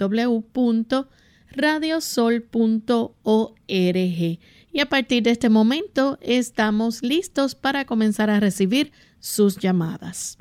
radiosol.org. 1.52 4.40
Y 4.72 4.82
a 4.82 4.86
partir 4.88 5.24
de 5.24 5.32
este 5.32 5.50
momento 5.50 6.20
estamos 6.22 7.02
listos 7.02 7.56
para 7.56 7.86
comenzar 7.86 8.30
a 8.30 8.40
recibir 8.40 8.92
sus 9.20 9.58
llamadas. 9.58 10.38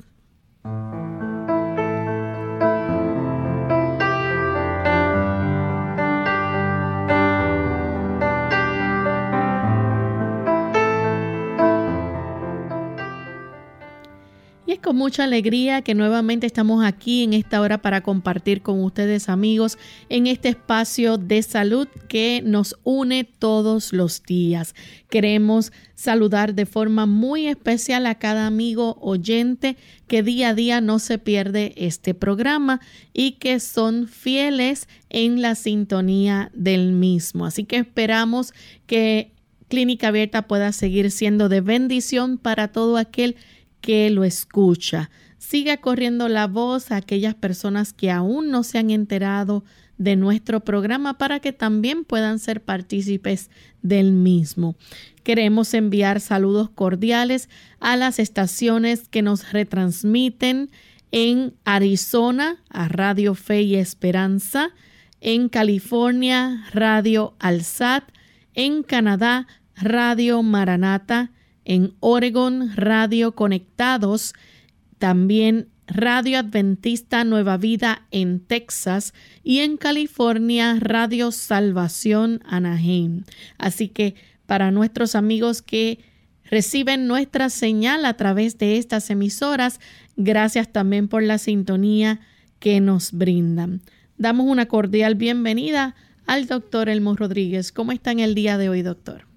Y 14.69 14.73
es 14.73 14.79
con 14.81 14.97
mucha 14.97 15.23
alegría 15.23 15.81
que 15.81 15.95
nuevamente 15.95 16.45
estamos 16.45 16.85
aquí 16.85 17.23
en 17.23 17.33
esta 17.33 17.59
hora 17.59 17.81
para 17.81 18.01
compartir 18.01 18.61
con 18.61 18.83
ustedes 18.83 19.27
amigos 19.27 19.79
en 20.09 20.27
este 20.27 20.49
espacio 20.49 21.17
de 21.17 21.41
salud 21.41 21.87
que 22.07 22.43
nos 22.45 22.75
une 22.83 23.23
todos 23.23 23.93
los 23.93 24.21
días. 24.21 24.75
Queremos 25.09 25.71
saludar 25.95 26.53
de 26.53 26.67
forma 26.67 27.07
muy 27.07 27.47
especial 27.47 28.05
a 28.05 28.19
cada 28.19 28.45
amigo 28.45 28.99
oyente 29.01 29.75
que 30.07 30.21
día 30.21 30.49
a 30.49 30.53
día 30.53 30.81
no 30.81 30.99
se 30.99 31.17
pierde 31.17 31.73
este 31.75 32.13
programa 32.13 32.79
y 33.11 33.39
que 33.39 33.59
son 33.59 34.07
fieles 34.07 34.87
en 35.09 35.41
la 35.41 35.55
sintonía 35.55 36.51
del 36.53 36.91
mismo. 36.91 37.47
Así 37.47 37.63
que 37.63 37.77
esperamos 37.77 38.53
que 38.85 39.31
Clínica 39.67 40.09
Abierta 40.09 40.47
pueda 40.47 40.71
seguir 40.73 41.09
siendo 41.09 41.49
de 41.49 41.61
bendición 41.61 42.37
para 42.37 42.67
todo 42.67 42.97
aquel 42.97 43.33
que 43.33 43.39
lo 43.83 44.23
escucha. 44.23 45.09
Siga 45.37 45.77
corriendo 45.77 46.27
la 46.27 46.47
voz 46.47 46.91
a 46.91 46.97
aquellas 46.97 47.35
personas 47.35 47.93
que 47.93 48.11
aún 48.11 48.51
no 48.51 48.63
se 48.63 48.77
han 48.77 48.89
enterado 48.89 49.63
de 49.97 50.15
nuestro 50.15 50.61
programa 50.61 51.17
para 51.17 51.39
que 51.39 51.51
también 51.51 52.05
puedan 52.05 52.39
ser 52.39 52.61
partícipes 52.61 53.49
del 53.81 54.11
mismo. 54.11 54.75
Queremos 55.23 55.73
enviar 55.73 56.19
saludos 56.19 56.69
cordiales 56.69 57.49
a 57.79 57.97
las 57.97 58.19
estaciones 58.19 59.07
que 59.09 59.21
nos 59.21 59.51
retransmiten 59.51 60.69
en 61.11 61.53
Arizona 61.65 62.61
a 62.69 62.87
Radio 62.87 63.33
Fe 63.33 63.63
y 63.63 63.75
Esperanza, 63.75 64.69
en 65.21 65.49
California 65.49 66.65
Radio 66.71 67.33
Alsat, 67.39 68.03
en 68.53 68.83
Canadá 68.83 69.47
Radio 69.75 70.43
Maranata, 70.43 71.31
en 71.65 71.93
Oregon 71.99 72.75
Radio 72.75 73.35
Conectados, 73.35 74.33
también 74.97 75.67
Radio 75.87 76.39
Adventista 76.39 77.23
Nueva 77.23 77.57
Vida 77.57 78.05
en 78.11 78.39
Texas 78.39 79.13
y 79.43 79.59
en 79.59 79.77
California 79.77 80.77
Radio 80.79 81.31
Salvación 81.31 82.41
Anaheim. 82.45 83.23
Así 83.57 83.87
que 83.87 84.15
para 84.45 84.71
nuestros 84.71 85.15
amigos 85.15 85.61
que 85.61 85.99
reciben 86.43 87.07
nuestra 87.07 87.49
señal 87.49 88.05
a 88.05 88.15
través 88.15 88.57
de 88.57 88.77
estas 88.77 89.09
emisoras, 89.09 89.79
gracias 90.15 90.71
también 90.71 91.07
por 91.07 91.23
la 91.23 91.37
sintonía 91.37 92.19
que 92.59 92.81
nos 92.81 93.11
brindan. 93.11 93.81
Damos 94.17 94.47
una 94.47 94.67
cordial 94.67 95.15
bienvenida 95.15 95.95
al 96.27 96.45
doctor 96.45 96.89
Elmo 96.89 97.15
Rodríguez. 97.15 97.71
¿Cómo 97.71 97.91
está 97.91 98.11
en 98.11 98.19
el 98.19 98.35
día 98.35 98.57
de 98.57 98.69
hoy, 98.69 98.81
doctor? 98.81 99.28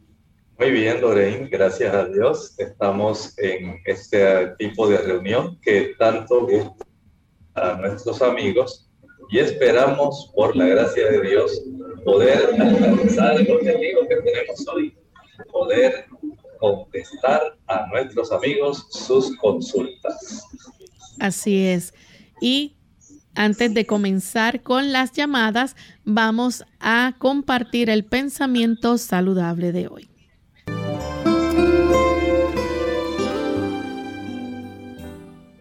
Muy 0.63 0.71
bien, 0.71 1.01
Lorraine, 1.01 1.49
gracias 1.49 1.93
a 1.93 2.05
Dios. 2.05 2.55
Estamos 2.57 3.37
en 3.39 3.81
este 3.85 4.47
tipo 4.61 4.89
de 4.89 4.99
reunión 4.99 5.59
que 5.61 5.93
tanto 5.99 6.47
gusta 6.47 6.87
a 7.55 7.75
nuestros 7.81 8.23
amigos 8.23 8.89
y 9.29 9.41
esperamos, 9.41 10.31
por 10.37 10.55
la 10.55 10.67
gracia 10.67 11.11
de 11.11 11.21
Dios, 11.21 11.65
poder 12.05 12.55
alcanzar 12.61 13.41
el 13.41 13.51
objetivo 13.51 14.03
que 14.09 14.15
tenemos 14.15 14.69
hoy, 14.73 14.97
poder 15.51 16.07
contestar 16.61 17.59
a 17.67 17.89
nuestros 17.89 18.31
amigos 18.31 18.87
sus 18.91 19.37
consultas. 19.39 20.47
Así 21.19 21.67
es. 21.67 21.93
Y 22.41 22.77
antes 23.35 23.75
de 23.75 23.85
comenzar 23.85 24.63
con 24.63 24.93
las 24.93 25.11
llamadas, 25.11 25.75
vamos 26.05 26.63
a 26.79 27.17
compartir 27.19 27.91
el 27.91 28.05
pensamiento 28.05 28.97
saludable 28.97 29.73
de 29.73 29.89
hoy. 29.89 30.12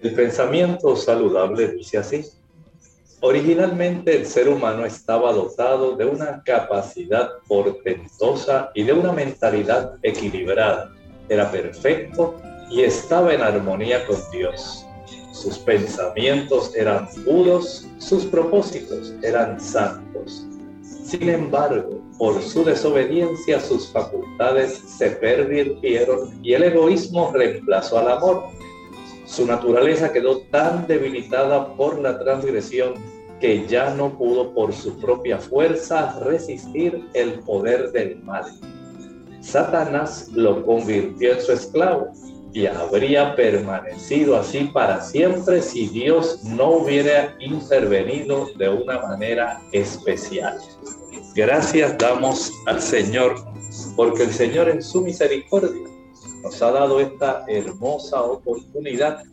El 0.02 0.16
pensamiento 0.16 0.96
saludable 0.96 1.68
dice 1.74 2.00
así. 2.00 2.26
Originalmente 3.20 4.16
el 4.16 4.26
ser 4.26 4.50
humano 4.50 4.84
estaba 4.84 5.32
dotado 5.32 5.96
de 5.96 6.06
una 6.06 6.42
capacidad 6.44 7.30
portentosa 7.48 8.72
y 8.74 8.82
de 8.82 8.94
una 8.94 9.12
mentalidad 9.12 9.94
equilibrada. 10.02 10.92
Era 11.30 11.52
perfecto 11.52 12.36
y 12.72 12.82
estaba 12.82 13.32
en 13.32 13.42
armonía 13.42 14.08
con 14.08 14.18
Dios. 14.32 14.88
Sus 15.34 15.60
pensamientos 15.60 16.76
eran 16.76 17.08
puros, 17.24 17.88
sus 18.00 18.26
propósitos 18.26 19.14
eran 19.22 19.60
santos. 19.62 20.48
Sin 20.82 21.30
embargo, 21.30 22.02
por 22.18 22.42
su 22.42 22.64
desobediencia 22.64 23.60
sus 23.60 23.88
facultades 23.92 24.82
se 24.98 25.12
pervirtieron 25.12 26.44
y 26.44 26.54
el 26.54 26.64
egoísmo 26.64 27.32
reemplazó 27.34 28.00
al 28.00 28.12
amor. 28.14 28.46
Su 29.32 29.46
naturaleza 29.46 30.12
quedó 30.12 30.42
tan 30.52 30.88
debilitada 30.88 31.74
por 31.76 31.98
la 32.02 32.20
transgresión 32.20 32.96
que 33.40 33.66
ya 33.66 33.96
no 33.96 34.18
pudo 34.18 34.54
por 34.54 34.74
su 34.74 35.00
propia 35.00 35.38
fuerza 35.38 36.20
resistir 36.20 37.08
el 37.14 37.40
poder 37.40 37.94
del 37.94 38.22
mal. 38.24 38.44
Satanás 39.40 40.28
lo 40.34 40.66
convirtió 40.66 41.32
en 41.32 41.42
su 41.42 41.54
esclavo 41.54 42.12
y 42.52 42.66
habría 42.66 43.34
permanecido 43.38 44.36
así 44.36 44.70
para 44.74 45.00
siempre 45.00 45.62
si 45.62 45.88
Dios 45.88 46.44
no 46.44 46.72
hubiera 46.72 47.34
intervenido 47.40 48.50
de 48.58 48.68
una 48.68 49.00
manera 49.00 49.62
especial. 49.72 50.58
Gracias 51.36 51.98
damos 51.98 52.52
al 52.66 52.82
Señor, 52.82 53.36
porque 53.96 54.24
el 54.24 54.34
Señor 54.34 54.68
en 54.68 54.84
su 54.84 55.00
misericordia 55.00 55.91
nos 56.44 56.62
ha 56.62 56.72
dado 56.72 57.00
esta 57.00 57.44
hermosa 57.48 58.22
oportunidad 58.22 59.24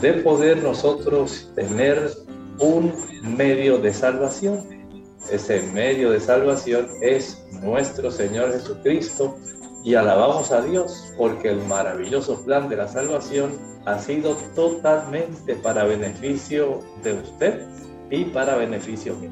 de 0.00 0.12
poder 0.14 0.62
nosotros 0.62 1.50
tener 1.54 2.10
un 2.58 2.92
medio 3.22 3.78
de 3.78 3.92
salvación. 3.92 4.66
Ese 5.30 5.62
medio 5.72 6.10
de 6.10 6.20
salvación 6.20 6.88
es 7.00 7.44
nuestro 7.62 8.10
Señor 8.10 8.52
Jesucristo, 8.52 9.36
y 9.84 9.94
alabamos 9.94 10.50
a 10.52 10.62
Dios 10.62 11.12
porque 11.16 11.50
el 11.50 11.60
maravilloso 11.64 12.44
plan 12.44 12.68
de 12.68 12.76
la 12.76 12.88
salvación 12.88 13.58
ha 13.84 13.98
sido 13.98 14.36
totalmente 14.54 15.56
para 15.56 15.84
beneficio 15.84 16.80
de 17.02 17.14
usted 17.14 17.66
y 18.10 18.24
para 18.26 18.56
beneficio 18.56 19.16
mío. 19.16 19.30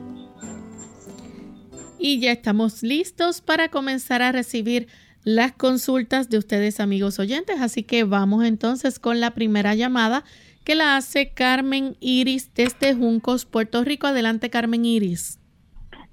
Y 1.99 2.19
ya 2.19 2.32
estamos 2.32 2.82
listos 2.82 3.40
para 3.40 3.69
comenzar 3.69 4.22
a 4.22 4.32
recibir 4.32 4.88
las 5.25 5.52
consultas 5.52 6.31
de 6.31 6.38
ustedes 6.38 6.81
amigos 6.81 7.19
oyentes, 7.19 7.61
así 7.61 7.82
que 7.82 8.05
vamos 8.05 8.44
entonces 8.44 8.99
con 8.99 9.20
la 9.20 9.32
primera 9.32 9.75
llamada 9.75 10.25
que 10.64 10.75
la 10.75 10.96
hace 10.96 11.32
Carmen 11.32 11.96
Iris 12.00 12.52
desde 12.55 12.94
Juncos, 12.94 13.44
Puerto 13.46 13.82
Rico. 13.84 14.06
Adelante 14.06 14.50
Carmen 14.50 14.84
Iris. 14.84 15.38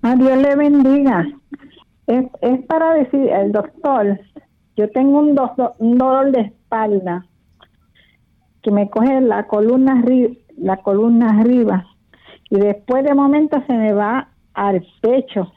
A 0.01 0.15
Dios 0.15 0.37
le 0.37 0.55
bendiga. 0.55 1.27
Es, 2.07 2.25
es 2.41 2.65
para 2.65 2.93
decir, 2.93 3.29
el 3.29 3.51
doctor, 3.51 4.19
yo 4.77 4.89
tengo 4.91 5.19
un, 5.19 5.37
un 5.79 5.97
dolor 5.97 6.31
de 6.31 6.41
espalda 6.41 7.25
que 8.61 8.71
me 8.71 8.89
coge 8.89 9.21
la 9.21 9.47
columna, 9.47 10.03
la 10.57 10.77
columna 10.77 11.39
arriba 11.39 11.85
y 12.49 12.59
después 12.59 13.03
de 13.03 13.13
momento 13.13 13.61
se 13.67 13.73
me 13.73 13.93
va 13.93 14.29
al 14.53 14.85
pecho. 15.01 15.51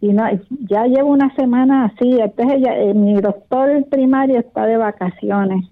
Y 0.00 0.12
no, 0.12 0.24
ya 0.68 0.84
llevo 0.86 1.10
una 1.10 1.34
semana 1.34 1.86
así, 1.86 2.18
entonces 2.20 2.60
ya, 2.64 2.76
eh, 2.76 2.94
mi 2.94 3.14
doctor 3.20 3.84
primario 3.90 4.38
está 4.38 4.66
de 4.66 4.76
vacaciones. 4.76 5.66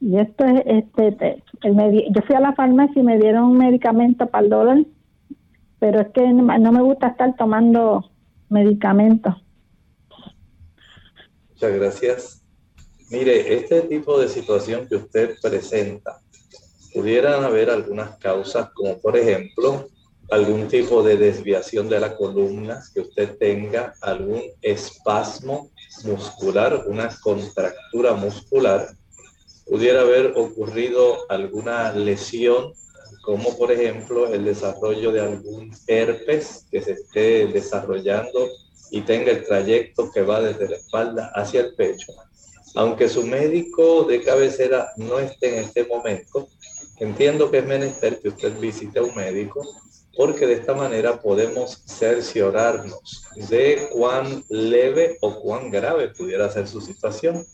Y 0.00 0.16
esto 0.18 0.46
es, 0.46 0.62
este, 0.64 1.42
el, 1.62 2.12
yo 2.14 2.22
fui 2.22 2.36
a 2.36 2.40
la 2.40 2.54
farmacia 2.54 3.00
y 3.00 3.04
me 3.04 3.18
dieron 3.18 3.44
un 3.44 3.58
medicamento 3.58 4.26
para 4.26 4.44
el 4.44 4.50
dolor, 4.50 4.86
pero 5.78 6.00
es 6.00 6.08
que 6.08 6.32
no 6.32 6.72
me 6.72 6.82
gusta 6.82 7.08
estar 7.08 7.36
tomando 7.36 8.10
medicamentos. 8.48 9.34
Muchas 11.50 11.74
gracias. 11.74 12.42
Mire, 13.10 13.54
este 13.54 13.82
tipo 13.82 14.18
de 14.18 14.28
situación 14.28 14.86
que 14.88 14.96
usted 14.96 15.34
presenta, 15.42 16.20
pudieran 16.94 17.44
haber 17.44 17.68
algunas 17.68 18.16
causas, 18.16 18.70
como 18.70 18.98
por 18.98 19.16
ejemplo, 19.16 19.86
algún 20.30 20.68
tipo 20.68 21.02
de 21.02 21.16
desviación 21.16 21.88
de 21.88 22.00
la 22.00 22.16
columna, 22.16 22.82
que 22.94 23.00
usted 23.00 23.36
tenga 23.36 23.94
algún 24.00 24.42
espasmo 24.62 25.70
muscular, 26.04 26.84
una 26.86 27.08
contractura 27.20 28.14
muscular, 28.14 28.94
pudiera 29.66 30.02
haber 30.02 30.32
ocurrido 30.36 31.18
alguna 31.28 31.92
lesión, 31.92 32.72
como 33.22 33.56
por 33.56 33.72
ejemplo 33.72 34.32
el 34.32 34.44
desarrollo 34.44 35.12
de 35.12 35.20
algún 35.20 35.72
herpes 35.86 36.64
que 36.70 36.80
se 36.80 36.92
esté 36.92 37.46
desarrollando 37.48 38.48
y 38.92 39.02
tenga 39.02 39.32
el 39.32 39.44
trayecto 39.44 40.10
que 40.12 40.22
va 40.22 40.40
desde 40.40 40.68
la 40.68 40.76
espalda 40.76 41.32
hacia 41.34 41.60
el 41.60 41.74
pecho. 41.74 42.12
Aunque 42.76 43.08
su 43.08 43.26
médico 43.26 44.04
de 44.04 44.22
cabecera 44.22 44.92
no 44.96 45.18
esté 45.18 45.58
en 45.58 45.64
este 45.64 45.84
momento, 45.84 46.48
entiendo 47.00 47.50
que 47.50 47.58
es 47.58 47.66
menester 47.66 48.20
que 48.20 48.28
usted 48.28 48.58
visite 48.60 49.00
a 49.00 49.02
un 49.02 49.14
médico 49.14 49.62
porque 50.16 50.46
de 50.46 50.54
esta 50.54 50.74
manera 50.74 51.20
podemos 51.20 51.82
cerciorarnos 51.86 53.24
de 53.48 53.88
cuán 53.92 54.44
leve 54.48 55.18
o 55.20 55.40
cuán 55.40 55.70
grave 55.70 56.08
pudiera 56.08 56.50
ser 56.50 56.66
su 56.66 56.80
situación. 56.80 57.46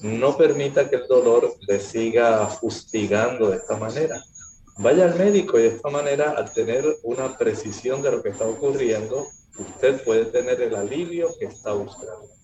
No 0.00 0.36
permita 0.36 0.88
que 0.88 0.96
el 0.96 1.06
dolor 1.06 1.54
le 1.66 1.80
siga 1.80 2.46
fustigando 2.46 3.50
de 3.50 3.56
esta 3.56 3.76
manera. 3.76 4.22
Vaya 4.78 5.04
al 5.04 5.18
médico 5.18 5.58
y 5.58 5.62
de 5.62 5.68
esta 5.68 5.88
manera, 5.88 6.32
al 6.32 6.52
tener 6.52 6.84
una 7.02 7.36
precisión 7.36 8.02
de 8.02 8.10
lo 8.10 8.22
que 8.22 8.28
está 8.28 8.46
ocurriendo, 8.46 9.26
usted 9.58 10.04
puede 10.04 10.26
tener 10.26 10.60
el 10.60 10.74
alivio 10.74 11.30
que 11.38 11.46
está 11.46 11.72
buscando. 11.72 12.35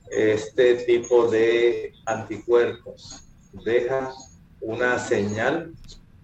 este 0.10 0.76
tipo 0.86 1.28
de 1.28 1.94
anticuerpos 2.06 3.24
deja 3.66 4.12
una 4.62 4.98
señal 4.98 5.74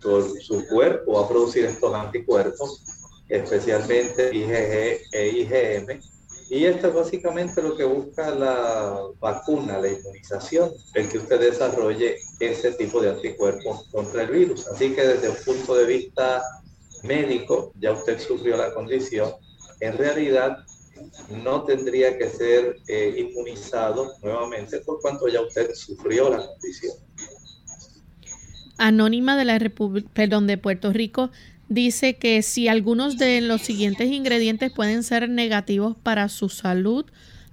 por 0.02 0.24
su 0.42 0.66
cuerpo 0.68 1.20
a 1.20 1.28
producir 1.28 1.66
estos 1.66 1.94
anticuerpos, 1.94 2.84
especialmente 3.28 4.34
IgG 4.34 5.02
e 5.12 5.28
IgM, 5.28 6.02
y 6.50 6.66
esto 6.66 6.88
es 6.88 6.94
básicamente 6.96 7.62
lo 7.62 7.78
que 7.78 7.84
busca 7.84 8.34
la 8.34 9.00
vacuna, 9.20 9.80
la 9.80 9.90
inmunización, 9.90 10.72
el 10.96 11.08
que 11.08 11.20
usted 11.20 11.40
desarrolle 11.40 12.18
ese 12.40 12.72
tipo 12.72 13.00
de 13.02 13.10
anticuerpos 13.10 13.88
contra 13.92 14.24
el 14.24 14.30
virus. 14.32 14.66
Así 14.68 14.96
que 14.96 15.06
desde 15.06 15.30
un 15.30 15.36
punto 15.46 15.76
de 15.76 15.86
vista 15.86 16.42
médico, 17.04 17.72
ya 17.80 17.92
usted 17.92 18.20
sufrió 18.20 18.58
la 18.58 18.74
condición, 18.74 19.32
en 19.80 19.98
realidad 19.98 20.66
no 21.44 21.64
tendría 21.64 22.18
que 22.18 22.30
ser 22.30 22.78
eh, 22.88 23.16
inmunizado 23.18 24.14
nuevamente 24.22 24.80
por 24.80 25.00
cuanto 25.02 25.28
ya 25.28 25.42
usted 25.42 25.74
sufrió 25.74 26.30
la 26.30 26.46
condición. 26.46 26.94
Anónima 28.78 29.38
de 29.38 29.46
la 29.46 29.60
República, 29.60 30.10
perdón, 30.14 30.48
de 30.48 30.58
Puerto 30.58 30.94
Rico, 30.94 31.32
dice 31.68 32.16
que 32.16 32.42
si 32.42 32.68
algunos 32.68 33.18
de 33.18 33.42
los 33.42 33.62
siguientes 33.62 34.12
ingredientes 34.12 34.72
pueden 34.72 35.04
ser 35.04 35.30
negativos 35.30 35.96
para 36.02 36.30
su 36.30 36.50
salud, 36.50 37.06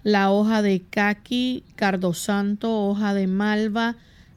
la 0.02 0.30
hoja 0.30 0.62
de 0.62 0.82
caqui, 0.88 1.64
cardosanto, 1.74 2.86
hoja 2.86 3.12
de 3.12 3.26
malva, 3.26 3.96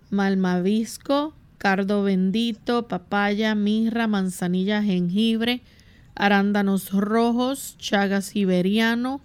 malmavisco, 0.10 1.34
cardo 1.60 2.02
bendito, 2.02 2.88
papaya, 2.88 3.54
mirra, 3.54 4.08
manzanilla, 4.08 4.82
jengibre, 4.82 5.62
arándanos 6.20 6.92
rojos, 6.92 7.76
chagas 7.80 8.26
siberiano, 8.26 9.22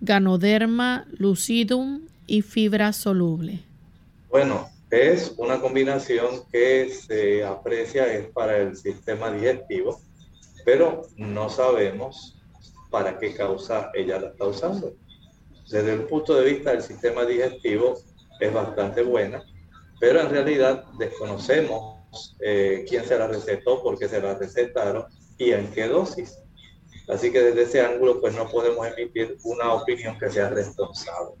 ganoderma, 0.00 1.06
lucidum 1.16 2.02
y 2.26 2.42
fibra 2.42 2.92
soluble. 2.92 3.64
Bueno, 4.28 4.68
es 4.90 5.34
una 5.38 5.60
combinación 5.60 6.42
que 6.52 6.90
se 6.90 7.42
aprecia 7.44 8.12
es 8.12 8.28
para 8.28 8.58
el 8.58 8.76
sistema 8.76 9.30
digestivo, 9.32 10.00
pero 10.64 11.02
no 11.16 11.48
sabemos 11.48 12.36
para 12.90 13.18
qué 13.18 13.34
causa 13.34 13.90
ella 13.94 14.20
la 14.20 14.28
está 14.28 14.46
usando. 14.46 14.94
Desde 15.70 15.94
el 15.94 16.02
punto 16.02 16.34
de 16.34 16.52
vista 16.52 16.72
del 16.72 16.82
sistema 16.82 17.24
digestivo 17.24 17.94
es 18.38 18.52
bastante 18.52 19.02
buena, 19.02 19.42
pero 19.98 20.20
en 20.20 20.28
realidad 20.28 20.84
desconocemos 20.98 22.36
eh, 22.40 22.84
quién 22.86 23.04
se 23.04 23.18
la 23.18 23.26
recetó, 23.28 23.82
por 23.82 23.98
qué 23.98 24.08
se 24.08 24.20
la 24.20 24.34
recetaron 24.34 25.06
y 25.38 25.50
en 25.52 25.68
qué 25.68 25.88
dosis. 25.88 26.38
Así 27.08 27.30
que 27.30 27.40
desde 27.40 27.62
ese 27.62 27.80
ángulo 27.80 28.20
pues 28.20 28.34
no 28.34 28.48
podemos 28.48 28.86
emitir 28.86 29.36
una 29.44 29.72
opinión 29.72 30.18
que 30.18 30.30
sea 30.30 30.48
responsable. 30.48 31.34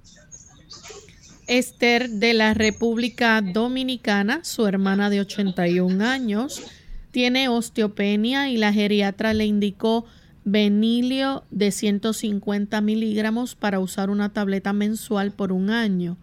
Esther 1.46 2.08
de 2.08 2.34
la 2.34 2.54
República 2.54 3.40
Dominicana, 3.42 4.44
su 4.44 4.66
hermana 4.66 5.10
de 5.10 5.20
81 5.20 6.04
años, 6.04 6.62
tiene 7.10 7.48
osteopenia 7.48 8.50
y 8.50 8.56
la 8.56 8.72
geriatra 8.72 9.34
le 9.34 9.44
indicó 9.44 10.06
Benilio 10.44 11.44
de 11.50 11.70
150 11.70 12.80
miligramos 12.80 13.54
para 13.54 13.78
usar 13.78 14.10
una 14.10 14.32
tableta 14.32 14.72
mensual 14.72 15.32
por 15.32 15.52
un 15.52 15.70
año. 15.70 16.18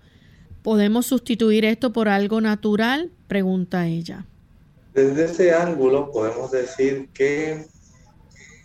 ¿Podemos 0.62 1.08
sustituir 1.08 1.66
esto 1.66 1.92
por 1.92 2.08
algo 2.08 2.40
natural? 2.40 3.10
Pregunta 3.28 3.88
ella. 3.88 4.25
Desde 4.93 5.25
ese 5.25 5.53
ángulo 5.53 6.12
podemos 6.12 6.51
decir 6.51 7.10
que 7.13 7.65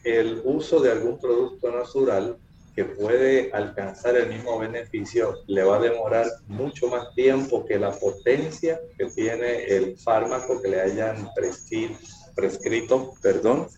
el 0.03 0.43
uso 0.45 0.81
de 0.81 0.91
algún 0.91 1.21
producto 1.21 1.71
natural 1.71 2.37
que 2.75 2.85
puede 2.85 3.51
alcanzar 3.53 4.17
el 4.17 4.29
mismo 4.29 4.59
beneficio 4.59 5.39
le 5.47 5.63
va 5.63 5.77
a 5.77 5.81
demorar 5.81 6.27
mucho 6.47 6.89
más 6.89 7.15
tiempo 7.15 7.65
que 7.65 7.79
la 7.79 7.93
potencia 7.93 8.81
que 8.99 9.07
tiene 9.07 9.65
el 9.65 9.97
fármaco 9.97 10.61
que 10.61 10.69
le 10.69 10.81
hayan 10.81 11.29
prescrito, 11.35 11.99
prescrito 12.35 13.15
perdón, 13.23 13.69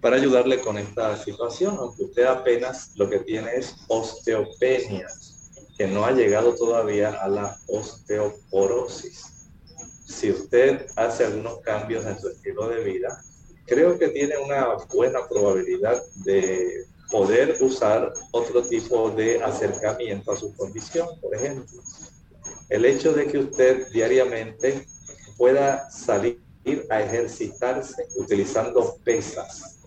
para 0.00 0.16
ayudarle 0.16 0.60
con 0.60 0.78
esta 0.78 1.16
situación, 1.16 1.76
aunque 1.78 2.02
usted 2.02 2.24
apenas 2.24 2.90
lo 2.96 3.08
que 3.08 3.20
tiene 3.20 3.54
es 3.54 3.76
osteopenia, 3.88 5.06
que 5.78 5.86
no 5.86 6.04
ha 6.04 6.10
llegado 6.10 6.54
todavía 6.56 7.10
a 7.22 7.28
la 7.28 7.56
osteoporosis. 7.68 9.31
Si 10.12 10.30
usted 10.30 10.86
hace 10.96 11.24
algunos 11.24 11.60
cambios 11.60 12.04
en 12.06 12.18
su 12.20 12.28
estilo 12.28 12.68
de 12.68 12.84
vida, 12.84 13.22
creo 13.66 13.98
que 13.98 14.08
tiene 14.08 14.36
una 14.36 14.76
buena 14.92 15.26
probabilidad 15.26 16.02
de 16.24 16.84
poder 17.10 17.56
usar 17.60 18.12
otro 18.30 18.62
tipo 18.62 19.10
de 19.10 19.42
acercamiento 19.42 20.32
a 20.32 20.36
su 20.36 20.54
condición, 20.54 21.08
por 21.20 21.34
ejemplo. 21.34 21.82
El 22.68 22.84
hecho 22.84 23.12
de 23.12 23.26
que 23.26 23.38
usted 23.38 23.88
diariamente 23.90 24.86
pueda 25.36 25.90
salir 25.90 26.40
a 26.90 27.02
ejercitarse 27.02 28.06
utilizando 28.16 28.96
pesas, 29.04 29.80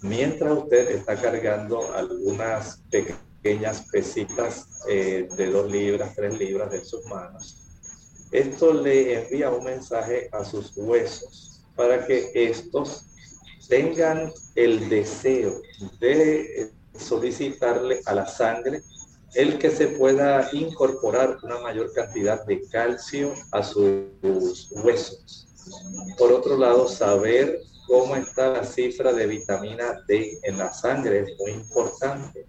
mientras 0.00 0.58
usted 0.58 0.90
está 0.92 1.20
cargando 1.20 1.92
algunas 1.92 2.82
pequeñas 2.90 3.82
pesitas 3.92 4.84
eh, 4.88 5.28
de 5.36 5.50
dos 5.50 5.70
libras, 5.70 6.14
tres 6.14 6.38
libras 6.38 6.72
en 6.72 6.84
sus 6.84 7.04
manos, 7.06 7.65
esto 8.32 8.72
le 8.72 9.20
envía 9.20 9.50
un 9.50 9.64
mensaje 9.64 10.28
a 10.32 10.44
sus 10.44 10.76
huesos 10.76 11.64
para 11.74 12.06
que 12.06 12.30
estos 12.34 13.04
tengan 13.68 14.32
el 14.54 14.88
deseo 14.88 15.60
de 16.00 16.70
solicitarle 16.94 18.00
a 18.06 18.14
la 18.14 18.26
sangre 18.26 18.82
el 19.34 19.58
que 19.58 19.70
se 19.70 19.88
pueda 19.88 20.48
incorporar 20.52 21.38
una 21.42 21.58
mayor 21.58 21.92
cantidad 21.92 22.44
de 22.46 22.62
calcio 22.68 23.34
a 23.52 23.62
sus 23.62 24.70
huesos. 24.70 25.46
Por 26.16 26.32
otro 26.32 26.56
lado, 26.56 26.88
saber 26.88 27.60
cómo 27.86 28.16
está 28.16 28.50
la 28.50 28.64
cifra 28.64 29.12
de 29.12 29.26
vitamina 29.26 30.02
D 30.08 30.38
en 30.42 30.58
la 30.58 30.72
sangre 30.72 31.20
es 31.20 31.38
muy 31.38 31.52
importante. 31.52 32.46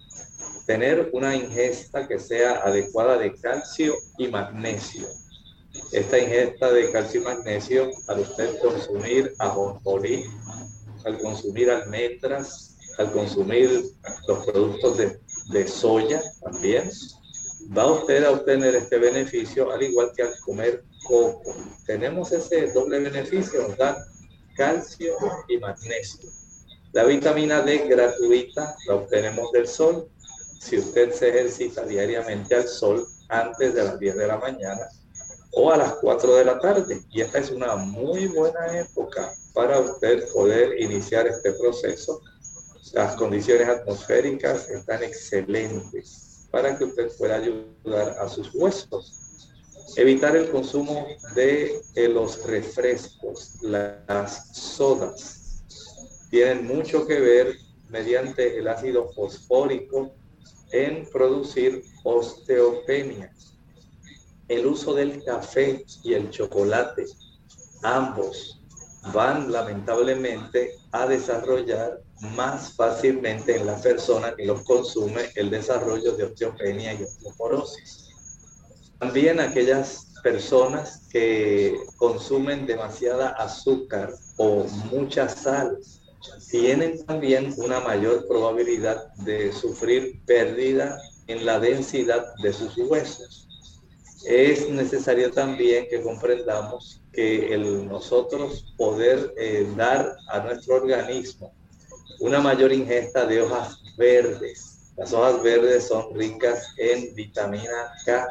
Tener 0.66 1.10
una 1.14 1.36
ingesta 1.36 2.08
que 2.08 2.20
sea 2.20 2.62
adecuada 2.64 3.18
de 3.18 3.34
calcio 3.36 3.96
y 4.18 4.28
magnesio. 4.28 5.08
Esta 5.92 6.20
ingesta 6.20 6.72
de 6.72 6.92
calcio 6.92 7.22
y 7.22 7.24
magnesio, 7.24 7.92
al 8.08 8.20
usted 8.20 8.60
consumir 8.60 9.34
ajonjolí, 9.40 10.26
al 11.06 11.20
consumir 11.20 11.72
almendras, 11.72 12.76
al 12.98 13.12
consumir 13.12 13.84
los 14.28 14.46
productos 14.46 14.98
de, 14.98 15.20
de 15.52 15.68
soya 15.68 16.22
también, 16.42 16.90
va 17.76 17.92
usted 17.92 18.24
a 18.24 18.32
obtener 18.32 18.76
este 18.76 18.98
beneficio 18.98 19.72
al 19.72 19.82
igual 19.84 20.12
que 20.16 20.24
al 20.24 20.40
comer 20.40 20.84
coco. 21.04 21.56
Tenemos 21.86 22.32
ese 22.32 22.72
doble 22.72 23.00
beneficio, 23.00 23.68
da 23.78 24.06
calcio 24.56 25.16
y 25.48 25.58
magnesio. 25.58 26.30
La 26.94 27.04
vitamina 27.04 27.62
D 27.62 27.88
gratuita 27.88 28.76
la 28.88 28.96
obtenemos 28.96 29.52
del 29.52 29.68
sol. 29.68 30.10
Si 30.60 30.78
usted 30.78 31.12
se 31.12 31.30
ejercita 31.30 31.86
diariamente 31.86 32.56
al 32.56 32.68
sol 32.68 33.08
antes 33.30 33.74
de 33.74 33.84
las 33.84 34.00
10 34.00 34.18
de 34.18 34.28
la 34.28 34.38
mañana 34.38 34.88
o 35.52 35.72
a 35.72 35.78
las 35.78 35.94
4 35.96 36.36
de 36.36 36.46
la 36.46 36.60
tarde. 36.60 37.02
Y 37.12 37.22
esta 37.22 37.40
es 37.40 37.52
una 37.52 37.76
muy 37.76 38.28
buena 38.28 38.80
época 38.80 39.34
para 39.54 39.80
usted 39.80 40.28
poder 40.34 40.80
iniciar 40.82 41.28
este 41.28 41.54
proceso. 41.54 42.22
Las 42.94 43.16
condiciones 43.16 43.68
atmosféricas 43.68 44.70
están 44.70 45.04
excelentes 45.04 46.48
para 46.52 46.78
que 46.78 46.86
usted 46.86 47.12
pueda 47.18 47.36
ayudar 47.36 48.18
a 48.20 48.28
sus 48.30 48.54
huesos. 48.54 49.24
Evitar 49.96 50.36
el 50.36 50.50
consumo 50.50 51.08
de 51.34 51.82
los 52.10 52.46
refrescos, 52.46 53.56
las 53.62 54.56
sodas, 54.56 55.64
tienen 56.30 56.68
mucho 56.68 57.08
que 57.08 57.20
ver 57.20 57.56
mediante 57.90 58.58
el 58.58 58.68
ácido 58.68 59.10
fosfórico 59.14 60.14
en 60.72 61.08
producir 61.10 61.84
osteopenia. 62.04 63.34
El 64.48 64.66
uso 64.66 64.94
del 64.94 65.24
café 65.24 65.86
y 66.04 66.14
el 66.14 66.30
chocolate, 66.30 67.06
ambos 67.84 68.62
van 69.14 69.52
lamentablemente 69.52 70.72
a 70.92 71.06
desarrollar 71.06 72.02
más 72.36 72.74
fácilmente 72.74 73.56
en 73.58 73.66
la 73.68 73.80
persona 73.82 74.34
que 74.36 74.46
los 74.46 74.64
consume 74.64 75.30
el 75.36 75.50
desarrollo 75.50 76.14
de 76.14 76.26
osteopenia 76.26 76.94
y 76.94 77.04
osteoporosis. 77.04 78.10
También 79.00 79.40
aquellas 79.40 80.08
personas 80.24 81.08
que 81.12 81.78
consumen 81.98 82.66
demasiada 82.66 83.30
azúcar 83.30 84.14
o 84.38 84.64
mucha 84.92 85.30
sal 85.30 85.78
tienen 86.50 87.06
también 87.06 87.54
una 87.58 87.80
mayor 87.80 88.28
probabilidad 88.28 89.14
de 89.18 89.54
sufrir 89.54 90.20
pérdida 90.26 91.00
en 91.28 91.46
la 91.46 91.60
densidad 91.60 92.34
de 92.42 92.54
sus 92.54 92.76
huesos. 92.78 93.47
Es 94.26 94.70
necesario 94.70 95.32
también 95.32 95.88
que 95.90 96.02
comprendamos 96.02 97.02
que 97.14 97.54
el 97.54 97.88
nosotros 97.88 98.74
poder 98.78 99.34
eh, 99.38 99.68
dar 99.76 100.16
a 100.30 100.40
nuestro 100.40 100.76
organismo 100.76 101.54
una 102.20 102.40
mayor 102.40 102.74
ingesta 102.74 103.26
de 103.26 103.42
hojas 103.42 103.80
verdes. 103.98 104.92
Las 104.98 105.14
hojas 105.14 105.42
verdes 105.44 105.88
son 105.88 106.16
ricas 106.16 106.74
en 106.78 107.14
vitamina 107.14 107.92
K 108.06 108.28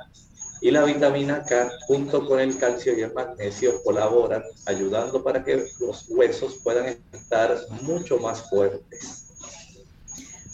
y 0.60 0.70
la 0.70 0.84
vitamina 0.84 1.44
K 1.44 1.70
junto 1.86 2.26
con 2.26 2.40
el 2.40 2.58
calcio 2.58 2.98
y 2.98 3.02
el 3.02 3.14
magnesio 3.14 3.82
colaboran 3.84 4.42
ayudando 4.66 5.22
para 5.22 5.44
que 5.44 5.68
los 5.78 6.06
huesos 6.08 6.58
puedan 6.64 6.96
estar 7.12 7.56
mucho 7.82 8.18
más 8.18 8.48
fuertes. 8.50 9.22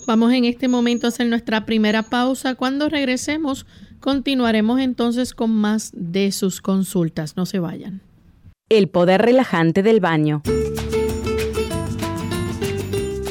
Vamos 0.06 0.32
en 0.32 0.44
este 0.44 0.68
momento 0.68 1.06
a 1.06 1.08
hacer 1.08 1.28
nuestra 1.28 1.64
primera 1.64 2.02
pausa. 2.02 2.56
Cuando 2.56 2.88
regresemos, 2.88 3.66
continuaremos 4.02 4.80
entonces 4.80 5.32
con 5.32 5.50
más 5.50 5.90
de 5.94 6.30
sus 6.32 6.61
consultas. 6.61 7.38
No 7.38 7.47
se 7.47 7.59
vayan. 7.59 8.02
El 8.68 8.88
poder 8.88 9.23
relajante 9.23 9.82
del 9.82 10.00
baño. 10.00 10.42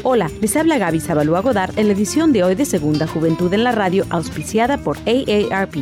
Hola, 0.03 0.31
les 0.41 0.55
habla 0.55 0.79
Gaby 0.79 0.99
Zabalúa 0.99 1.41
Godard 1.41 1.77
en 1.77 1.85
la 1.87 1.93
edición 1.93 2.33
de 2.33 2.43
hoy 2.43 2.55
de 2.55 2.65
Segunda 2.65 3.05
Juventud 3.05 3.53
en 3.53 3.63
la 3.63 3.71
Radio, 3.71 4.05
auspiciada 4.09 4.79
por 4.79 4.97
AARP. 5.05 5.75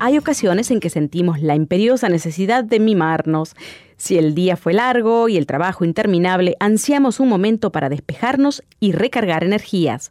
Hay 0.00 0.18
ocasiones 0.18 0.70
en 0.70 0.80
que 0.80 0.90
sentimos 0.90 1.40
la 1.40 1.54
imperiosa 1.54 2.08
necesidad 2.08 2.64
de 2.64 2.80
mimarnos 2.80 3.54
Si 3.96 4.16
el 4.16 4.34
día 4.34 4.56
fue 4.56 4.72
largo 4.72 5.28
y 5.28 5.36
el 5.36 5.46
trabajo 5.46 5.84
interminable, 5.84 6.56
ansiamos 6.58 7.20
un 7.20 7.28
momento 7.28 7.70
para 7.70 7.90
despejarnos 7.90 8.64
y 8.80 8.92
recargar 8.92 9.44
energías. 9.44 10.10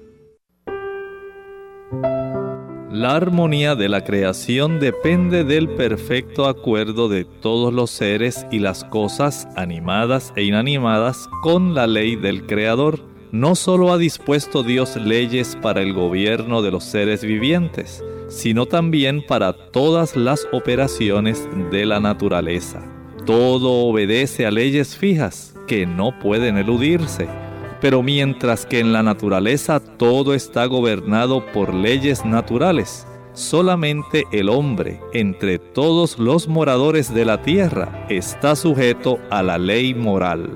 La 2.91 3.15
armonía 3.15 3.75
de 3.75 3.87
la 3.87 4.03
creación 4.03 4.81
depende 4.81 5.45
del 5.45 5.69
perfecto 5.69 6.45
acuerdo 6.45 7.07
de 7.07 7.23
todos 7.23 7.73
los 7.73 7.89
seres 7.89 8.45
y 8.51 8.59
las 8.59 8.83
cosas 8.83 9.47
animadas 9.55 10.33
e 10.35 10.43
inanimadas 10.43 11.29
con 11.41 11.73
la 11.73 11.87
ley 11.87 12.17
del 12.17 12.45
Creador. 12.45 12.99
No 13.31 13.55
solo 13.55 13.93
ha 13.93 13.97
dispuesto 13.97 14.61
Dios 14.61 14.97
leyes 14.97 15.57
para 15.61 15.81
el 15.81 15.93
gobierno 15.93 16.61
de 16.61 16.71
los 16.71 16.83
seres 16.83 17.23
vivientes, 17.23 18.03
sino 18.27 18.65
también 18.65 19.25
para 19.25 19.53
todas 19.53 20.17
las 20.17 20.45
operaciones 20.51 21.47
de 21.71 21.85
la 21.85 22.01
naturaleza. 22.01 22.81
Todo 23.25 23.85
obedece 23.85 24.45
a 24.45 24.51
leyes 24.51 24.97
fijas 24.97 25.55
que 25.65 25.85
no 25.85 26.19
pueden 26.19 26.57
eludirse 26.57 27.29
pero 27.81 28.03
mientras 28.03 28.65
que 28.65 28.79
en 28.79 28.93
la 28.93 29.03
naturaleza 29.03 29.79
todo 29.79 30.33
está 30.33 30.65
gobernado 30.65 31.45
por 31.47 31.73
leyes 31.73 32.23
naturales, 32.23 33.07
solamente 33.33 34.25
el 34.31 34.49
hombre, 34.49 35.01
entre 35.13 35.57
todos 35.57 36.19
los 36.19 36.47
moradores 36.47 37.13
de 37.13 37.25
la 37.25 37.41
tierra, 37.41 38.05
está 38.07 38.55
sujeto 38.55 39.17
a 39.31 39.41
la 39.41 39.57
ley 39.57 39.95
moral. 39.95 40.55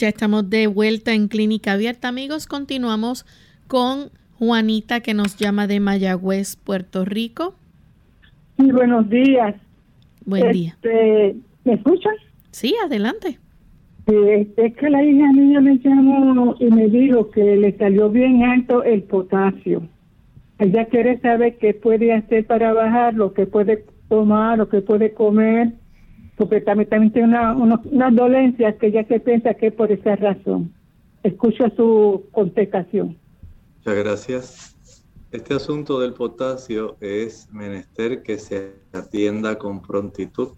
Ya 0.00 0.08
estamos 0.08 0.48
de 0.48 0.66
vuelta 0.66 1.12
en 1.12 1.28
Clínica 1.28 1.72
Abierta, 1.72 2.08
amigos. 2.08 2.46
Continuamos 2.46 3.26
con 3.66 4.08
Juanita 4.38 5.00
que 5.00 5.12
nos 5.12 5.36
llama 5.36 5.66
de 5.66 5.78
Mayagüez, 5.78 6.56
Puerto 6.56 7.04
Rico. 7.04 7.54
Muy 8.56 8.72
buenos 8.72 9.10
días. 9.10 9.56
Buen 10.24 10.52
día. 10.52 10.70
Este, 10.82 11.36
¿Me 11.64 11.74
escuchan? 11.74 12.14
Sí, 12.50 12.74
adelante. 12.82 13.38
es 14.06 14.74
que 14.76 14.88
la 14.88 15.04
hija 15.04 15.32
mía 15.34 15.60
me 15.60 15.76
llamó 15.76 16.56
y 16.58 16.64
me 16.64 16.88
dijo 16.88 17.30
que 17.30 17.56
le 17.56 17.76
salió 17.76 18.08
bien 18.08 18.42
alto 18.42 18.82
el 18.82 19.02
potasio. 19.02 19.82
Ella 20.60 20.86
quiere 20.86 21.20
saber 21.20 21.58
qué 21.58 21.74
puede 21.74 22.14
hacer 22.14 22.46
para 22.46 22.72
bajar, 22.72 23.12
lo 23.12 23.34
que 23.34 23.44
puede 23.44 23.84
tomar, 24.08 24.56
lo 24.56 24.70
que 24.70 24.80
puede 24.80 25.12
comer 25.12 25.74
porque 26.48 26.62
también, 26.62 26.88
también 26.88 27.12
tiene 27.12 27.28
una, 27.28 27.52
una, 27.84 28.10
dolencia 28.10 28.78
que 28.78 28.90
ya 28.90 29.04
se 29.04 29.20
piensa 29.20 29.52
que 29.52 29.70
por 29.70 29.92
esa 29.92 30.16
razón. 30.16 30.72
Escucho 31.22 31.68
su 31.76 32.24
contestación. 32.32 33.18
Muchas 33.76 33.94
gracias. 33.94 34.76
Este 35.30 35.52
asunto 35.52 36.00
del 36.00 36.14
potasio 36.14 36.96
es 37.00 37.46
menester 37.52 38.22
que 38.22 38.38
se 38.38 38.72
atienda 38.94 39.58
con 39.58 39.82
prontitud, 39.82 40.52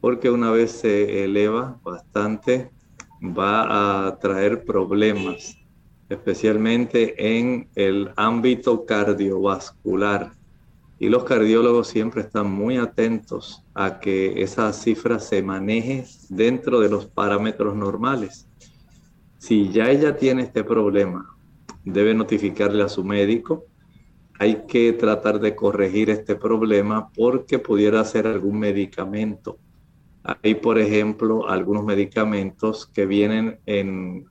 porque 0.00 0.30
una 0.30 0.50
vez 0.52 0.70
se 0.70 1.22
eleva 1.22 1.78
bastante, 1.84 2.70
va 3.22 4.06
a 4.06 4.18
traer 4.20 4.64
problemas, 4.64 5.58
especialmente 6.08 7.14
en 7.18 7.68
el 7.74 8.10
ámbito 8.16 8.86
cardiovascular 8.86 10.30
y 11.00 11.08
los 11.08 11.24
cardiólogos 11.24 11.88
siempre 11.88 12.20
están 12.20 12.52
muy 12.52 12.76
atentos 12.76 13.64
a 13.72 14.00
que 14.00 14.42
esa 14.42 14.70
cifra 14.74 15.18
se 15.18 15.42
maneje 15.42 16.04
dentro 16.28 16.78
de 16.78 16.90
los 16.90 17.06
parámetros 17.06 17.74
normales. 17.74 18.46
Si 19.38 19.70
ya 19.70 19.90
ella 19.90 20.18
tiene 20.18 20.42
este 20.42 20.62
problema, 20.62 21.26
debe 21.86 22.12
notificarle 22.12 22.82
a 22.82 22.90
su 22.90 23.02
médico. 23.02 23.64
Hay 24.38 24.66
que 24.68 24.92
tratar 24.92 25.40
de 25.40 25.56
corregir 25.56 26.10
este 26.10 26.36
problema 26.36 27.10
porque 27.16 27.58
pudiera 27.58 28.04
ser 28.04 28.26
algún 28.26 28.58
medicamento. 28.58 29.58
Hay, 30.22 30.56
por 30.56 30.78
ejemplo, 30.78 31.48
algunos 31.48 31.82
medicamentos 31.82 32.86
que 32.86 33.06
vienen 33.06 33.58
en, 33.64 34.26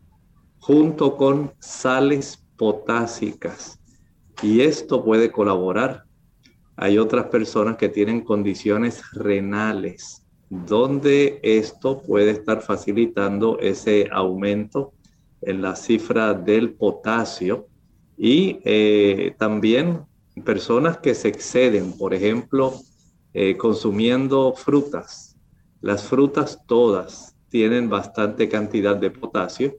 junto 0.59 1.17
con 1.17 1.51
sales 1.57 2.45
potásicas 2.57 3.79
y 4.43 4.61
esto 4.61 5.03
puede 5.03 5.31
colaborar 5.31 6.07
hay 6.81 6.97
otras 6.97 7.25
personas 7.25 7.75
que 7.75 7.89
tienen 7.89 8.21
condiciones 8.21 9.01
renales, 9.11 10.25
donde 10.49 11.41
esto 11.43 12.01
puede 12.01 12.31
estar 12.31 12.61
facilitando 12.61 13.59
ese 13.59 14.07
aumento 14.09 14.93
en 15.41 15.61
la 15.61 15.75
cifra 15.75 16.33
del 16.33 16.71
potasio 16.73 17.67
Y 18.17 18.59
eh, 18.63 19.35
también 19.37 20.05
personas 20.45 20.97
que 20.99 21.15
se 21.15 21.27
exceden, 21.27 21.97
por 21.97 22.13
ejemplo, 22.13 22.73
eh, 23.33 23.57
consumiendo 23.57 24.53
frutas. 24.53 25.35
Las 25.81 26.03
frutas 26.03 26.61
todas 26.65 27.35
tienen 27.49 27.89
bastante 27.89 28.47
cantidad 28.47 28.95
de 28.95 29.11
potasio. 29.11 29.75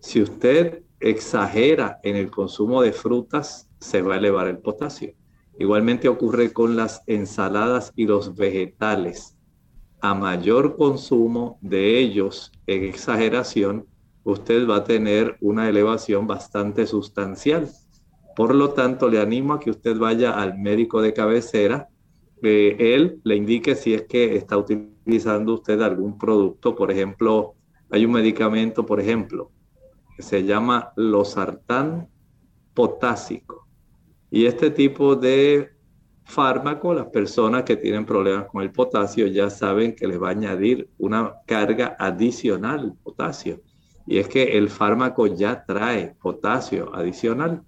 Si 0.00 0.20
usted 0.20 0.82
exagera 0.98 2.00
en 2.02 2.16
el 2.16 2.28
consumo 2.28 2.82
de 2.82 2.92
frutas, 2.92 3.68
se 3.80 4.02
va 4.02 4.14
a 4.14 4.18
elevar 4.18 4.48
el 4.48 4.58
potasio. 4.58 5.14
Igualmente 5.60 6.08
ocurre 6.08 6.54
con 6.54 6.74
las 6.74 7.02
ensaladas 7.06 7.92
y 7.94 8.06
los 8.06 8.34
vegetales. 8.34 9.36
A 10.00 10.14
mayor 10.14 10.78
consumo 10.78 11.58
de 11.60 11.98
ellos 11.98 12.50
en 12.66 12.84
exageración, 12.84 13.86
usted 14.24 14.66
va 14.66 14.76
a 14.76 14.84
tener 14.84 15.36
una 15.42 15.68
elevación 15.68 16.26
bastante 16.26 16.86
sustancial. 16.86 17.68
Por 18.34 18.54
lo 18.54 18.70
tanto, 18.70 19.10
le 19.10 19.20
animo 19.20 19.52
a 19.52 19.60
que 19.60 19.68
usted 19.68 19.98
vaya 19.98 20.30
al 20.40 20.58
médico 20.58 21.02
de 21.02 21.12
cabecera, 21.12 21.90
que 22.40 22.94
él 22.94 23.20
le 23.22 23.36
indique 23.36 23.74
si 23.74 23.92
es 23.92 24.04
que 24.04 24.36
está 24.36 24.56
utilizando 24.56 25.52
usted 25.52 25.82
algún 25.82 26.16
producto. 26.16 26.74
Por 26.74 26.90
ejemplo, 26.90 27.56
hay 27.90 28.06
un 28.06 28.12
medicamento, 28.12 28.86
por 28.86 28.98
ejemplo, 28.98 29.50
que 30.16 30.22
se 30.22 30.42
llama 30.42 30.94
losartán 30.96 32.08
potásico. 32.72 33.69
Y 34.30 34.46
este 34.46 34.70
tipo 34.70 35.16
de 35.16 35.70
fármaco, 36.24 36.94
las 36.94 37.06
personas 37.06 37.64
que 37.64 37.76
tienen 37.76 38.06
problemas 38.06 38.46
con 38.46 38.62
el 38.62 38.70
potasio 38.70 39.26
ya 39.26 39.50
saben 39.50 39.94
que 39.94 40.06
les 40.06 40.22
va 40.22 40.28
a 40.28 40.32
añadir 40.32 40.88
una 40.98 41.34
carga 41.46 41.96
adicional 41.98 42.84
el 42.84 42.92
potasio. 42.92 43.60
Y 44.06 44.18
es 44.18 44.28
que 44.28 44.56
el 44.56 44.70
fármaco 44.70 45.26
ya 45.26 45.64
trae 45.64 46.14
potasio 46.20 46.94
adicional. 46.94 47.62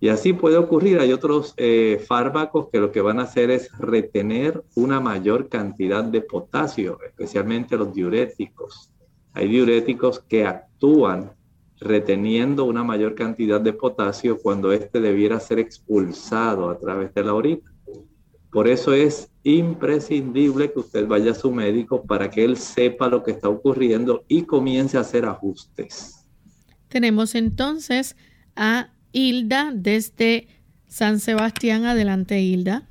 Y 0.00 0.08
así 0.08 0.32
puede 0.32 0.56
ocurrir. 0.56 0.98
Hay 0.98 1.12
otros 1.12 1.54
eh, 1.56 2.04
fármacos 2.06 2.68
que 2.70 2.78
lo 2.78 2.92
que 2.92 3.00
van 3.00 3.18
a 3.18 3.24
hacer 3.24 3.50
es 3.50 3.70
retener 3.78 4.62
una 4.74 5.00
mayor 5.00 5.48
cantidad 5.48 6.04
de 6.04 6.20
potasio, 6.20 6.98
especialmente 7.06 7.76
los 7.76 7.92
diuréticos. 7.92 8.90
Hay 9.32 9.48
diuréticos 9.48 10.20
que 10.20 10.46
actúan 10.46 11.32
reteniendo 11.84 12.64
una 12.64 12.82
mayor 12.82 13.14
cantidad 13.14 13.60
de 13.60 13.72
potasio 13.72 14.38
cuando 14.38 14.72
éste 14.72 15.00
debiera 15.00 15.38
ser 15.38 15.58
expulsado 15.58 16.70
a 16.70 16.78
través 16.78 17.14
de 17.14 17.22
la 17.22 17.34
orina. 17.34 17.72
Por 18.50 18.68
eso 18.68 18.92
es 18.92 19.30
imprescindible 19.42 20.72
que 20.72 20.78
usted 20.78 21.06
vaya 21.06 21.32
a 21.32 21.34
su 21.34 21.50
médico 21.50 22.04
para 22.04 22.30
que 22.30 22.44
él 22.44 22.56
sepa 22.56 23.08
lo 23.08 23.22
que 23.22 23.32
está 23.32 23.48
ocurriendo 23.48 24.24
y 24.28 24.42
comience 24.42 24.96
a 24.96 25.00
hacer 25.00 25.26
ajustes. 25.26 26.26
Tenemos 26.88 27.34
entonces 27.34 28.16
a 28.56 28.88
Hilda 29.12 29.72
desde 29.74 30.46
San 30.86 31.18
Sebastián. 31.18 31.84
Adelante, 31.84 32.40
Hilda. 32.40 32.84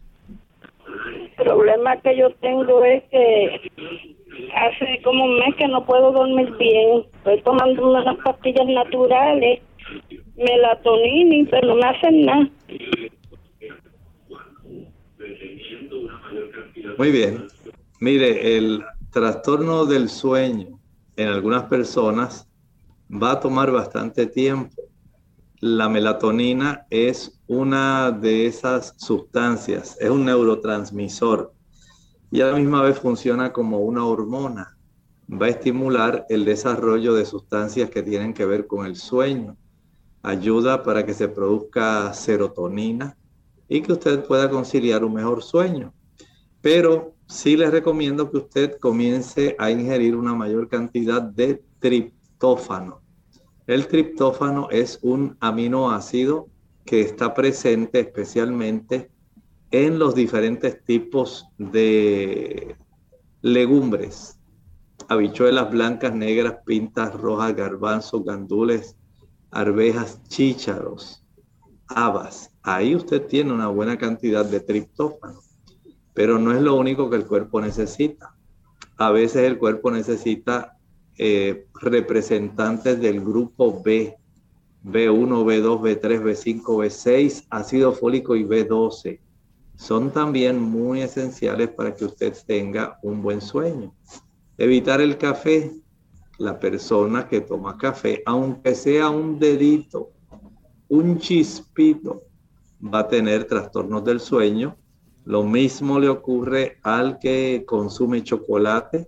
El 1.38 1.45
problema 1.45 1.99
que 2.01 2.17
yo 2.17 2.34
tengo 2.36 2.84
es 2.84 3.03
que 3.10 4.12
hace 4.56 5.02
como 5.04 5.26
un 5.26 5.39
mes 5.39 5.56
que 5.56 5.67
no 5.67 5.86
puedo 5.86 6.12
dormir 6.12 6.52
bien. 6.58 7.04
Estoy 7.17 7.41
tomando 7.41 7.89
unas 7.89 8.17
pastillas 8.17 8.67
naturales, 8.67 9.62
melatonina, 10.36 11.48
pero 11.50 11.67
no 11.67 11.76
me 11.76 11.86
hacen 11.86 12.26
nada. 12.26 12.50
Muy 16.98 17.12
bien. 17.12 17.48
Mire, 18.00 18.58
el 18.58 18.84
trastorno 19.12 19.86
del 19.86 20.10
sueño 20.10 20.80
en 21.15 21.28
algunas 21.28 21.63
personas 21.63 22.50
va 23.10 23.34
a 23.34 23.39
tomar 23.39 23.72
bastante 23.72 24.26
tiempo. 24.26 24.76
La 25.60 25.88
melatonina 25.88 26.86
es 26.89 27.41
una 27.48 28.12
de 28.12 28.48
esas 28.48 28.96
sustancias, 28.98 29.98
es 30.02 30.10
un 30.10 30.26
neurotransmisor 30.26 31.54
y 32.34 32.41
a 32.41 32.48
la 32.48 32.58
misma 32.58 32.82
vez 32.82 32.98
funciona 32.98 33.54
como 33.54 33.82
una 33.82 34.08
hormona. 34.08 34.76
Va 35.32 35.46
a 35.46 35.50
estimular 35.50 36.26
el 36.30 36.46
desarrollo 36.46 37.13
de 37.13 37.28
sustancias 37.28 37.91
que 37.91 38.02
tienen 38.02 38.34
que 38.34 38.48
ver 38.48 38.65
con 38.65 38.88
el 38.88 38.96
sueño. 38.96 39.56
Ayuda 40.24 40.82
para 40.82 41.06
que 41.06 41.13
se 41.13 41.28
produzca 41.28 42.12
serotonina 42.15 43.15
y 43.69 43.84
que 43.84 43.93
usted 43.93 44.26
pueda 44.26 44.50
conciliar 44.50 45.06
un 45.06 45.13
mejor 45.13 45.43
sueño. 45.43 45.93
Pero 46.60 47.13
sí 47.28 47.56
les 47.56 47.69
recomiendo 47.69 48.32
que 48.32 48.38
usted 48.38 48.80
comience 48.80 49.56
a 49.60 49.69
ingerir 49.69 50.15
una 50.15 50.34
mayor 50.34 50.67
cantidad 50.67 51.22
de 51.22 51.63
triptófano. 51.78 53.02
El 53.67 53.86
triptófano 53.86 54.69
es 54.72 54.98
un 55.04 55.38
aminoácido 55.39 56.48
que 56.84 57.02
está 57.02 57.36
presente 57.36 58.00
especialmente 58.00 59.12
en 59.74 59.98
los 59.98 60.14
diferentes 60.14 60.86
tipos 60.86 61.48
de 61.58 62.76
legumbres, 63.42 64.40
habichuelas 65.10 65.72
blancas, 65.72 66.14
negras, 66.14 66.58
pintas 66.64 67.12
rojas, 67.16 67.56
garbanzos, 67.56 68.24
gandules, 68.24 68.96
arvejas, 69.50 70.22
chícharos, 70.28 71.26
habas. 71.88 72.52
Ahí 72.62 72.96
usted 72.96 73.26
tiene 73.26 73.52
una 73.52 73.68
buena 73.68 73.98
cantidad 73.98 74.46
de 74.46 74.60
triptófano. 74.60 75.42
Pero 76.14 76.38
no 76.38 76.54
es 76.54 76.62
lo 76.62 76.76
único 76.76 77.10
que 77.10 77.16
el 77.16 77.26
cuerpo 77.26 77.60
necesita. 77.60 78.36
A 78.98 79.10
veces 79.10 79.42
el 79.42 79.58
cuerpo 79.58 79.90
necesita 79.90 80.78
eh, 81.18 81.66
representantes 81.82 83.02
del 83.02 83.22
grupo 83.22 83.82
B, 83.84 84.16
B1, 84.84 85.44
B2, 85.44 85.82
B3, 85.82 86.22
B5, 86.22 86.64
B6, 86.64 87.48
ácido 87.50 87.92
fólico 87.92 88.36
y 88.36 88.44
B12. 88.44 89.20
Son 89.76 90.12
también 90.12 90.60
muy 90.60 91.02
esenciales 91.02 91.70
para 91.70 91.96
que 91.96 92.06
usted 92.06 92.34
tenga 92.46 93.00
un 93.02 93.22
buen 93.22 93.42
sueño. 93.42 93.94
Evitar 94.58 95.02
el 95.02 95.18
café. 95.18 95.72
La 96.40 96.60
persona 96.60 97.28
que 97.28 97.42
toma 97.42 97.78
café, 97.78 98.24
aunque 98.26 98.74
sea 98.74 99.10
un 99.10 99.38
dedito, 99.38 100.12
un 100.90 101.20
chispito, 101.20 102.24
va 102.84 103.00
a 103.00 103.08
tener 103.08 103.46
trastornos 103.46 104.04
del 104.04 104.20
sueño 104.20 104.76
lo 105.26 105.44
mismo 105.44 106.00
le 106.00 106.10
ocurre 106.10 106.80
al 106.84 107.18
que 107.18 107.64
consume 107.66 108.24
chocolate, 108.24 109.08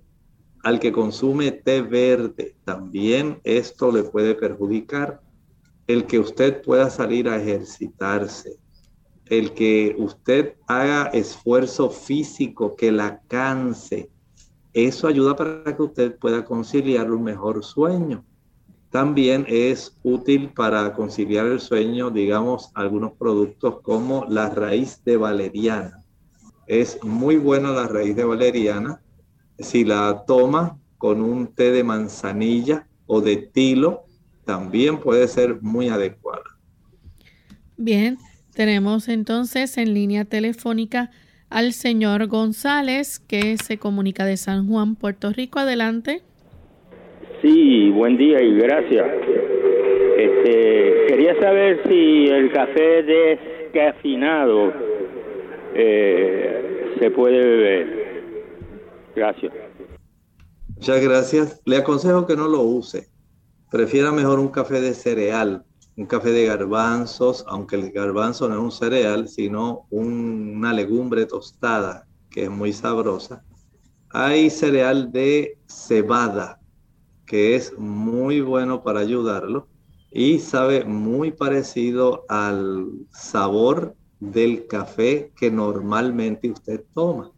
al 0.64 0.80
que 0.80 0.94
consume 0.94 1.52
té 1.52 1.82
verde. 1.82 2.56
También 2.64 3.42
esto 3.44 3.92
le 3.92 4.04
puede 4.04 4.34
perjudicar. 4.34 5.20
El 5.88 6.06
que 6.06 6.20
usted 6.20 6.62
pueda 6.64 6.90
salir 6.90 7.28
a 7.28 7.36
ejercitarse, 7.36 8.58
el 9.30 9.54
que 9.54 9.96
usted 9.98 10.56
haga 10.68 11.08
esfuerzo 11.08 11.90
físico 11.90 12.76
que 12.76 12.92
la 12.92 13.22
canse, 13.28 14.10
eso 14.74 15.08
ayuda 15.08 15.36
para 15.36 15.76
que 15.76 15.82
usted 15.82 16.18
pueda 16.18 16.46
conciliar 16.46 17.12
un 17.12 17.24
mejor 17.24 17.64
sueño. 17.64 18.24
También 18.90 19.46
es 19.48 19.98
útil 20.04 20.50
para 20.50 20.94
conciliar 20.94 21.48
el 21.48 21.60
sueño, 21.60 22.10
digamos, 22.10 22.72
algunos 22.76 23.14
productos 23.14 23.82
como 23.82 24.26
la 24.30 24.50
raíz 24.50 25.04
de 25.04 25.18
valeriana 25.18 26.06
es 26.68 27.04
muy 27.04 27.38
buena 27.38 27.72
la 27.72 27.88
raíz 27.88 28.16
de 28.16 28.24
valeriana. 28.24 29.02
Si 29.60 29.84
la 29.84 30.24
toma 30.26 30.80
con 30.98 31.22
un 31.22 31.48
té 31.48 31.72
de 31.72 31.84
manzanilla 31.84 32.88
o 33.06 33.22
de 33.22 33.38
tilo, 33.38 34.06
también 34.46 35.00
puede 35.00 35.28
ser 35.28 35.62
muy 35.62 35.90
adecuada. 35.90 36.44
Bien, 37.78 38.18
tenemos 38.56 39.10
entonces 39.10 39.78
en 39.78 39.94
línea 39.94 40.26
telefónica 40.26 41.12
al 41.50 41.74
señor 41.74 42.28
González 42.28 43.20
que 43.20 43.58
se 43.58 43.78
comunica 43.78 44.26
de 44.26 44.38
San 44.38 44.68
Juan, 44.68 44.96
Puerto 44.96 45.32
Rico. 45.32 45.60
Adelante. 45.60 46.24
Sí, 47.42 47.92
buen 47.92 48.18
día 48.18 48.42
y 48.42 48.56
gracias. 48.56 49.06
Este, 50.18 51.06
quería 51.08 51.40
saber 51.40 51.82
si 51.88 52.28
el 52.28 52.52
café 52.52 53.04
descafeinado 53.04 54.74
eh, 55.76 56.96
se 57.00 57.12
puede 57.12 57.38
beber. 57.38 58.24
Gracias. 59.16 59.54
Muchas 60.76 61.04
gracias. 61.04 61.62
Le 61.66 61.78
aconsejo 61.78 62.26
que 62.26 62.36
no 62.36 62.48
lo 62.48 62.62
use. 62.62 63.08
Prefiera 63.70 64.12
mejor 64.12 64.40
un 64.40 64.50
café 64.50 64.80
de 64.80 64.94
cereal, 64.94 65.64
un 65.98 66.06
café 66.06 66.32
de 66.32 66.46
garbanzos, 66.46 67.46
aunque 67.48 67.78
el 67.78 67.92
garbanzo 67.92 68.50
no 68.50 68.56
es 68.56 68.62
un 68.62 68.72
cereal, 68.72 69.30
sino 69.30 69.88
una 69.90 70.74
legumbre 70.74 71.26
tostada, 71.26 72.06
que 72.30 72.44
es 72.44 72.50
muy 72.50 72.74
sabrosa. 72.74 73.44
Hay 74.10 74.50
cereal 74.50 75.12
de 75.12 75.58
cebada, 75.68 76.60
que 77.26 77.56
es 77.56 77.78
muy 77.78 78.42
bueno 78.42 78.84
para 78.84 79.00
ayudarlo 79.00 79.68
y 80.12 80.40
sabe 80.40 80.86
muy 80.86 81.32
parecido 81.32 82.26
al 82.30 82.88
sabor 83.12 83.96
del 84.20 84.68
café 84.68 85.32
que 85.36 85.50
normalmente 85.50 86.50
usted 86.50 86.84
toma. 86.94 87.32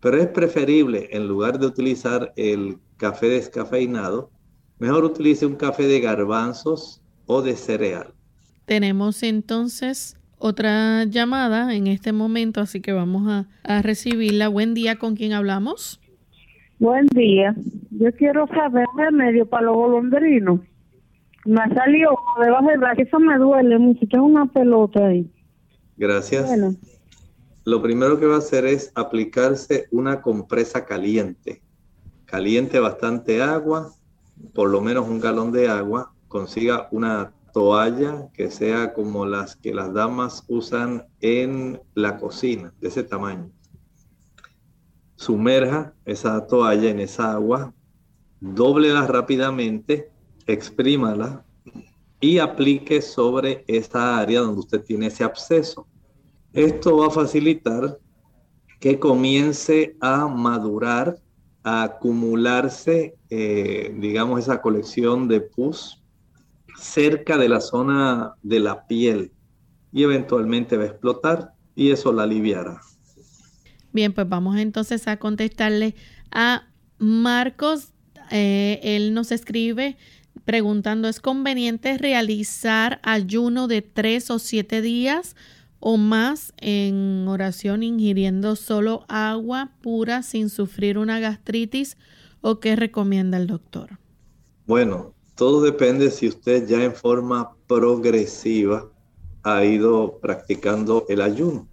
Pero 0.00 0.18
es 0.18 0.28
preferible, 0.28 1.08
en 1.12 1.26
lugar 1.26 1.58
de 1.58 1.66
utilizar 1.66 2.32
el 2.36 2.78
café 2.96 3.28
descafeinado, 3.28 4.30
mejor 4.78 5.04
utilice 5.04 5.46
un 5.46 5.56
café 5.56 5.86
de 5.86 6.00
garbanzos 6.00 7.02
o 7.26 7.42
de 7.42 7.56
cereal. 7.56 8.08
Tenemos 8.64 9.22
entonces 9.22 10.16
otra 10.38 11.04
llamada 11.04 11.74
en 11.74 11.86
este 11.86 12.12
momento, 12.12 12.60
así 12.60 12.80
que 12.80 12.92
vamos 12.92 13.28
a, 13.28 13.48
a 13.64 13.82
recibirla. 13.82 14.48
Buen 14.48 14.74
día, 14.74 14.98
¿con 14.98 15.16
quién 15.16 15.32
hablamos? 15.32 16.00
Buen 16.78 17.06
día. 17.06 17.54
Yo 17.90 18.12
quiero 18.12 18.46
saber 18.48 18.86
remedio 18.96 19.46
para 19.46 19.66
los 19.66 19.76
golondrinos. 19.76 20.60
Me 21.46 21.60
ha 21.60 21.74
salido 21.74 22.10
debajo 22.42 22.68
del 22.68 22.80
brazo, 22.80 23.02
eso 23.02 23.20
me 23.20 23.38
duele 23.38 23.78
mucho, 23.78 24.06
tengo 24.08 24.26
una 24.26 24.46
pelota 24.46 25.06
ahí. 25.06 25.30
Gracias. 25.96 26.50
Lo 27.64 27.82
primero 27.82 28.18
que 28.18 28.26
va 28.26 28.34
a 28.36 28.38
hacer 28.38 28.66
es 28.66 28.92
aplicarse 28.94 29.86
una 29.90 30.20
compresa 30.20 30.84
caliente. 30.84 31.62
Caliente 32.24 32.80
bastante 32.80 33.42
agua, 33.42 33.92
por 34.54 34.70
lo 34.70 34.80
menos 34.80 35.08
un 35.08 35.20
galón 35.20 35.52
de 35.52 35.68
agua. 35.68 36.12
Consiga 36.36 36.88
una 36.90 37.32
toalla 37.52 38.28
que 38.34 38.50
sea 38.50 38.92
como 38.92 39.26
las 39.26 39.56
que 39.56 39.72
las 39.72 39.92
damas 39.92 40.44
usan 40.48 41.06
en 41.20 41.80
la 41.94 42.18
cocina, 42.18 42.72
de 42.80 42.88
ese 42.88 43.02
tamaño 43.02 43.50
sumerja 45.16 45.94
esa 46.04 46.46
toalla 46.46 46.90
en 46.90 47.00
esa 47.00 47.32
agua, 47.32 47.74
doblela 48.40 49.06
rápidamente, 49.06 50.10
exprímala 50.46 51.44
y 52.20 52.38
aplique 52.38 53.02
sobre 53.02 53.64
esa 53.66 54.18
área 54.18 54.40
donde 54.40 54.60
usted 54.60 54.82
tiene 54.82 55.06
ese 55.06 55.24
absceso. 55.24 55.86
Esto 56.52 56.98
va 56.98 57.08
a 57.08 57.10
facilitar 57.10 57.98
que 58.78 58.98
comience 58.98 59.96
a 60.00 60.28
madurar, 60.28 61.18
a 61.62 61.82
acumularse, 61.82 63.16
eh, 63.30 63.94
digamos, 63.98 64.40
esa 64.40 64.60
colección 64.62 65.28
de 65.28 65.40
pus 65.40 66.02
cerca 66.78 67.38
de 67.38 67.48
la 67.48 67.60
zona 67.60 68.34
de 68.42 68.60
la 68.60 68.86
piel 68.86 69.32
y 69.92 70.02
eventualmente 70.02 70.76
va 70.76 70.84
a 70.84 70.88
explotar 70.88 71.52
y 71.74 71.90
eso 71.90 72.12
la 72.12 72.24
aliviará. 72.24 72.80
Bien, 73.92 74.12
pues 74.12 74.28
vamos 74.28 74.56
entonces 74.58 75.08
a 75.08 75.16
contestarle 75.16 75.94
a 76.30 76.68
Marcos. 76.98 77.92
Eh, 78.30 78.80
él 78.82 79.14
nos 79.14 79.32
escribe 79.32 79.96
preguntando, 80.44 81.08
¿es 81.08 81.20
conveniente 81.20 81.98
realizar 81.98 83.00
ayuno 83.02 83.68
de 83.68 83.82
tres 83.82 84.30
o 84.30 84.38
siete 84.38 84.80
días 84.82 85.34
o 85.80 85.96
más 85.96 86.52
en 86.58 87.26
oración 87.28 87.82
ingiriendo 87.82 88.56
solo 88.56 89.04
agua 89.08 89.72
pura 89.80 90.22
sin 90.22 90.50
sufrir 90.50 90.98
una 90.98 91.20
gastritis 91.20 91.96
o 92.40 92.60
qué 92.60 92.76
recomienda 92.76 93.38
el 93.38 93.46
doctor? 93.46 93.98
Bueno, 94.66 95.15
todo 95.36 95.60
depende 95.60 96.10
si 96.10 96.28
usted 96.28 96.66
ya 96.66 96.82
en 96.82 96.94
forma 96.94 97.54
progresiva 97.66 98.90
ha 99.42 99.64
ido 99.64 100.18
practicando 100.18 101.04
el 101.08 101.20
ayuno. 101.20 101.68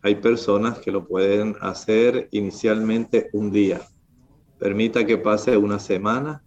Hay 0.00 0.16
personas 0.16 0.78
que 0.78 0.90
lo 0.90 1.06
pueden 1.06 1.54
hacer 1.60 2.28
inicialmente 2.32 3.28
un 3.34 3.52
día. 3.52 3.82
Permita 4.58 5.06
que 5.06 5.18
pase 5.18 5.56
una 5.56 5.78
semana. 5.78 6.42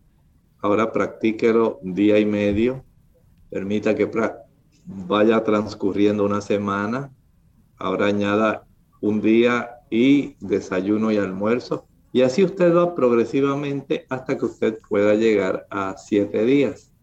Ahora 0.59 0.91
practíquelo 0.91 1.79
día 1.83 2.17
y 2.17 2.25
medio. 2.25 2.83
Permita 3.49 3.95
que 3.95 4.09
vaya 4.85 5.43
transcurriendo 5.43 6.25
una 6.25 6.41
semana. 6.41 7.13
Ahora 7.77 8.07
añada 8.07 8.65
un 9.01 9.21
día 9.21 9.69
y 9.91 10.35
desayuno 10.39 11.11
y 11.11 11.17
almuerzo. 11.17 11.87
Y 12.15 12.21
así 12.21 12.45
usted 12.45 12.73
va 12.73 12.95
progresivamente 12.95 14.05
hasta 14.07 14.37
que 14.37 14.45
usted 14.45 14.79
pueda 14.87 15.15
llegar 15.15 15.67
a 15.69 15.97
siete 15.97 16.45
días. 16.45 16.93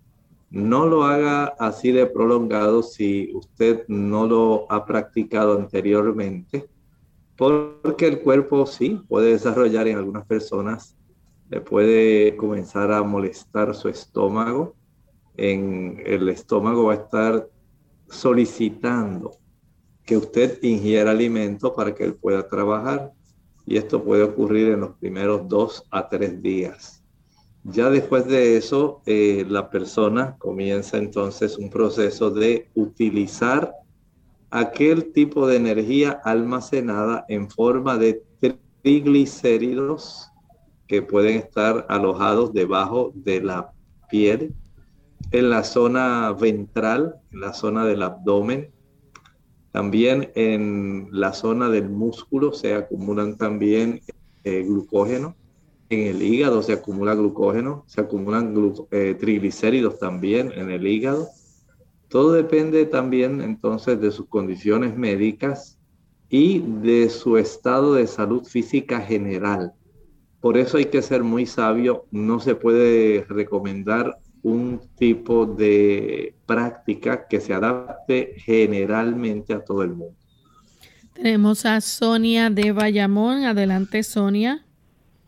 No 0.49 0.87
lo 0.87 1.05
haga 1.05 1.49
así 1.59 1.93
de 1.93 2.07
prolongado 2.07 2.83
si 2.83 3.31
usted 3.35 3.85
no 3.89 4.27
lo 4.27 4.73
ha 4.73 4.87
practicado 4.87 5.59
anteriormente, 5.59 6.67
porque 7.37 8.07
el 8.07 8.21
cuerpo 8.21 8.65
sí 8.65 9.03
puede 9.07 9.33
desarrollar 9.33 9.87
en 9.87 9.99
algunas 9.99 10.25
personas, 10.25 10.97
le 11.51 11.61
puede 11.61 12.35
comenzar 12.35 12.91
a 12.91 13.03
molestar 13.03 13.75
su 13.75 13.91
estómago. 13.91 14.75
En 15.37 16.03
el 16.07 16.27
estómago 16.31 16.85
va 16.85 16.95
a 16.95 16.97
estar 16.97 17.51
solicitando 18.09 19.33
que 20.07 20.17
usted 20.17 20.59
ingiera 20.63 21.11
alimento 21.11 21.75
para 21.75 21.95
que 21.95 22.03
él 22.05 22.15
pueda 22.15 22.49
trabajar. 22.49 23.13
Y 23.67 23.77
esto 23.77 24.03
puede 24.03 24.23
ocurrir 24.23 24.71
en 24.71 24.81
los 24.81 24.97
primeros 24.97 25.49
dos 25.49 25.85
a 25.91 26.09
tres 26.09 26.43
días. 26.43 27.03
Ya 27.65 27.91
después 27.91 28.27
de 28.27 28.57
eso, 28.57 29.03
eh, 29.07 29.47
la 29.49 29.71
persona 29.71 30.37
comienza 30.39 30.99
entonces 30.99 31.57
un 31.59 31.71
proceso 31.71 32.31
de 32.31 32.69
utilizar 32.75 33.73
aquel 34.51 35.13
tipo 35.13 35.47
de 35.47 35.57
energía 35.57 36.21
almacenada 36.25 37.25
en 37.29 37.49
forma 37.49 37.97
de 37.97 38.23
triglicéridos 38.83 40.29
que 40.89 41.03
pueden 41.03 41.37
estar 41.37 41.87
alojados 41.89 42.53
debajo 42.53 43.13
de 43.15 43.41
la 43.41 43.73
piel, 44.11 44.55
en 45.31 45.49
la 45.49 45.65
zona 45.65 46.33
ventral, 46.33 47.15
en 47.31 47.41
la 47.41 47.55
zona 47.55 47.87
del 47.87 48.03
abdomen, 48.03 48.71
también 49.73 50.31
en 50.35 51.09
la 51.11 51.33
zona 51.33 51.69
del 51.69 51.89
músculo 51.89 52.53
se 52.53 52.75
acumulan 52.75 53.37
también 53.37 54.01
eh, 54.45 54.63
glucógeno 54.63 55.35
en 55.93 56.07
el 56.07 56.23
hígado 56.23 56.63
se 56.63 56.73
acumula 56.73 57.15
glucógeno, 57.15 57.85
se 57.87 58.01
acumulan 58.01 58.55
eh, 58.91 59.15
triglicéridos 59.19 59.99
también 59.99 60.51
en 60.57 60.71
el 60.71 60.87
hígado. 60.87 61.29
Todo 62.09 62.33
depende 62.33 62.87
también 62.87 63.43
entonces 63.43 64.01
de 64.01 64.11
sus 64.11 64.27
condiciones 64.27 64.97
médicas 64.97 65.79
y 66.31 66.61
de 66.61 67.11
su 67.11 67.37
estado 67.37 67.95
de 67.95 68.07
salud 68.07 68.45
física 68.45 69.01
general. 69.01 69.73
Por 70.41 70.57
eso 70.57 70.79
hay 70.79 70.87
que 70.87 71.03
ser 71.03 71.23
muy 71.23 71.45
sabio, 71.45 72.07
no 72.11 72.41
se 72.41 72.55
puede 72.55 73.27
recomendar 73.29 74.17
un 74.43 74.81
tipo 74.97 75.47
de 75.47 76.35
práctica 76.47 77.27
que 77.29 77.41
se 77.41 77.55
adapte 77.55 78.35
generalmente 78.39 79.55
a 79.55 79.65
todo 79.65 79.83
el 79.83 79.91
mundo. 79.91 80.15
Tenemos 81.15 81.65
a 81.67 81.81
Sonia 81.81 82.51
de 82.51 82.73
Bayamón. 82.73 83.45
Adelante, 83.45 84.03
Sonia. 84.03 84.65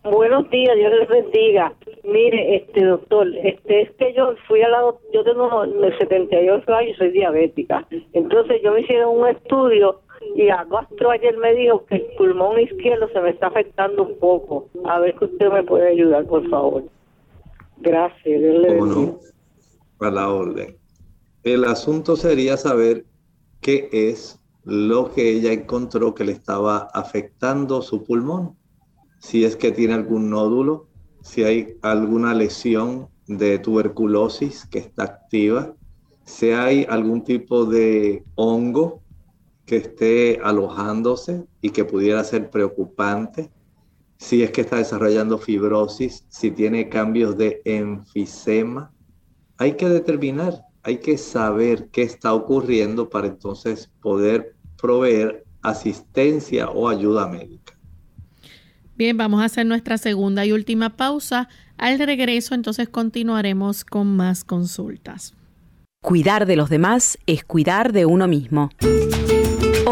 Buenos 0.05 0.50
días, 0.50 0.77
Dios 0.77 0.92
les 0.98 1.09
bendiga. 1.09 1.72
Mire, 2.03 2.57
este 2.57 2.85
doctor, 2.85 3.27
este 3.42 3.83
es 3.83 3.90
que 3.92 4.12
yo 4.12 4.35
fui 4.46 4.61
al 4.61 4.72
lado, 4.72 5.00
yo 5.14 5.24
tengo 5.24 5.64
78 5.98 6.74
años 6.74 6.90
y 6.90 6.98
soy 6.98 7.11
diabética. 7.11 7.87
Entonces 8.12 8.61
yo 8.62 8.72
me 8.72 8.83
hicieron 8.83 9.18
un 9.18 9.29
estudio 9.29 10.00
y 10.37 10.48
a 10.48 10.64
Gastro 10.64 11.11
ayer 11.11 11.37
me 11.38 11.55
dijo 11.55 11.87
que 11.87 11.96
el 11.96 12.03
pulmón 12.18 12.61
izquierdo 12.61 13.09
se 13.09 13.20
me 13.20 13.31
está 13.31 13.46
afectando 13.46 14.03
un 14.03 14.18
poco. 14.18 14.68
A 14.85 14.98
ver 14.98 15.14
que 15.14 15.24
usted 15.24 15.50
me 15.50 15.62
puede 15.62 15.88
ayudar, 15.88 16.27
por 16.27 16.48
favor. 16.50 16.85
Gracias, 17.78 18.24
Dios 18.24 18.62
le 18.62 18.74
bendiga. 18.74 19.12
A 20.00 20.10
la 20.10 20.30
orden. 20.30 20.76
El 21.42 21.64
asunto 21.64 22.16
sería 22.16 22.56
saber 22.56 23.04
qué 23.60 23.88
es 23.92 24.40
lo 24.64 25.12
que 25.12 25.30
ella 25.30 25.52
encontró 25.52 26.14
que 26.14 26.24
le 26.24 26.32
estaba 26.32 26.88
afectando 26.92 27.82
su 27.82 28.02
pulmón 28.04 28.56
si 29.24 29.42
es 29.42 29.56
que 29.56 29.72
tiene 29.72 29.94
algún 29.94 30.28
nódulo, 30.28 30.87
si 31.22 31.44
hay 31.44 31.78
alguna 31.80 32.34
lesión 32.34 33.08
de 33.26 33.58
tuberculosis 33.58 34.66
que 34.66 34.80
está 34.80 35.04
activa, 35.04 35.74
si 36.26 36.50
hay 36.50 36.87
algún 36.90 37.24
tipo 37.24 37.64
de 37.64 38.22
hongo 38.34 39.00
que 39.64 39.76
esté 39.76 40.40
alojándose 40.44 41.46
y 41.62 41.70
que 41.70 41.87
pudiera 41.87 42.22
ser 42.22 42.50
preocupante, 42.50 43.50
si 44.24 44.42
es 44.42 44.52
que 44.52 44.62
está 44.62 44.76
desarrollando 44.76 45.37
fibrosis, 45.37 46.24
si 46.30 46.50
tiene 46.50 46.88
cambios 46.88 47.37
de 47.37 47.60
enfisema. 47.66 48.90
Hay 49.58 49.72
que 49.72 49.87
determinar, 49.87 50.62
hay 50.82 50.96
que 50.96 51.18
saber 51.18 51.90
qué 51.92 52.02
está 52.02 52.32
ocurriendo 52.32 53.10
para 53.10 53.26
entonces 53.26 53.90
poder 54.00 54.56
proveer 54.80 55.44
asistencia 55.60 56.70
o 56.70 56.88
ayuda 56.88 57.28
médica. 57.28 57.74
Bien, 58.96 59.14
vamos 59.18 59.42
a 59.42 59.44
hacer 59.44 59.66
nuestra 59.66 59.98
segunda 59.98 60.46
y 60.46 60.52
última 60.52 60.96
pausa. 60.96 61.50
Al 61.76 61.98
regreso 61.98 62.54
entonces 62.54 62.88
continuaremos 62.88 63.84
con 63.84 64.16
más 64.16 64.42
consultas. 64.42 65.34
Cuidar 66.02 66.46
de 66.46 66.56
los 66.56 66.70
demás 66.70 67.18
es 67.26 67.44
cuidar 67.44 67.92
de 67.92 68.06
uno 68.06 68.26
mismo. 68.26 68.70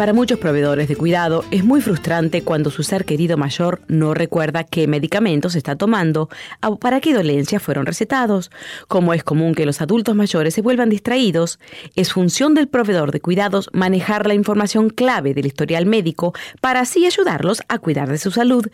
Para 0.00 0.14
muchos 0.14 0.38
proveedores 0.38 0.88
de 0.88 0.96
cuidado 0.96 1.44
es 1.50 1.62
muy 1.62 1.82
frustrante 1.82 2.40
cuando 2.40 2.70
su 2.70 2.82
ser 2.82 3.04
querido 3.04 3.36
mayor 3.36 3.82
no 3.86 4.14
recuerda 4.14 4.64
qué 4.64 4.86
medicamentos 4.86 5.54
está 5.54 5.76
tomando 5.76 6.30
o 6.66 6.78
para 6.78 7.02
qué 7.02 7.12
dolencias 7.12 7.62
fueron 7.62 7.84
recetados. 7.84 8.50
Como 8.88 9.12
es 9.12 9.22
común 9.22 9.54
que 9.54 9.66
los 9.66 9.82
adultos 9.82 10.16
mayores 10.16 10.54
se 10.54 10.62
vuelvan 10.62 10.88
distraídos, 10.88 11.58
es 11.96 12.14
función 12.14 12.54
del 12.54 12.66
proveedor 12.66 13.12
de 13.12 13.20
cuidados 13.20 13.68
manejar 13.74 14.26
la 14.26 14.32
información 14.32 14.88
clave 14.88 15.34
del 15.34 15.44
historial 15.44 15.84
médico 15.84 16.32
para 16.62 16.80
así 16.80 17.04
ayudarlos 17.04 17.60
a 17.68 17.78
cuidar 17.78 18.08
de 18.08 18.16
su 18.16 18.30
salud. 18.30 18.70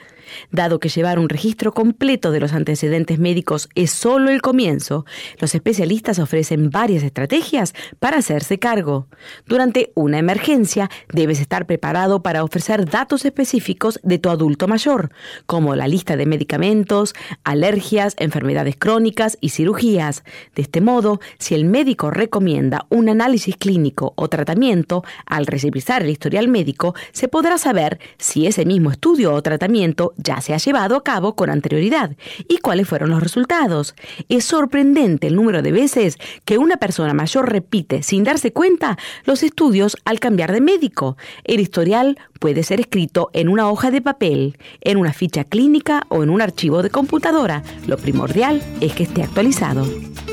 Dado 0.53 0.79
que 0.79 0.89
llevar 0.89 1.19
un 1.19 1.29
registro 1.29 1.75
completo 1.75 2.31
de 2.31 2.39
los 2.39 2.53
antecedentes 2.53 3.19
médicos 3.19 3.69
es 3.75 3.91
solo 3.91 4.31
el 4.31 4.43
comienzo, 4.43 5.05
los 5.41 5.57
especialistas 5.57 6.21
ofrecen 6.21 6.71
varias 6.71 7.03
estrategias 7.03 7.75
para 7.99 8.19
hacerse 8.19 8.61
cargo. 8.61 9.09
Durante 9.45 9.91
una 9.97 10.19
emergencia, 10.19 10.89
debes 11.17 11.41
estar 11.41 11.67
preparado 11.67 12.23
para 12.23 12.45
ofrecer 12.45 12.89
datos 12.89 13.25
específicos 13.25 13.99
de 14.05 14.19
tu 14.19 14.29
adulto 14.29 14.69
mayor, 14.69 15.11
como 15.47 15.75
la 15.75 15.89
lista 15.89 16.17
de 16.17 16.27
medicamentos, 16.27 17.15
alergias, 17.43 18.15
enfermedades 18.19 18.77
crónicas 18.79 19.39
y 19.41 19.49
cirugías. 19.49 20.23
De 20.55 20.63
este 20.63 20.81
modo, 20.81 21.21
si 21.39 21.55
el 21.55 21.65
médico 21.65 22.11
recomienda 22.11 22.87
un 22.91 23.09
análisis 23.09 23.57
clínico 23.57 24.13
o 24.15 24.29
tratamiento, 24.29 25.03
al 25.25 25.47
revisar 25.47 26.03
el 26.03 26.11
historial 26.11 26.49
médico, 26.49 26.95
se 27.13 27.29
podrá 27.29 27.57
saber 27.57 27.99
si 28.19 28.47
ese 28.47 28.67
mismo 28.67 28.91
estudio 28.91 29.33
o 29.33 29.43
tratamiento 29.43 30.13
ya 30.19 30.43
se 30.43 30.53
ha 30.53 30.59
llevado 30.59 30.97
a 30.97 31.03
cabo 31.03 31.35
con 31.35 31.49
anterioridad 31.49 32.15
y 32.47 32.59
cuáles 32.59 32.87
fueron 32.87 33.09
los 33.09 33.23
resultados. 33.23 33.95
Es 34.29 34.45
sorprendente 34.45 35.29
el 35.29 35.35
número 35.35 35.63
de 35.63 35.73
veces 35.73 36.19
que 36.45 36.59
una 36.59 36.77
persona 36.77 37.15
mayor 37.15 37.51
repite 37.51 38.03
sin 38.03 38.23
darse 38.23 38.53
cuenta 38.53 38.99
los 39.25 39.43
estudios 39.43 39.97
al 40.05 40.21
cambiar 40.21 40.53
de 40.53 40.61
médico. 40.61 40.96
El 41.45 41.61
historial 41.61 42.19
puede 42.41 42.63
ser 42.63 42.81
escrito 42.81 43.31
en 43.33 43.49
una 43.49 43.71
hoja 43.71 43.91
de 43.91 44.01
papel, 44.01 44.59
en 44.81 44.97
una 44.97 45.13
ficha 45.13 45.45
clínica 45.45 46.05
o 46.09 46.23
en 46.23 46.31
un 46.31 46.41
archivo 46.41 46.83
de 46.83 46.91
computadora. 46.91 47.63
Lo 47.87 47.97
primordial 47.99 48.63
es 48.81 48.95
que 48.95 49.03
esté 49.05 49.23
actualizado. 49.23 49.87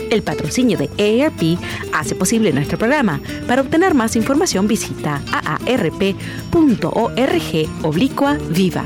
El 0.09 0.21
patrocinio 0.21 0.77
de 0.77 0.89
AARP 0.99 1.59
hace 1.93 2.15
posible 2.15 2.53
nuestro 2.53 2.77
programa. 2.77 3.19
Para 3.47 3.61
obtener 3.61 3.93
más 3.93 4.15
información 4.15 4.67
visita 4.67 5.21
aarp.org 5.31 6.13
oblicua 7.83 8.37
viva. 8.49 8.85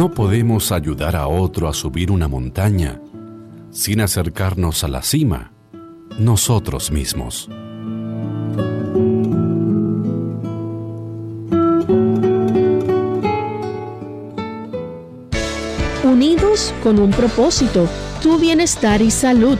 No 0.00 0.10
podemos 0.10 0.72
ayudar 0.72 1.14
a 1.14 1.28
otro 1.28 1.68
a 1.68 1.74
subir 1.74 2.10
una 2.10 2.26
montaña 2.26 2.98
sin 3.70 4.00
acercarnos 4.00 4.82
a 4.82 4.88
la 4.88 5.02
cima 5.02 5.52
nosotros 6.18 6.90
mismos. 6.90 7.50
Unidos 16.02 16.72
con 16.82 16.98
un 16.98 17.10
propósito, 17.10 17.86
tu 18.22 18.38
bienestar 18.38 19.02
y 19.02 19.10
salud. 19.10 19.58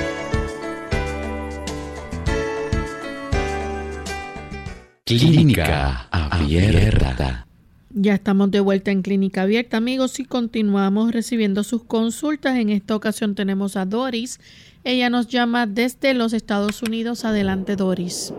Clínica 5.19 6.07
Abierta. 6.09 7.45
Ya 7.89 8.13
estamos 8.13 8.49
de 8.49 8.61
vuelta 8.61 8.91
en 8.91 9.01
Clínica 9.01 9.41
Abierta, 9.41 9.75
amigos, 9.75 10.21
y 10.21 10.23
continuamos 10.23 11.11
recibiendo 11.11 11.63
sus 11.63 11.83
consultas. 11.83 12.57
En 12.57 12.69
esta 12.69 12.95
ocasión 12.95 13.35
tenemos 13.35 13.75
a 13.75 13.85
Doris. 13.85 14.39
Ella 14.85 15.09
nos 15.09 15.27
llama 15.27 15.67
desde 15.67 16.13
los 16.13 16.31
Estados 16.31 16.81
Unidos. 16.81 17.25
Adelante, 17.25 17.75
Doris. 17.75 18.33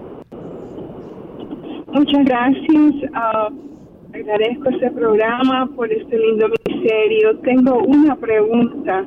Muchas 1.92 2.24
gracias. 2.24 3.10
Ah, 3.12 3.50
agradezco 4.14 4.70
este 4.70 4.90
programa 4.92 5.68
por 5.76 5.92
este 5.92 6.18
lindo 6.18 6.46
misterio. 6.66 7.36
Tengo 7.40 7.82
una 7.84 8.16
pregunta. 8.16 9.04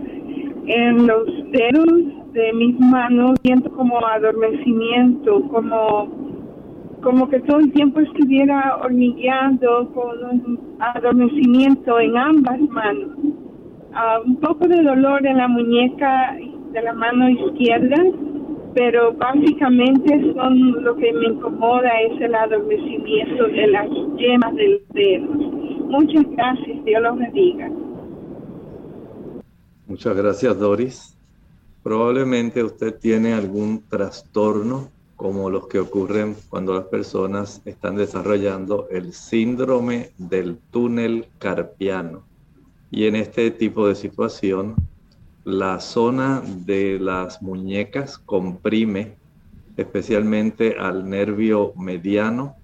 En 0.68 1.08
los 1.08 1.26
dedos 1.52 2.34
de 2.34 2.54
mis 2.54 2.80
manos 2.80 3.40
siento 3.42 3.72
como 3.72 4.06
adormecimiento, 4.06 5.42
como 5.50 6.25
como 7.06 7.30
que 7.30 7.40
todo 7.42 7.60
el 7.60 7.72
tiempo 7.72 8.00
estuviera 8.00 8.78
hormigueando 8.78 9.92
con 9.94 10.26
un 10.26 10.76
adormecimiento 10.80 12.00
en 12.00 12.18
ambas 12.18 12.60
manos. 12.62 13.12
Ah, 13.94 14.20
un 14.26 14.38
poco 14.38 14.68
de 14.68 14.82
dolor 14.82 15.24
en 15.24 15.38
la 15.38 15.48
muñeca 15.48 16.36
de 16.74 16.82
la 16.82 16.94
mano 16.94 17.30
izquierda, 17.30 17.96
pero 18.74 19.14
básicamente 19.14 20.34
son 20.34 20.84
lo 20.84 20.96
que 20.96 21.14
me 21.14 21.28
incomoda 21.28 21.92
es 22.10 22.20
el 22.20 22.34
adormecimiento 22.34 23.44
de 23.50 23.68
las 23.68 23.88
yemas 24.18 24.56
del 24.56 24.82
dedo. 24.90 25.32
Muchas 25.88 26.26
gracias, 26.32 26.86
Dios 26.86 27.04
los 27.04 27.20
bendiga. 27.20 27.70
Muchas 29.86 30.18
gracias, 30.18 30.58
Doris. 30.58 31.16
Probablemente 31.84 32.64
usted 32.64 32.98
tiene 32.98 33.34
algún 33.34 33.84
trastorno 33.88 34.95
como 35.16 35.50
los 35.50 35.68
que 35.68 35.80
ocurren 35.80 36.36
cuando 36.50 36.74
las 36.74 36.86
personas 36.86 37.62
están 37.66 37.96
desarrollando 37.96 38.88
el 38.90 39.14
síndrome 39.14 40.12
del 40.18 40.58
túnel 40.72 41.28
carpiano. 41.40 42.24
Y 42.92 43.06
en 43.06 43.16
este 43.16 43.52
tipo 43.52 43.88
de 43.88 43.96
situación, 43.96 44.76
la 45.44 45.80
zona 45.80 46.42
de 46.66 47.00
las 47.00 47.42
muñecas 47.42 48.18
comprime 48.18 49.16
especialmente 49.78 50.78
al 50.80 51.10
nervio 51.10 51.74
mediano, 51.76 52.56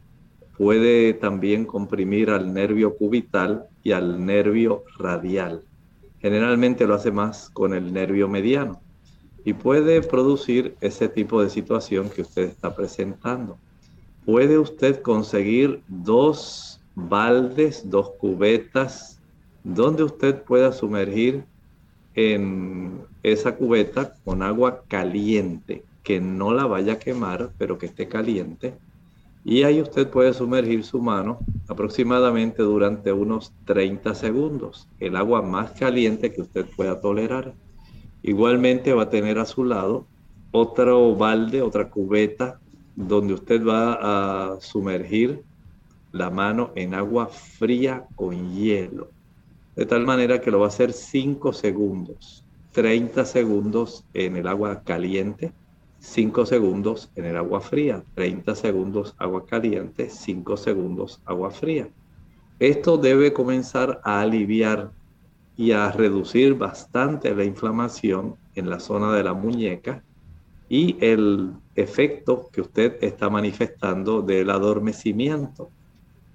puede 0.57 1.13
también 1.13 1.65
comprimir 1.65 2.29
al 2.29 2.53
nervio 2.53 2.95
cubital 2.95 3.65
y 3.83 3.91
al 3.91 4.25
nervio 4.25 4.83
radial. 4.97 5.63
Generalmente 6.19 6.85
lo 6.85 6.95
hace 6.95 7.11
más 7.11 7.49
con 7.49 7.73
el 7.73 7.91
nervio 7.91 8.27
mediano 8.27 8.81
y 9.43 9.53
puede 9.53 10.01
producir 10.01 10.75
ese 10.81 11.09
tipo 11.09 11.41
de 11.41 11.49
situación 11.49 12.09
que 12.09 12.21
usted 12.21 12.43
está 12.43 12.75
presentando. 12.75 13.57
Puede 14.25 14.57
usted 14.59 15.01
conseguir 15.01 15.81
dos 15.87 16.79
baldes, 16.95 17.89
dos 17.89 18.11
cubetas, 18.19 19.19
donde 19.63 20.03
usted 20.03 20.43
pueda 20.43 20.71
sumergir 20.71 21.43
en 22.15 23.01
esa 23.23 23.55
cubeta 23.55 24.13
con 24.23 24.43
agua 24.43 24.83
caliente, 24.87 25.83
que 26.03 26.19
no 26.19 26.53
la 26.53 26.65
vaya 26.65 26.93
a 26.93 26.99
quemar, 26.99 27.51
pero 27.57 27.77
que 27.77 27.85
esté 27.85 28.07
caliente. 28.07 28.73
Y 29.43 29.63
ahí 29.63 29.81
usted 29.81 30.07
puede 30.07 30.33
sumergir 30.33 30.83
su 30.83 31.01
mano 31.01 31.39
aproximadamente 31.67 32.61
durante 32.61 33.11
unos 33.11 33.53
30 33.65 34.13
segundos, 34.13 34.87
el 34.99 35.15
agua 35.15 35.41
más 35.41 35.71
caliente 35.71 36.31
que 36.31 36.41
usted 36.41 36.65
pueda 36.75 36.99
tolerar. 36.99 37.53
Igualmente 38.23 38.93
va 38.93 39.03
a 39.03 39.09
tener 39.09 39.39
a 39.39 39.45
su 39.45 39.63
lado 39.63 40.05
otro 40.51 41.15
balde, 41.15 41.61
otra 41.61 41.89
cubeta, 41.89 42.59
donde 42.95 43.33
usted 43.33 43.65
va 43.65 44.53
a 44.53 44.61
sumergir 44.61 45.43
la 46.11 46.29
mano 46.29 46.71
en 46.75 46.93
agua 46.93 47.27
fría 47.27 48.05
con 48.15 48.53
hielo. 48.53 49.09
De 49.75 49.85
tal 49.85 50.05
manera 50.05 50.41
que 50.41 50.51
lo 50.51 50.59
va 50.59 50.65
a 50.65 50.69
hacer 50.69 50.91
5 50.91 51.53
segundos, 51.53 52.43
30 52.73 53.25
segundos 53.25 54.03
en 54.13 54.35
el 54.35 54.47
agua 54.47 54.83
caliente, 54.83 55.53
5 55.99 56.45
segundos 56.45 57.09
en 57.15 57.25
el 57.25 57.37
agua 57.37 57.61
fría, 57.61 58.03
30 58.15 58.55
segundos 58.55 59.15
agua 59.17 59.45
caliente, 59.45 60.09
5 60.09 60.57
segundos 60.57 61.21
agua 61.25 61.51
fría. 61.51 61.87
Esto 62.59 62.97
debe 62.97 63.33
comenzar 63.33 64.01
a 64.03 64.19
aliviar 64.21 64.91
y 65.61 65.73
a 65.73 65.91
reducir 65.91 66.55
bastante 66.55 67.35
la 67.35 67.43
inflamación 67.43 68.35
en 68.55 68.67
la 68.67 68.79
zona 68.79 69.13
de 69.13 69.23
la 69.23 69.35
muñeca 69.35 70.03
y 70.67 70.97
el 70.99 71.51
efecto 71.75 72.49
que 72.51 72.61
usted 72.61 72.97
está 73.01 73.29
manifestando 73.29 74.23
del 74.23 74.49
adormecimiento. 74.49 75.69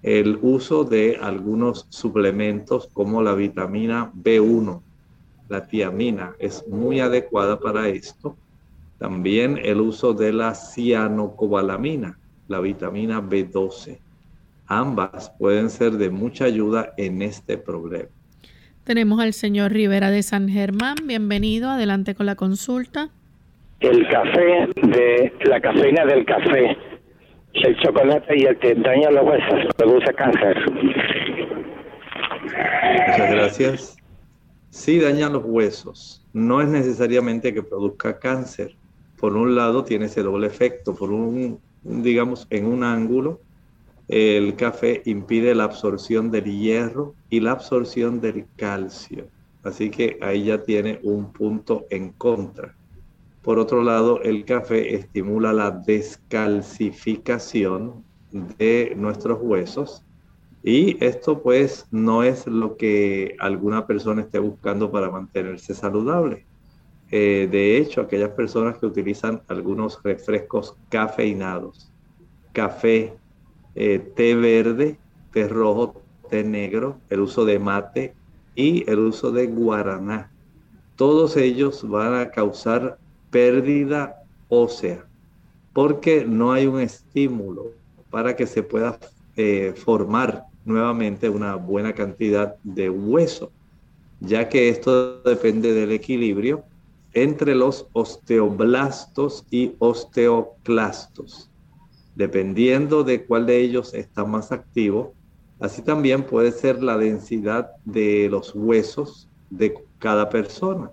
el 0.01 0.39
uso 0.43 0.85
de 0.85 1.19
algunos 1.21 1.87
suplementos 1.89 2.89
como 2.93 3.21
la 3.21 3.35
vitamina 3.35 4.13
B1, 4.15 4.81
la 5.49 5.67
tiamina, 5.67 6.37
es 6.39 6.65
muy 6.69 7.01
adecuada 7.01 7.59
para 7.59 7.89
esto. 7.89 8.37
También 8.99 9.59
el 9.61 9.81
uso 9.81 10.15
de 10.15 10.33
la 10.33 10.55
cianocobalamina, 10.55 12.17
la 12.47 12.61
vitamina 12.61 13.21
B12. 13.21 13.99
Ambas 14.69 15.33
pueden 15.37 15.69
ser 15.71 15.97
de 15.97 16.11
mucha 16.11 16.45
ayuda 16.45 16.93
en 16.97 17.23
este 17.23 17.59
problema. 17.59 18.16
Tenemos 18.87 19.19
al 19.19 19.33
señor 19.33 19.73
Rivera 19.73 20.13
de 20.13 20.23
San 20.23 20.49
Germán. 20.49 20.95
Bienvenido. 21.07 21.71
Adelante 21.71 22.15
con 22.15 22.25
la 22.25 22.37
consulta. 22.37 23.09
El 23.81 24.07
café 24.07 24.69
de 24.81 25.33
la 25.45 25.61
cafeína 25.61 26.07
del 26.07 26.25
café, 26.25 26.77
el 27.55 27.77
chocolate 27.79 28.39
y 28.39 28.45
el 28.45 28.57
que 28.59 28.77
daña 28.77 29.11
los 29.11 29.25
huesos 29.25 29.75
produce 29.77 30.15
cáncer. 30.15 30.57
Muchas 33.09 33.31
gracias. 33.33 33.97
Sí 34.71 35.01
daña 35.01 35.31
los 35.31 35.43
huesos. 35.45 36.25
No 36.33 36.61
es 36.61 36.69
necesariamente 36.69 37.53
que 37.53 37.65
produzca 37.65 38.21
cáncer. 38.21 38.77
Por 39.19 39.37
un 39.37 39.57
lado 39.57 39.83
tiene 39.83 40.05
ese 40.05 40.23
doble 40.23 40.47
efecto. 40.47 40.95
Por 40.95 41.11
un, 41.11 41.59
digamos, 41.83 42.47
en 42.51 42.67
un 42.67 42.85
ángulo 42.85 43.41
el 44.09 44.57
café 44.57 45.03
impide 45.05 45.55
la 45.55 45.65
absorción 45.65 46.31
del 46.31 46.45
hierro 46.45 47.15
y 47.29 47.41
la 47.41 47.51
absorción 47.53 48.19
del 48.21 48.47
calcio. 48.57 49.27
Así 49.65 49.91
que 49.91 50.19
ahí 50.23 50.45
ya 50.45 50.63
tiene 50.63 51.01
un 51.03 51.33
punto 51.33 51.87
en 51.91 52.13
contra. 52.13 52.75
Por 53.43 53.59
otro 53.59 53.83
lado, 53.83 54.23
el 54.23 54.45
café 54.45 54.95
estimula 54.95 55.53
la 55.53 55.71
descalcificación 55.71 58.05
de 58.59 58.93
nuestros 58.97 59.39
huesos 59.41 60.03
y 60.63 61.03
esto 61.05 61.43
pues 61.43 61.87
no 61.91 62.23
es 62.25 62.47
lo 62.47 62.77
que 62.77 63.37
alguna 63.39 63.87
persona 63.87 64.23
esté 64.23 64.39
buscando 64.41 64.91
para 64.91 65.11
mantenerse 65.11 65.75
saludable. 65.75 66.47
Eh, 67.11 67.49
de 67.51 67.79
hecho, 67.79 68.01
aquellas 68.01 68.31
personas 68.31 68.79
que 68.79 68.87
utilizan 68.87 69.43
algunos 69.47 70.03
refrescos 70.03 70.75
cafeinados, 70.89 71.93
café, 72.53 73.13
eh, 73.77 73.99
té 74.17 74.35
verde, 74.35 74.99
té 75.33 75.47
rojo, 75.49 76.03
té 76.31 76.43
negro, 76.43 76.99
el 77.11 77.21
uso 77.21 77.45
de 77.45 77.59
mate 77.59 78.15
y 78.55 78.91
el 78.91 78.99
uso 78.99 79.31
de 79.31 79.47
guaraná. 79.47 80.33
Todos 80.97 81.37
ellos 81.37 81.87
van 81.87 82.15
a 82.15 82.31
causar 82.31 82.99
pérdida 83.31 84.17
ósea 84.49 85.05
porque 85.75 86.25
no 86.25 86.53
hay 86.53 86.67
un 86.67 86.81
estímulo 86.81 87.73
para 88.09 88.35
que 88.35 88.47
se 88.47 88.63
pueda 88.63 88.99
eh, 89.37 89.75
formar 89.77 90.45
nuevamente 90.65 91.29
una 91.29 91.57
buena 91.57 91.93
cantidad 91.93 92.57
de 92.65 92.89
hueso, 92.89 93.53
ya 94.21 94.49
que 94.49 94.71
esto 94.71 95.21
depende 95.21 95.75
del 95.75 95.93
equilibrio 95.93 96.65
entre 97.13 97.55
los 97.55 97.87
osteoblastos 97.93 99.45
y 99.51 99.75
osteoclastos 99.79 101.51
dependiendo 102.17 103.05
de 103.05 103.25
cuál 103.25 103.47
de 103.47 103.61
ellos 103.61 103.95
está 103.95 104.25
más 104.25 104.51
activo. 104.51 105.15
Así 105.61 105.83
también 105.83 106.25
puede 106.25 106.51
ser 106.51 106.83
la 106.83 106.99
densidad 106.99 107.71
de 107.85 108.29
los 108.31 108.55
huesos 108.55 109.29
de 109.51 109.75
cada 109.99 110.29
persona. 110.29 110.91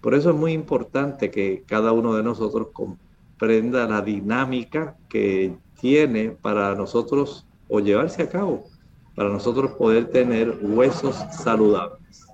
Por 0.00 0.14
eso 0.14 0.30
es 0.30 0.36
muy 0.36 0.52
importante 0.52 1.30
que 1.30 1.62
cada 1.66 1.92
uno 1.92 2.14
de 2.14 2.22
nosotros 2.22 2.68
comprenda 2.72 3.86
la 3.86 4.00
dinámica 4.02 4.96
que 5.08 5.54
tiene 5.80 6.30
para 6.30 6.74
nosotros 6.74 7.46
o 7.68 7.80
llevarse 7.80 8.22
a 8.22 8.28
cabo, 8.28 8.64
para 9.14 9.28
nosotros 9.28 9.72
poder 9.72 10.08
tener 10.08 10.58
huesos 10.62 11.16
saludables. 11.32 12.26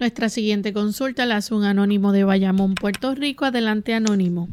Nuestra 0.00 0.28
siguiente 0.28 0.72
consulta 0.72 1.26
la 1.26 1.36
hace 1.36 1.54
un 1.54 1.64
anónimo 1.64 2.12
de 2.12 2.24
Bayamón, 2.24 2.74
Puerto 2.74 3.14
Rico. 3.14 3.44
Adelante, 3.44 3.94
anónimo. 3.94 4.48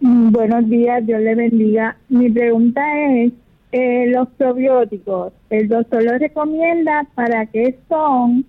Mm, 0.00 0.32
buenos 0.32 0.68
días, 0.68 1.06
Dios 1.06 1.20
le 1.20 1.34
bendiga. 1.34 1.96
Mi 2.08 2.30
pregunta 2.30 2.80
es, 3.10 3.32
eh, 3.72 4.06
los 4.08 4.28
probióticos, 4.30 5.32
¿el 5.50 5.68
doctor 5.68 6.02
los 6.02 6.18
recomienda 6.18 7.06
para 7.14 7.44
qué 7.46 7.78
son 7.88 8.46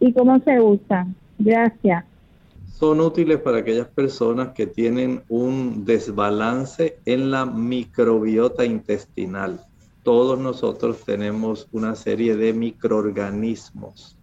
y 0.00 0.12
cómo 0.12 0.40
se 0.40 0.60
usan? 0.60 1.14
Gracias. 1.38 2.04
Son 2.66 3.00
útiles 3.00 3.38
para 3.38 3.58
aquellas 3.58 3.86
personas 3.88 4.48
que 4.48 4.66
tienen 4.66 5.22
un 5.28 5.84
desbalance 5.84 6.98
en 7.04 7.30
la 7.30 7.46
microbiota 7.46 8.64
intestinal. 8.64 9.60
Todos 10.02 10.38
nosotros 10.38 11.04
tenemos 11.04 11.68
una 11.72 11.94
serie 11.94 12.36
de 12.36 12.52
microorganismos 12.52 14.16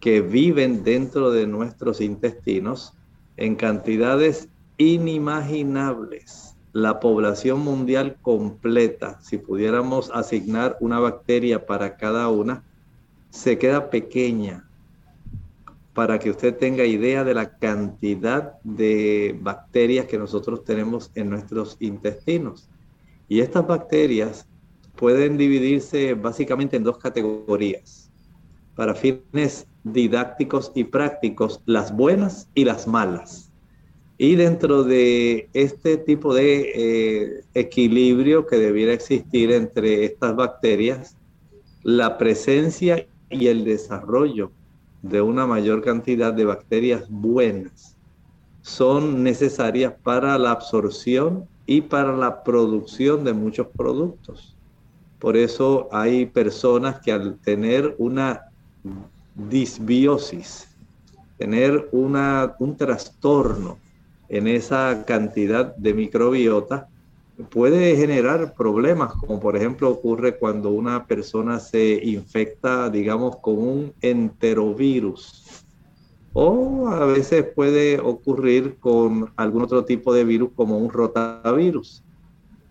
que 0.00 0.20
viven 0.20 0.84
dentro 0.84 1.30
de 1.30 1.46
nuestros 1.46 2.00
intestinos 2.00 2.92
en 3.36 3.54
cantidades 3.56 4.48
inimaginables. 4.82 6.56
La 6.72 7.00
población 7.00 7.60
mundial 7.60 8.16
completa, 8.22 9.20
si 9.20 9.38
pudiéramos 9.38 10.10
asignar 10.12 10.76
una 10.80 10.98
bacteria 10.98 11.66
para 11.66 11.96
cada 11.96 12.28
una, 12.28 12.64
se 13.30 13.58
queda 13.58 13.90
pequeña 13.90 14.68
para 15.94 16.18
que 16.18 16.30
usted 16.30 16.56
tenga 16.56 16.84
idea 16.86 17.22
de 17.24 17.34
la 17.34 17.58
cantidad 17.58 18.58
de 18.62 19.38
bacterias 19.40 20.06
que 20.06 20.18
nosotros 20.18 20.64
tenemos 20.64 21.10
en 21.14 21.28
nuestros 21.28 21.76
intestinos. 21.80 22.70
Y 23.28 23.40
estas 23.40 23.66
bacterias 23.66 24.46
pueden 24.96 25.36
dividirse 25.36 26.14
básicamente 26.14 26.76
en 26.76 26.84
dos 26.84 26.96
categorías. 26.96 28.10
Para 28.74 28.94
fines 28.94 29.66
didácticos 29.84 30.72
y 30.74 30.84
prácticos, 30.84 31.60
las 31.66 31.94
buenas 31.94 32.48
y 32.54 32.64
las 32.64 32.86
malas. 32.86 33.51
Y 34.22 34.36
dentro 34.36 34.84
de 34.84 35.48
este 35.52 35.96
tipo 35.96 36.32
de 36.32 36.70
eh, 36.76 37.44
equilibrio 37.54 38.46
que 38.46 38.54
debiera 38.54 38.92
existir 38.92 39.50
entre 39.50 40.04
estas 40.04 40.36
bacterias, 40.36 41.16
la 41.82 42.18
presencia 42.18 43.04
y 43.30 43.48
el 43.48 43.64
desarrollo 43.64 44.52
de 45.02 45.20
una 45.22 45.44
mayor 45.48 45.82
cantidad 45.82 46.32
de 46.32 46.44
bacterias 46.44 47.06
buenas 47.10 47.96
son 48.60 49.24
necesarias 49.24 49.92
para 50.04 50.38
la 50.38 50.52
absorción 50.52 51.48
y 51.66 51.80
para 51.80 52.16
la 52.16 52.44
producción 52.44 53.24
de 53.24 53.32
muchos 53.32 53.66
productos. 53.76 54.54
Por 55.18 55.36
eso 55.36 55.88
hay 55.90 56.26
personas 56.26 57.00
que 57.00 57.10
al 57.10 57.38
tener 57.38 57.96
una 57.98 58.52
disbiosis, 59.34 60.68
tener 61.38 61.88
una, 61.90 62.54
un 62.60 62.76
trastorno 62.76 63.81
en 64.32 64.46
esa 64.46 65.04
cantidad 65.06 65.76
de 65.76 65.92
microbiota 65.92 66.88
puede 67.50 67.96
generar 67.96 68.54
problemas, 68.54 69.12
como 69.12 69.38
por 69.38 69.56
ejemplo 69.56 69.90
ocurre 69.90 70.38
cuando 70.38 70.70
una 70.70 71.06
persona 71.06 71.60
se 71.60 72.00
infecta, 72.02 72.88
digamos, 72.88 73.36
con 73.36 73.58
un 73.58 73.92
enterovirus. 74.00 75.66
O 76.32 76.88
a 76.88 77.04
veces 77.04 77.44
puede 77.54 78.00
ocurrir 78.00 78.78
con 78.78 79.30
algún 79.36 79.64
otro 79.64 79.84
tipo 79.84 80.14
de 80.14 80.24
virus 80.24 80.52
como 80.54 80.78
un 80.78 80.90
rotavirus. 80.90 82.02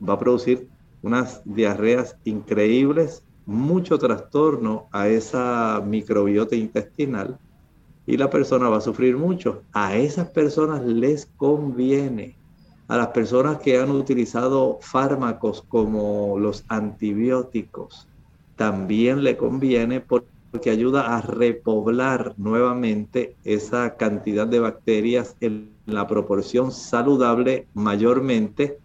Va 0.01 0.13
a 0.13 0.19
producir 0.19 0.67
unas 1.03 1.43
diarreas 1.45 2.17
increíbles, 2.23 3.23
mucho 3.45 3.99
trastorno 3.99 4.87
a 4.91 5.09
esa 5.09 5.79
microbiota 5.85 6.55
intestinal 6.55 7.37
y 8.05 8.17
la 8.17 8.29
persona 8.29 8.69
va 8.69 8.77
a 8.77 8.81
sufrir 8.81 9.17
mucho. 9.17 9.63
A 9.73 9.95
esas 9.95 10.29
personas 10.29 10.83
les 10.83 11.27
conviene. 11.37 12.35
A 12.87 12.97
las 12.97 13.07
personas 13.07 13.59
que 13.59 13.79
han 13.79 13.89
utilizado 13.91 14.79
fármacos 14.81 15.63
como 15.69 16.37
los 16.37 16.65
antibióticos, 16.67 18.07
también 18.57 19.23
le 19.23 19.37
conviene 19.37 20.01
porque 20.01 20.69
ayuda 20.69 21.15
a 21.15 21.21
repoblar 21.21 22.33
nuevamente 22.37 23.35
esa 23.45 23.95
cantidad 23.95 24.45
de 24.45 24.59
bacterias 24.59 25.37
en 25.39 25.71
la 25.85 26.05
proporción 26.05 26.71
saludable 26.71 27.67
mayormente, 27.73 28.77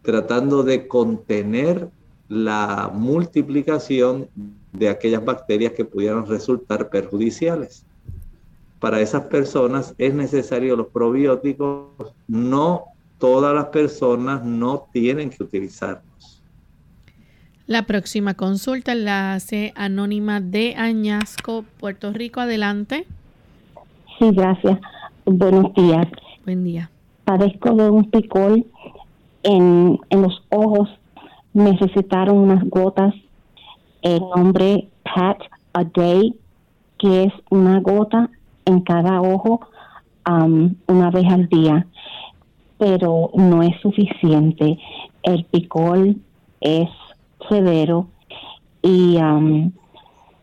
tratando 0.00 0.62
de 0.62 0.88
contener 0.88 1.90
la 2.28 2.90
multiplicación 2.94 4.30
de 4.72 4.88
aquellas 4.88 5.22
bacterias 5.22 5.74
que 5.74 5.84
pudieran 5.84 6.24
resultar 6.26 6.88
perjudiciales 6.88 7.84
para 8.80 9.00
esas 9.00 9.24
personas 9.24 9.94
es 9.98 10.14
necesario 10.14 10.74
los 10.74 10.88
probióticos. 10.88 12.14
No 12.26 12.84
todas 13.18 13.54
las 13.54 13.66
personas 13.66 14.42
no 14.42 14.86
tienen 14.92 15.30
que 15.30 15.42
utilizarlos. 15.42 16.42
La 17.66 17.84
próxima 17.84 18.34
consulta 18.34 18.94
la 18.96 19.34
hace 19.34 19.72
Anónima 19.76 20.40
de 20.40 20.74
Añasco, 20.76 21.64
Puerto 21.78 22.12
Rico. 22.12 22.40
Adelante. 22.40 23.06
Sí, 24.18 24.30
gracias. 24.32 24.80
Buenos 25.24 25.72
días. 25.74 26.08
Buen 26.44 26.64
día. 26.64 26.90
Padezco 27.24 27.74
de 27.74 27.90
un 27.90 28.10
picor 28.10 28.64
en, 29.44 29.98
en 30.08 30.22
los 30.22 30.42
ojos. 30.48 30.88
Necesitaron 31.52 32.38
unas 32.38 32.64
gotas 32.68 33.14
el 34.02 34.20
nombre 34.34 34.88
Pat 35.04 35.38
a 35.74 35.84
Day, 35.84 36.34
que 36.98 37.24
es 37.24 37.32
una 37.50 37.80
gota 37.80 38.30
en 38.64 38.80
cada 38.80 39.20
ojo 39.20 39.60
um, 40.28 40.74
una 40.86 41.10
vez 41.10 41.26
al 41.30 41.48
día, 41.48 41.86
pero 42.78 43.30
no 43.34 43.62
es 43.62 43.78
suficiente. 43.80 44.78
El 45.22 45.44
picor 45.44 46.14
es 46.60 46.88
severo 47.48 48.08
y 48.82 49.16
um, 49.16 49.72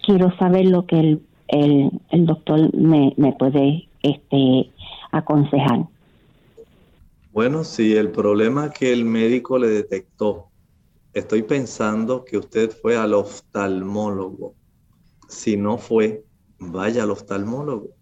quiero 0.06 0.36
saber 0.38 0.66
lo 0.66 0.86
que 0.86 1.00
el, 1.00 1.22
el, 2.10 2.26
doctor 2.26 2.74
me, 2.76 3.14
me 3.18 3.34
puede 3.34 3.88
este, 4.04 4.72
aconsejar. 5.12 5.88
Bueno, 7.32 7.64
si 7.64 7.96
el 7.96 8.12
problema 8.12 8.72
que 8.72 8.92
el 8.92 9.06
médico 9.06 9.60
le 9.60 9.68
detectó, 9.68 10.48
estoy 11.14 11.44
pensando 11.44 12.26
que 12.26 12.38
usted 12.38 12.72
fue 12.72 12.98
al 12.98 13.14
oftalmólogo. 13.14 14.56
Si 15.28 15.58
no 15.58 15.78
fue, 15.78 16.24
vaya 16.60 17.04
al 17.04 17.12
oftalmólogo. 17.12 17.97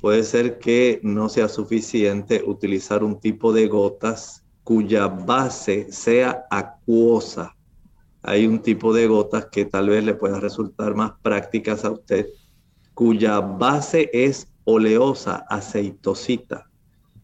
Puede 0.00 0.24
ser 0.24 0.58
que 0.58 0.98
no 1.02 1.28
sea 1.28 1.48
suficiente 1.48 2.42
utilizar 2.46 3.04
un 3.04 3.20
tipo 3.20 3.52
de 3.52 3.68
gotas 3.68 4.44
cuya 4.64 5.08
base 5.08 5.92
sea 5.92 6.46
acuosa. 6.50 7.54
Hay 8.22 8.46
un 8.46 8.60
tipo 8.60 8.94
de 8.94 9.06
gotas 9.06 9.46
que 9.46 9.66
tal 9.66 9.90
vez 9.90 10.02
le 10.04 10.14
pueda 10.14 10.40
resultar 10.40 10.94
más 10.94 11.12
prácticas 11.22 11.84
a 11.84 11.90
usted, 11.90 12.26
cuya 12.94 13.40
base 13.40 14.10
es 14.12 14.48
oleosa, 14.64 15.44
aceitosita. 15.48 16.70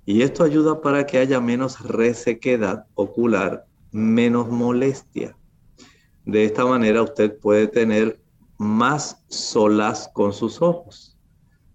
Y 0.04 0.22
esto 0.22 0.44
ayuda 0.44 0.80
para 0.80 1.06
que 1.06 1.18
haya 1.18 1.40
menos 1.40 1.80
resequedad 1.80 2.86
ocular, 2.94 3.66
menos 3.90 4.48
molestia. 4.48 5.36
De 6.24 6.44
esta 6.44 6.66
manera 6.66 7.02
usted 7.02 7.38
puede 7.38 7.68
tener 7.68 8.20
más 8.58 9.24
solas 9.28 10.10
con 10.12 10.32
sus 10.32 10.60
ojos. 10.60 11.15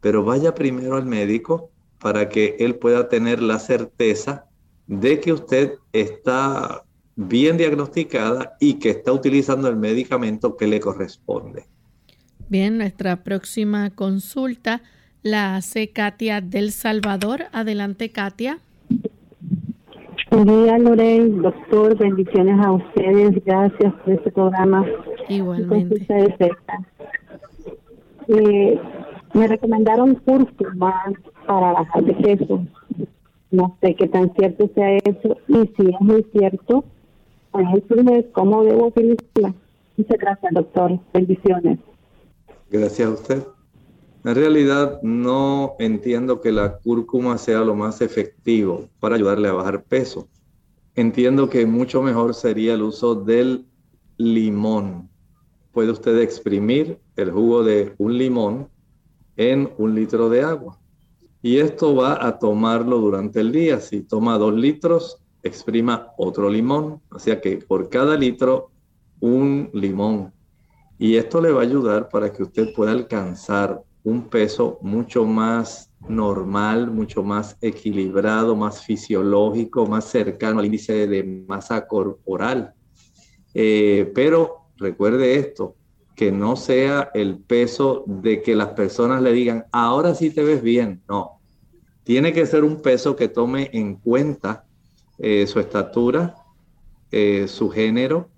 Pero 0.02 0.24
vaya 0.24 0.54
primero 0.54 0.98
al 0.98 1.06
médico 1.06 1.70
para 2.00 2.30
que 2.30 2.58
él 2.60 2.76
pueda 2.76 3.08
tener 3.08 3.42
la 3.42 3.60
certeza 3.60 4.46
de 4.88 5.20
que 5.20 5.32
usted 5.32 5.76
está 5.94 6.84
bien 7.16 7.58
diagnosticada 7.58 8.58
y 8.60 8.76
que 8.76 8.90
está 8.90 9.12
utilizando 9.12 9.68
el 9.68 9.76
medicamento 9.76 10.58
que 10.58 10.68
le 10.68 10.80
corresponde. 10.80 11.66
Bien, 12.50 12.78
nuestra 12.78 13.24
próxima 13.24 13.92
consulta 13.92 14.82
la 15.24 15.56
hace 15.56 15.90
Katia 15.90 16.42
del 16.42 16.72
Salvador. 16.72 17.44
Adelante, 17.54 18.10
Katia. 18.10 18.60
Buen 20.32 20.46
día, 20.46 20.78
Lorel, 20.78 21.42
doctor. 21.42 21.98
Bendiciones 21.98 22.60
a 22.66 22.72
ustedes. 22.72 23.44
Gracias 23.46 23.94
por 23.94 24.14
este 24.14 24.32
programa. 24.32 24.86
Igualmente. 25.30 26.08
Eh, 28.28 28.80
me 29.34 29.48
recomendaron 29.48 30.16
cúrcuma 30.16 31.14
para 31.46 31.74
bajar 31.74 32.04
de 32.04 32.14
peso. 32.14 32.66
No 33.52 33.78
sé 33.82 33.96
qué 33.96 34.08
tan 34.08 34.34
cierto 34.34 34.70
sea 34.74 34.98
eso. 34.98 35.38
Y 35.48 35.68
si 35.76 35.90
es 35.90 36.02
muy 36.02 36.26
cierto, 36.32 36.86
pues 37.52 37.66
cómo 38.34 38.64
debo 38.64 38.88
utilizarla. 38.88 39.54
Muchas 39.98 40.18
gracias, 40.18 40.54
doctor. 40.54 41.00
Bendiciones. 41.14 41.80
Gracias 42.70 43.08
a 43.08 43.12
usted. 43.12 43.44
En 44.24 44.36
realidad 44.36 45.02
no 45.02 45.74
entiendo 45.80 46.42
que 46.42 46.52
la 46.52 46.78
cúrcuma 46.78 47.38
sea 47.38 47.62
lo 47.62 47.76
más 47.76 48.02
efectivo 48.02 48.88
para 49.00 49.16
ayudarle 49.16 49.50
a 49.50 49.54
bajar 49.54 49.84
peso. 49.84 50.28
Entiendo 50.96 51.50
que 51.50 51.66
mucho 51.66 52.02
mejor 52.02 52.36
sería 52.36 52.76
el 52.76 52.84
uso 52.84 53.16
del 53.16 53.66
limón. 54.18 55.10
Puede 55.72 55.92
usted 55.92 56.20
exprimir 56.20 57.00
el 57.16 57.32
jugo 57.32 57.64
de 57.64 57.94
un 57.98 58.18
limón 58.18 58.68
en 59.38 59.72
un 59.78 59.96
litro 59.96 60.30
de 60.30 60.42
agua. 60.42 60.80
Y 61.42 61.58
esto 61.58 61.96
va 61.96 62.26
a 62.26 62.38
tomarlo 62.38 63.00
durante 63.00 63.40
el 63.40 63.52
día. 63.52 63.80
Si 63.80 64.02
toma 64.02 64.38
dos 64.38 64.54
litros, 64.54 65.18
exprima 65.42 66.10
otro 66.18 66.50
limón. 66.50 67.02
O 67.10 67.20
sea 67.20 67.42
que 67.42 67.58
por 67.58 67.90
cada 67.90 68.16
litro, 68.16 68.72
un 69.20 69.70
limón. 69.74 70.32
Y 71.00 71.16
esto 71.16 71.42
le 71.42 71.52
va 71.52 71.62
a 71.62 71.64
ayudar 71.64 72.10
para 72.10 72.32
que 72.32 72.44
usted 72.44 72.74
pueda 72.76 72.92
alcanzar 72.92 73.82
un 74.04 74.30
peso 74.30 74.78
mucho 74.82 75.26
más 75.26 75.92
normal, 76.08 76.90
mucho 76.92 77.24
más 77.24 77.58
equilibrado, 77.62 78.56
más 78.56 78.84
fisiológico, 78.84 79.86
más 79.86 80.06
cercano 80.06 80.60
al 80.60 80.66
índice 80.66 81.08
de 81.08 81.24
masa 81.48 81.88
corporal. 81.88 82.74
Eh, 83.54 84.12
pero 84.14 84.68
recuerde 84.78 85.36
esto, 85.36 85.76
que 86.16 86.32
no 86.32 86.56
sea 86.56 87.10
el 87.14 87.38
peso 87.38 88.04
de 88.06 88.42
que 88.42 88.56
las 88.56 88.70
personas 88.70 89.22
le 89.22 89.32
digan, 89.32 89.66
ahora 89.72 90.14
sí 90.16 90.30
te 90.30 90.44
ves 90.44 90.62
bien. 90.62 91.02
No, 91.08 91.40
tiene 92.04 92.34
que 92.34 92.46
ser 92.46 92.64
un 92.64 92.82
peso 92.82 93.16
que 93.16 93.28
tome 93.28 93.70
en 93.74 93.96
cuenta 93.96 94.66
eh, 95.18 95.46
su 95.48 95.60
estatura, 95.60 96.36
eh, 97.12 97.48
su 97.48 97.70
género, 97.70 98.30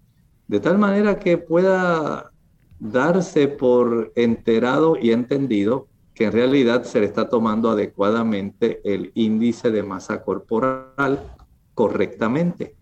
de 0.47 0.59
tal 0.59 0.77
manera 0.77 1.19
que 1.19 1.37
pueda 1.37 2.31
darse 2.79 3.47
por 3.47 4.11
enterado 4.15 4.97
y 5.01 5.11
entendido 5.11 5.87
que 6.13 6.25
en 6.25 6.31
realidad 6.33 6.83
se 6.83 6.99
le 6.99 7.05
está 7.05 7.29
tomando 7.29 7.71
adecuadamente 7.71 8.81
el 8.83 9.11
índice 9.15 9.71
de 9.71 9.83
masa 9.83 10.23
corporal 10.23 11.19
correctamente. 11.73 12.75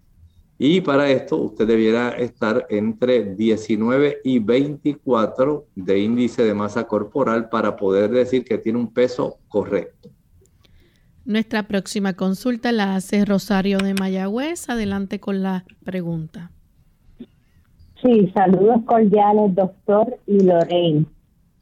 Y 0.63 0.79
para 0.81 1.09
esto 1.09 1.37
usted 1.37 1.65
debiera 1.65 2.09
estar 2.09 2.67
entre 2.69 3.33
19 3.33 4.19
y 4.23 4.37
24 4.37 5.65
de 5.73 5.99
índice 5.99 6.43
de 6.43 6.53
masa 6.53 6.85
corporal 6.85 7.49
para 7.49 7.75
poder 7.75 8.11
decir 8.11 8.45
que 8.45 8.59
tiene 8.59 8.77
un 8.77 8.93
peso 8.93 9.39
correcto. 9.47 10.09
Nuestra 11.25 11.63
próxima 11.63 12.13
consulta 12.13 12.71
la 12.71 12.93
hace 12.93 13.25
Rosario 13.25 13.79
de 13.79 13.95
Mayagüez. 13.95 14.69
Adelante 14.69 15.19
con 15.19 15.41
la 15.41 15.65
pregunta. 15.83 16.51
Sí, 18.03 18.31
saludos 18.35 18.83
cordiales, 18.85 19.55
doctor 19.55 20.15
y 20.27 20.43
Lorraine. 20.43 21.07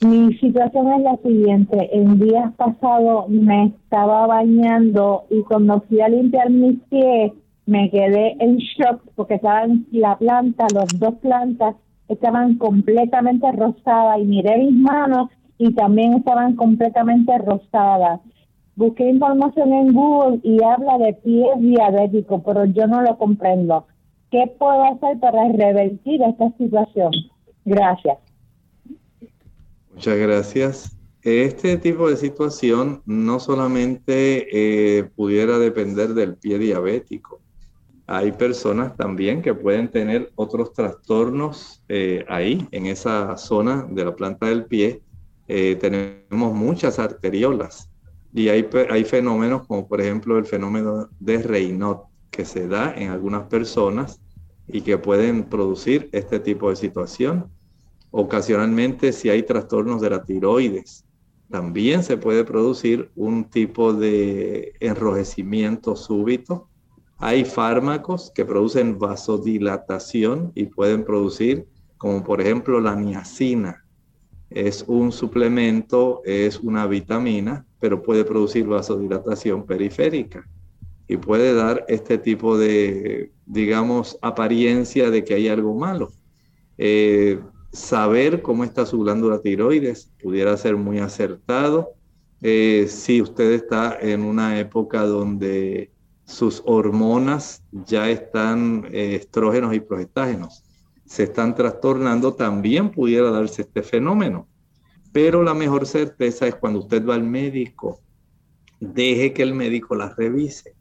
Mi 0.02 0.34
situación 0.39 0.91
es 0.91 1.04
la 1.04 1.16
siguiente. 1.24 1.89
En 1.93 2.20
días 2.20 2.54
pasados 2.58 3.30
me 3.30 3.68
estaba 3.68 4.28
bañando 4.28 5.24
y 5.30 5.41
cuando 5.43 5.80
fui 5.88 6.02
a 6.02 6.10
limpiar 6.10 6.50
mis 6.50 6.78
pies 6.89 7.32
me 7.70 7.89
quedé 7.91 8.36
en 8.39 8.57
shock 8.57 9.01
porque 9.15 9.36
estaban 9.36 9.86
la 9.91 10.17
planta, 10.17 10.70
las 10.72 10.88
dos 10.99 11.15
plantas 11.22 11.76
estaban 12.07 12.57
completamente 12.57 13.51
rosadas 13.51 14.20
y 14.20 14.26
miré 14.26 14.57
mis 14.57 14.74
manos 14.74 15.30
y 15.59 15.74
también 15.74 16.13
estaban 16.15 16.55
completamente 16.55 17.38
rosadas. 17.38 18.22
Busqué 18.76 19.09
información 19.09 19.72
en 19.74 19.93
Google 19.93 20.39
y 20.41 20.63
habla 20.63 20.97
de 20.97 21.13
pies 21.13 21.59
diabéticos, 21.59 22.41
pero 22.43 22.65
yo 22.65 22.88
no 22.88 23.01
lo 23.01 23.17
comprendo. 23.17 23.86
¿Qué 24.32 24.51
puedo 24.57 24.84
hacer 24.86 25.20
para 25.20 25.47
revertir 25.51 26.24
esta 26.24 26.51
situación? 26.57 27.11
Gracias. 27.65 28.17
Muchas 29.93 30.17
gracias. 30.17 30.97
Este 31.22 31.78
tipo 31.78 32.09
de 32.09 32.15
situación 32.15 33.03
no 33.05 33.39
solamente 33.39 34.47
eh, 34.51 35.03
pudiera 35.15 35.59
depender 35.59 36.13
del 36.13 36.36
pie 36.36 36.57
diabético. 36.57 37.41
Hay 38.12 38.32
personas 38.32 38.97
también 38.97 39.43
que 39.43 39.53
pueden 39.53 39.88
tener 39.88 40.32
otros 40.34 40.74
trastornos 40.74 41.84
eh, 41.88 42.26
ahí, 42.28 42.68
en 42.72 42.88
esa 42.88 43.38
zona 43.38 43.86
de 43.88 44.03
la 44.03 44.16
planta 44.16 44.47
del 44.47 44.66
pie. 44.66 45.03
Eh, 45.47 45.76
tenemos 45.76 46.55
muchas 46.55 46.97
arteriolas 46.97 47.88
y 48.34 48.49
hay, 48.49 48.68
hay 48.89 49.03
fenómenos 49.03 49.68
como 49.68 49.88
por 49.88 50.01
ejemplo 50.01 50.39
el 50.39 50.45
fenómeno 50.47 51.07
de 51.20 51.43
Raynaud 51.43 51.99
que 52.32 52.45
se 52.45 52.68
da 52.68 52.95
en 52.97 53.12
algunas 53.12 53.43
personas 53.43 54.20
y 54.68 54.82
que 54.82 54.97
pueden 54.97 55.43
producir 55.43 56.10
este 56.12 56.39
tipo 56.39 56.72
de 56.72 56.78
situación. 56.78 57.51
Ocasionalmente, 58.10 59.14
si 59.14 59.30
hay 59.30 59.43
trastornos 59.43 60.01
de 60.01 60.10
la 60.10 60.24
tiroides, 60.24 61.05
también 61.51 62.01
se 62.01 62.18
puede 62.18 62.43
producir 62.43 63.12
un 63.16 63.43
tipo 63.43 63.93
de 63.93 64.74
enrojecimiento 64.80 65.95
súbito. 65.95 66.68
Hay 67.22 67.43
fármacos 67.43 68.32
que 68.34 68.45
producen 68.45 68.97
vasodilatación 68.97 70.53
y 70.55 70.67
pueden 70.67 71.03
producir, 71.03 71.67
como 71.97 72.24
por 72.24 72.39
ejemplo 72.39 72.80
la 72.80 72.95
niacina. 72.95 73.84
Es 74.49 74.86
un 74.88 75.11
suplemento, 75.11 76.22
es 76.24 76.59
una 76.61 76.88
vitamina, 76.88 77.65
pero 77.80 78.01
puede 78.01 78.24
producir 78.24 78.65
vasodilatación 78.65 79.65
periférica 79.65 80.47
y 81.09 81.17
puede 81.17 81.53
dar 81.53 81.84
este 81.89 82.17
tipo 82.17 82.57
de, 82.57 83.32
digamos, 83.45 84.17
apariencia 84.22 85.11
de 85.11 85.26
que 85.26 85.34
hay 85.34 85.49
algo 85.49 85.76
malo. 85.76 86.11
Eh, 86.78 87.38
saber 87.74 88.41
cómo 88.41 88.63
está 88.63 88.86
su 88.86 88.99
glándula 88.99 89.41
tiroides 89.41 90.09
pudiera 90.22 90.55
ser 90.55 90.78
muy 90.78 90.99
acertado. 90.99 91.89
Eh, 92.41 92.86
si 92.88 93.22
usted 93.22 93.51
está 93.51 93.97
en 93.99 94.22
una 94.22 94.57
época 94.59 95.03
donde 95.03 95.91
sus 96.30 96.61
hormonas 96.65 97.63
ya 97.71 98.07
están 98.07 98.86
eh, 98.91 99.15
estrógenos 99.15 99.73
y 99.73 99.80
progestágenos, 99.80 100.63
se 101.03 101.23
están 101.23 101.55
trastornando, 101.55 102.36
también 102.36 102.91
pudiera 102.91 103.32
darse 103.32 103.63
este 103.63 103.82
fenómeno. 103.82 104.47
Pero 105.11 105.41
la 105.41 105.55
mejor 105.55 105.88
certeza 105.88 106.45
es 106.45 106.53
cuando 106.53 106.82
usted 106.82 107.03
va 107.03 107.15
al 107.15 107.23
médico, 107.23 107.99
deje 108.80 109.34
que 109.34 109.41
el 109.41 109.55
médico 109.55 109.95
la 109.95 110.13
revise 110.13 110.75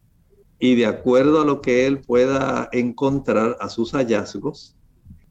y 0.58 0.74
de 0.74 0.84
acuerdo 0.84 1.40
a 1.40 1.46
lo 1.46 1.62
que 1.62 1.86
él 1.86 2.00
pueda 2.00 2.68
encontrar 2.72 3.56
a 3.58 3.70
sus 3.70 3.92
hallazgos, 3.92 4.76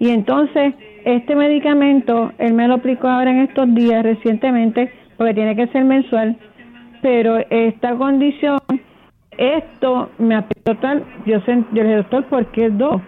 Y 0.00 0.10
entonces, 0.10 0.74
este 1.04 1.36
medicamento, 1.36 2.32
él 2.38 2.54
me 2.54 2.66
lo 2.66 2.74
aplicó 2.74 3.08
ahora 3.08 3.30
en 3.30 3.40
estos 3.40 3.72
días 3.74 4.02
recientemente, 4.02 4.90
porque 5.16 5.34
tiene 5.34 5.56
que 5.56 5.66
ser 5.68 5.84
mensual, 5.84 6.36
pero 7.02 7.38
esta 7.50 7.94
condición, 7.94 8.58
esto 9.36 10.10
me 10.18 10.36
aplicó 10.36 10.74
tal, 10.76 11.04
yo, 11.26 11.38
yo 11.46 11.64
le 11.72 11.82
dije, 11.82 11.96
doctor, 11.96 12.24
¿por 12.24 12.46
qué 12.46 12.70
dos? 12.70 13.00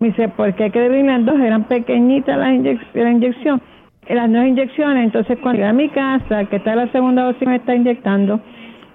Me 0.00 0.08
dice, 0.08 0.28
porque 0.28 0.64
hay 0.64 0.70
que 0.70 0.82
dividirme 0.82 1.18
dos, 1.20 1.38
eran 1.40 1.64
pequeñitas 1.64 2.36
la, 2.38 2.52
la 2.94 3.10
inyección 3.10 3.60
las 4.08 4.28
nuevas 4.28 4.48
inyecciones, 4.48 5.04
entonces 5.04 5.38
cuando 5.38 5.58
llegué 5.58 5.68
a 5.68 5.72
mi 5.72 5.88
casa, 5.88 6.44
que 6.44 6.56
está 6.56 6.74
la 6.76 6.88
segunda 6.88 7.24
dosis 7.24 7.48
me 7.48 7.56
está 7.56 7.74
inyectando, 7.74 8.40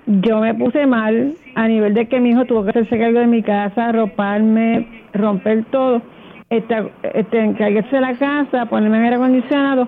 yo 0.06 0.40
me 0.40 0.54
puse 0.54 0.86
mal 0.86 1.34
a 1.56 1.68
nivel 1.68 1.94
de 1.94 2.08
que 2.08 2.20
mi 2.20 2.32
hijo 2.32 2.46
tuvo 2.46 2.64
que 2.64 2.72
hacerse 2.72 3.00
cargo 3.00 3.20
de 3.20 3.28
mi 3.28 3.42
casa, 3.42 3.92
roparme, 3.92 4.88
romper 5.14 5.66
todo, 5.66 6.02
este, 6.50 6.92
este, 7.14 8.00
la 8.02 8.14
casa, 8.16 8.66
ponerme 8.66 8.98
en 8.98 9.04
aire 9.04 9.16
acondicionado, 9.16 9.88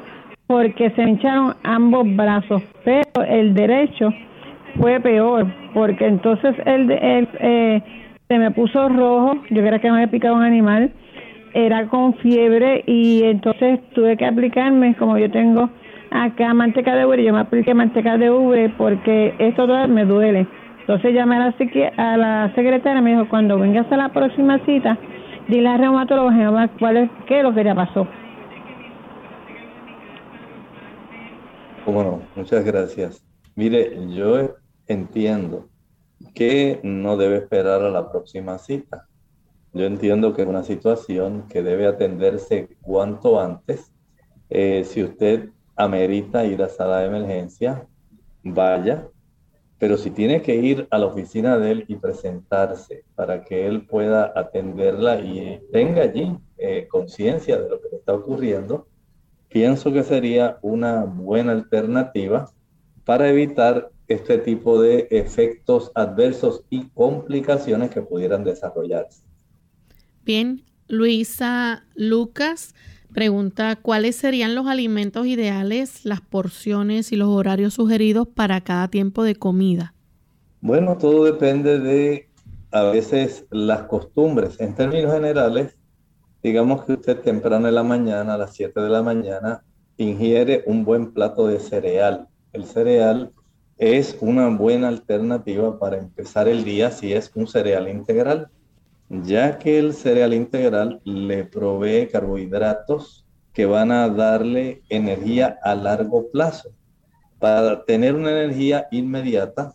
porque 0.52 0.90
se 0.90 1.06
me 1.06 1.12
hincharon 1.12 1.54
ambos 1.64 2.06
brazos, 2.14 2.62
pero 2.84 3.24
el 3.26 3.54
derecho 3.54 4.14
fue 4.78 5.00
peor, 5.00 5.48
porque 5.74 6.06
entonces 6.06 6.54
el, 6.66 6.92
el 6.92 7.30
eh, 7.40 7.82
se 8.28 8.38
me 8.38 8.52
puso 8.52 8.90
rojo, 8.90 9.36
yo 9.50 9.62
creía 9.62 9.80
que 9.80 9.90
me 9.90 9.96
había 9.96 10.12
picado 10.12 10.36
un 10.36 10.44
animal, 10.44 10.92
era 11.54 11.88
con 11.88 12.16
fiebre 12.16 12.84
y 12.86 13.24
entonces 13.24 13.80
tuve 13.94 14.18
que 14.18 14.26
aplicarme, 14.26 14.94
como 14.96 15.18
yo 15.18 15.32
tengo 15.32 15.70
acá 16.12 16.54
manteca 16.54 16.96
de 16.96 17.06
ubre, 17.06 17.24
yo 17.24 17.32
me 17.32 17.40
apliqué 17.40 17.74
manteca 17.74 18.18
de 18.18 18.30
ubre 18.30 18.74
porque 18.78 19.34
esto 19.40 19.68
me 19.88 20.04
duele. 20.04 20.48
Entonces 20.82 21.14
llamé 21.14 21.38
a 21.38 21.40
la, 21.40 21.56
a 21.96 22.18
la 22.18 22.52
secretaria 22.56 23.02
me 23.02 23.12
dijo, 23.12 23.30
cuando 23.30 23.58
vengas 23.58 23.90
a 23.90 23.96
la 23.96 24.10
próxima 24.10 24.60
cita, 24.66 24.98
dile 25.48 25.70
al 25.70 25.80
reumatólogo 25.80 26.30
cuál 26.78 26.98
es, 26.98 27.10
qué 27.26 27.38
es 27.38 27.44
lo 27.44 27.54
que 27.54 27.64
ya 27.64 27.74
pasó. 27.74 28.06
Bueno, 31.86 32.22
muchas 32.36 32.64
gracias. 32.64 33.24
Mire, 33.56 33.98
yo 34.14 34.56
entiendo 34.88 35.70
que 36.34 36.80
no 36.84 37.18
debe 37.18 37.38
esperar 37.38 37.82
a 37.82 37.90
la 37.90 38.12
próxima 38.12 38.58
cita 38.58 39.08
yo 39.74 39.86
entiendo 39.86 40.34
que 40.34 40.42
es 40.42 40.48
una 40.48 40.64
situación 40.64 41.48
que 41.48 41.64
debe 41.64 41.88
atenderse 41.88 42.68
cuanto 42.82 43.40
antes. 43.40 43.92
Eh, 44.50 44.84
si 44.84 45.02
usted 45.02 45.50
amerita 45.78 46.46
ir 46.46 46.62
a 46.62 46.68
sala 46.68 47.00
de 47.00 47.08
emergencia, 47.08 47.88
vaya, 48.44 49.08
pero 49.80 49.98
si 49.98 50.12
tiene 50.12 50.42
que 50.42 50.56
ir 50.56 50.88
a 50.92 50.98
la 50.98 51.06
oficina 51.06 51.58
de 51.58 51.72
él 51.72 51.86
y 51.88 51.96
presentarse 51.96 53.06
para 53.16 53.46
que 53.46 53.66
él 53.66 53.88
pueda 53.88 54.34
atenderla 54.36 55.22
y 55.22 55.62
tenga 55.72 56.04
allí 56.04 56.38
eh, 56.58 56.88
conciencia 56.90 57.58
de 57.58 57.70
lo 57.70 57.82
que 57.82 57.90
le 57.90 57.98
está 57.98 58.14
ocurriendo, 58.14 58.88
pienso 59.52 59.92
que 59.92 60.04
sería 60.04 60.58
una 60.62 61.04
buena 61.04 61.52
alternativa 61.52 62.50
para 63.06 63.30
evitar 63.30 63.92
este 64.08 64.38
tipo 64.38 64.82
de 64.82 65.08
efectos 65.12 65.92
adversos 65.96 66.64
y 66.70 66.88
complicaciones 66.90 67.90
que 67.92 68.02
pudieran 68.02 68.44
desarrollarse. 68.44 69.24
Bien, 70.24 70.64
Luisa 70.88 71.86
Lucas 71.96 72.76
pregunta 73.14 73.76
cuáles 73.76 74.16
serían 74.16 74.56
los 74.56 74.68
alimentos 74.68 75.26
ideales, 75.28 76.06
las 76.06 76.22
porciones 76.22 77.12
y 77.12 77.16
los 77.18 77.30
horarios 77.30 77.74
sugeridos 77.74 78.28
para 78.28 78.62
cada 78.62 78.88
tiempo 78.88 79.24
de 79.24 79.36
comida. 79.36 79.94
Bueno, 80.62 80.98
todo 80.98 81.26
depende 81.26 81.80
de 81.80 82.30
a 82.72 82.84
veces 82.84 83.46
las 83.50 83.84
costumbres. 83.84 84.60
En 84.62 84.76
términos 84.76 85.14
generales, 85.14 85.76
digamos 86.44 86.86
que 86.86 86.94
usted 86.94 87.20
temprano 87.20 87.68
en 87.68 87.76
la 87.76 87.84
mañana, 87.84 88.34
a 88.34 88.38
las 88.38 88.54
7 88.56 88.80
de 88.80 88.90
la 88.90 89.02
mañana, 89.02 89.64
ingiere 89.98 90.64
un 90.66 90.84
buen 90.84 91.14
plato 91.14 91.48
de 91.48 91.60
cereal. 91.60 92.28
El 92.54 92.66
cereal 92.66 93.32
es 93.78 94.18
una 94.22 94.48
buena 94.50 94.88
alternativa 94.88 95.80
para 95.80 95.98
empezar 95.98 96.48
el 96.48 96.64
día 96.64 96.92
si 96.92 97.14
es 97.14 97.32
un 97.36 97.48
cereal 97.48 97.88
integral 97.88 98.50
ya 99.12 99.60
que 99.60 99.78
el 99.78 99.94
cereal 99.94 100.34
integral 100.34 101.02
le 101.04 101.44
provee 101.44 102.08
carbohidratos 102.08 103.26
que 103.52 103.66
van 103.66 103.92
a 103.92 104.08
darle 104.08 104.84
energía 104.88 105.60
a 105.62 105.76
largo 105.76 106.32
plazo. 106.32 106.70
Para 107.38 107.84
tener 107.84 108.16
una 108.16 108.32
energía 108.32 108.88
inmediata, 108.90 109.74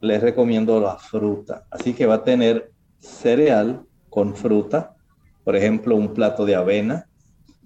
les 0.00 0.20
recomiendo 0.20 0.80
la 0.80 0.96
fruta. 0.96 1.64
Así 1.70 1.94
que 1.94 2.06
va 2.06 2.14
a 2.14 2.24
tener 2.24 2.72
cereal 2.98 3.82
con 4.10 4.34
fruta, 4.34 4.96
por 5.44 5.56
ejemplo, 5.56 5.96
un 5.96 6.14
plato 6.14 6.44
de 6.44 6.54
avena, 6.54 7.06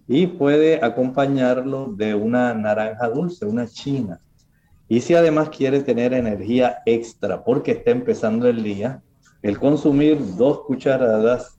y 0.09 0.27
puede 0.27 0.85
acompañarlo 0.85 1.93
de 1.97 2.15
una 2.15 2.55
naranja 2.55 3.09
dulce, 3.09 3.45
una 3.45 3.67
china. 3.67 4.21
Y 4.89 5.01
si 5.01 5.15
además 5.15 5.49
quiere 5.49 5.81
tener 5.83 6.13
energía 6.15 6.79
extra 6.87 7.43
porque 7.43 7.73
está 7.73 7.91
empezando 7.91 8.49
el 8.49 8.63
día, 8.63 9.03
el 9.43 9.59
consumir 9.59 10.19
dos 10.37 10.61
cucharadas 10.61 11.59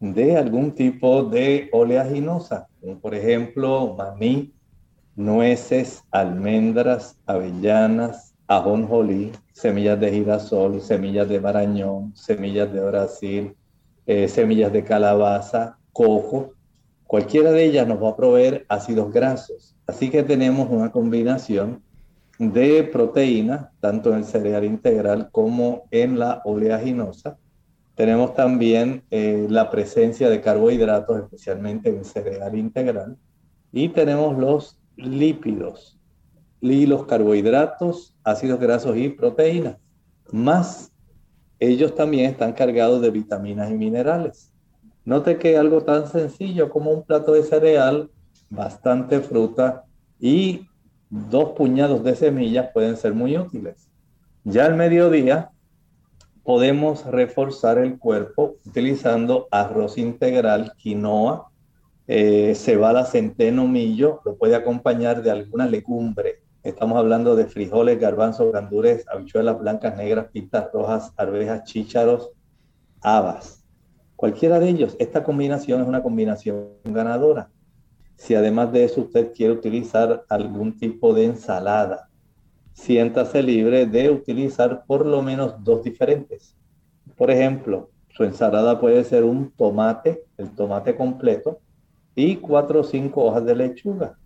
de 0.00 0.36
algún 0.36 0.72
tipo 0.72 1.24
de 1.24 1.68
oleaginosa, 1.72 2.66
por 3.00 3.14
ejemplo 3.14 3.94
maní, 3.96 4.52
nueces, 5.14 6.02
almendras, 6.10 7.18
avellanas, 7.26 8.34
ajonjolí, 8.46 9.32
semillas 9.52 10.00
de 10.00 10.10
girasol, 10.10 10.80
semillas 10.80 11.28
de 11.28 11.40
marañón, 11.40 12.14
semillas 12.16 12.72
de 12.72 12.80
brasil, 12.80 13.56
eh, 14.06 14.28
semillas 14.28 14.72
de 14.72 14.84
calabaza, 14.84 15.78
coco. 15.92 16.52
Cualquiera 17.06 17.52
de 17.52 17.64
ellas 17.64 17.86
nos 17.86 18.02
va 18.02 18.10
a 18.10 18.16
proveer 18.16 18.66
ácidos 18.68 19.12
grasos. 19.12 19.76
Así 19.86 20.10
que 20.10 20.22
tenemos 20.22 20.68
una 20.70 20.90
combinación 20.90 21.82
de 22.38 22.82
proteína, 22.84 23.70
tanto 23.80 24.10
en 24.10 24.18
el 24.18 24.24
cereal 24.24 24.64
integral 24.64 25.28
como 25.30 25.84
en 25.90 26.18
la 26.18 26.42
oleaginosa. 26.44 27.38
Tenemos 27.94 28.34
también 28.34 29.04
eh, 29.10 29.46
la 29.48 29.70
presencia 29.70 30.28
de 30.28 30.40
carbohidratos, 30.40 31.22
especialmente 31.22 31.90
en 31.90 31.98
el 31.98 32.04
cereal 32.04 32.56
integral. 32.56 33.16
Y 33.72 33.88
tenemos 33.90 34.36
los 34.36 34.78
lípidos 34.96 35.98
y 36.60 36.86
los 36.86 37.06
carbohidratos, 37.06 38.16
ácidos 38.24 38.58
grasos 38.58 38.96
y 38.96 39.10
proteínas. 39.10 39.76
Más 40.32 40.90
ellos 41.58 41.94
también 41.94 42.30
están 42.30 42.52
cargados 42.52 43.00
de 43.00 43.10
vitaminas 43.10 43.70
y 43.70 43.74
minerales. 43.74 44.52
Note 45.04 45.38
que 45.38 45.56
algo 45.56 45.82
tan 45.82 46.08
sencillo 46.08 46.70
como 46.70 46.90
un 46.90 47.02
plato 47.02 47.32
de 47.32 47.42
cereal, 47.42 48.10
bastante 48.50 49.20
fruta 49.20 49.84
y 50.18 50.66
dos 51.10 51.50
puñados 51.52 52.02
de 52.04 52.16
semillas 52.16 52.70
pueden 52.72 52.96
ser 52.96 53.14
muy 53.14 53.36
útiles. 53.36 53.88
Ya 54.44 54.66
al 54.66 54.76
mediodía 54.76 55.50
podemos 56.42 57.04
reforzar 57.06 57.78
el 57.78 57.98
cuerpo 57.98 58.56
utilizando 58.66 59.48
arroz 59.50 59.98
integral, 59.98 60.72
quinoa, 60.76 61.50
eh, 62.06 62.54
cebada, 62.54 63.06
centeno, 63.06 63.66
millo, 63.66 64.20
lo 64.24 64.36
puede 64.36 64.54
acompañar 64.54 65.22
de 65.22 65.30
alguna 65.30 65.66
legumbre. 65.66 66.43
Estamos 66.64 66.96
hablando 66.96 67.36
de 67.36 67.44
frijoles, 67.44 68.00
garbanzos, 68.00 68.50
gandules, 68.50 69.04
habichuelas 69.12 69.58
blancas, 69.60 69.98
negras, 69.98 70.28
pintas 70.32 70.72
rojas, 70.72 71.12
arvejas, 71.18 71.64
chícharos, 71.64 72.30
habas. 73.02 73.62
Cualquiera 74.16 74.58
de 74.58 74.70
ellos, 74.70 74.96
esta 74.98 75.22
combinación 75.22 75.82
es 75.82 75.86
una 75.86 76.02
combinación 76.02 76.68
ganadora. 76.84 77.50
Si 78.16 78.34
además 78.34 78.72
de 78.72 78.84
eso 78.84 79.02
usted 79.02 79.32
quiere 79.34 79.52
utilizar 79.52 80.24
algún 80.30 80.78
tipo 80.78 81.12
de 81.12 81.26
ensalada, 81.26 82.08
siéntase 82.72 83.42
libre 83.42 83.84
de 83.84 84.08
utilizar 84.08 84.86
por 84.86 85.04
lo 85.04 85.20
menos 85.20 85.62
dos 85.62 85.84
diferentes. 85.84 86.56
Por 87.14 87.30
ejemplo, 87.30 87.90
su 88.08 88.24
ensalada 88.24 88.80
puede 88.80 89.04
ser 89.04 89.22
un 89.22 89.50
tomate, 89.50 90.24
el 90.38 90.48
tomate 90.54 90.96
completo, 90.96 91.60
y 92.14 92.36
cuatro 92.36 92.80
o 92.80 92.84
cinco 92.84 93.22
hojas 93.24 93.44
de 93.44 93.54
lechuga. 93.54 94.16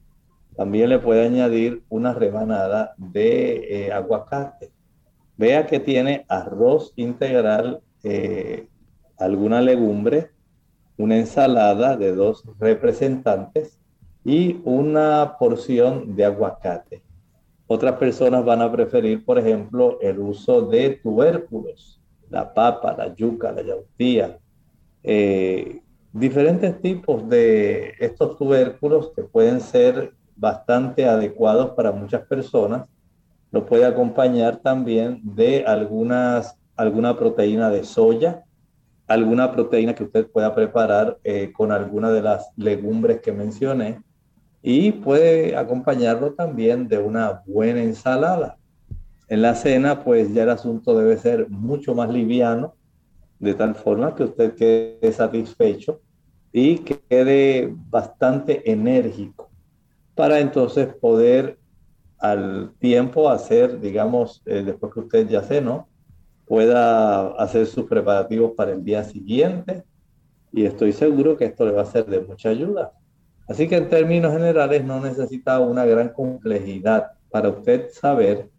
También 0.58 0.88
le 0.88 0.98
puede 0.98 1.24
añadir 1.24 1.84
una 1.88 2.12
rebanada 2.14 2.92
de 2.96 3.86
eh, 3.86 3.92
aguacate. 3.92 4.72
Vea 5.36 5.68
que 5.68 5.78
tiene 5.78 6.24
arroz 6.26 6.92
integral, 6.96 7.80
eh, 8.02 8.66
alguna 9.18 9.60
legumbre, 9.60 10.32
una 10.96 11.16
ensalada 11.16 11.96
de 11.96 12.12
dos 12.12 12.42
representantes 12.58 13.78
y 14.24 14.60
una 14.64 15.36
porción 15.38 16.16
de 16.16 16.24
aguacate. 16.24 17.04
Otras 17.68 17.94
personas 17.94 18.44
van 18.44 18.60
a 18.60 18.72
preferir, 18.72 19.24
por 19.24 19.38
ejemplo, 19.38 20.00
el 20.00 20.18
uso 20.18 20.62
de 20.62 20.98
tubérculos, 21.00 22.00
la 22.30 22.52
papa, 22.52 22.96
la 22.98 23.14
yuca, 23.14 23.52
la 23.52 23.62
yautía, 23.62 24.40
eh, 25.04 25.82
diferentes 26.12 26.80
tipos 26.80 27.28
de 27.28 27.94
estos 28.00 28.36
tubérculos 28.36 29.12
que 29.14 29.22
pueden 29.22 29.60
ser 29.60 30.17
bastante 30.38 31.04
adecuados 31.04 31.70
para 31.70 31.92
muchas 31.92 32.22
personas. 32.22 32.88
Lo 33.50 33.66
puede 33.66 33.84
acompañar 33.84 34.58
también 34.58 35.20
de 35.22 35.64
algunas, 35.66 36.56
alguna 36.76 37.16
proteína 37.18 37.70
de 37.70 37.84
soya, 37.84 38.44
alguna 39.06 39.52
proteína 39.52 39.94
que 39.94 40.04
usted 40.04 40.26
pueda 40.26 40.54
preparar 40.54 41.18
eh, 41.24 41.50
con 41.52 41.72
alguna 41.72 42.10
de 42.10 42.22
las 42.22 42.50
legumbres 42.56 43.20
que 43.20 43.32
mencioné 43.32 44.02
y 44.62 44.92
puede 44.92 45.56
acompañarlo 45.56 46.34
también 46.34 46.88
de 46.88 46.98
una 46.98 47.42
buena 47.46 47.82
ensalada. 47.82 48.56
En 49.28 49.42
la 49.42 49.54
cena, 49.54 50.04
pues 50.04 50.32
ya 50.32 50.42
el 50.42 50.50
asunto 50.50 50.96
debe 50.96 51.16
ser 51.16 51.48
mucho 51.48 51.94
más 51.94 52.10
liviano, 52.10 52.74
de 53.38 53.54
tal 53.54 53.74
forma 53.74 54.14
que 54.14 54.24
usted 54.24 54.54
quede 54.54 55.12
satisfecho 55.12 56.00
y 56.52 56.78
quede 56.78 57.72
bastante 57.88 58.70
enérgico 58.70 59.47
para 60.18 60.40
entonces 60.40 60.88
poder 61.00 61.60
al 62.18 62.72
tiempo 62.80 63.30
hacer, 63.30 63.80
digamos, 63.80 64.42
eh, 64.46 64.64
después 64.66 64.92
que 64.92 64.98
usted 64.98 65.28
ya 65.28 65.42
cenó, 65.42 65.86
pueda 66.44 67.28
hacer 67.36 67.66
sus 67.66 67.84
preparativos 67.84 68.50
para 68.56 68.72
el 68.72 68.82
día 68.82 69.04
siguiente 69.04 69.84
y 70.52 70.64
estoy 70.64 70.92
seguro 70.92 71.36
que 71.36 71.44
esto 71.44 71.64
le 71.64 71.70
va 71.70 71.82
a 71.82 71.92
ser 71.92 72.06
de 72.06 72.18
mucha 72.18 72.48
ayuda. 72.48 72.90
Así 73.46 73.68
que 73.68 73.76
en 73.76 73.88
términos 73.88 74.32
generales 74.32 74.82
no 74.82 75.00
necesita 75.00 75.60
una 75.60 75.84
gran 75.84 76.08
complejidad 76.08 77.12
para 77.30 77.50
usted 77.50 77.88
saber 77.92 78.50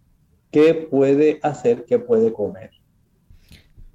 qué 0.51 0.87
puede 0.89 1.41
hacer, 1.43 1.83
qué 1.83 1.99
puede 1.99 2.31
comer. 2.31 2.71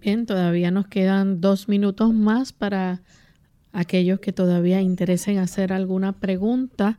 Bien, 0.03 0.27
todavía 0.27 0.71
nos 0.71 0.89
quedan 0.89 1.41
dos 1.41 1.67
minutos 1.71 2.13
más 2.13 2.53
para 2.53 3.01
aquellos 3.73 4.21
que 4.21 4.35
todavía 4.35 4.83
interesen 4.83 5.39
hacer 5.39 5.73
alguna 5.73 6.13
pregunta 6.13 6.99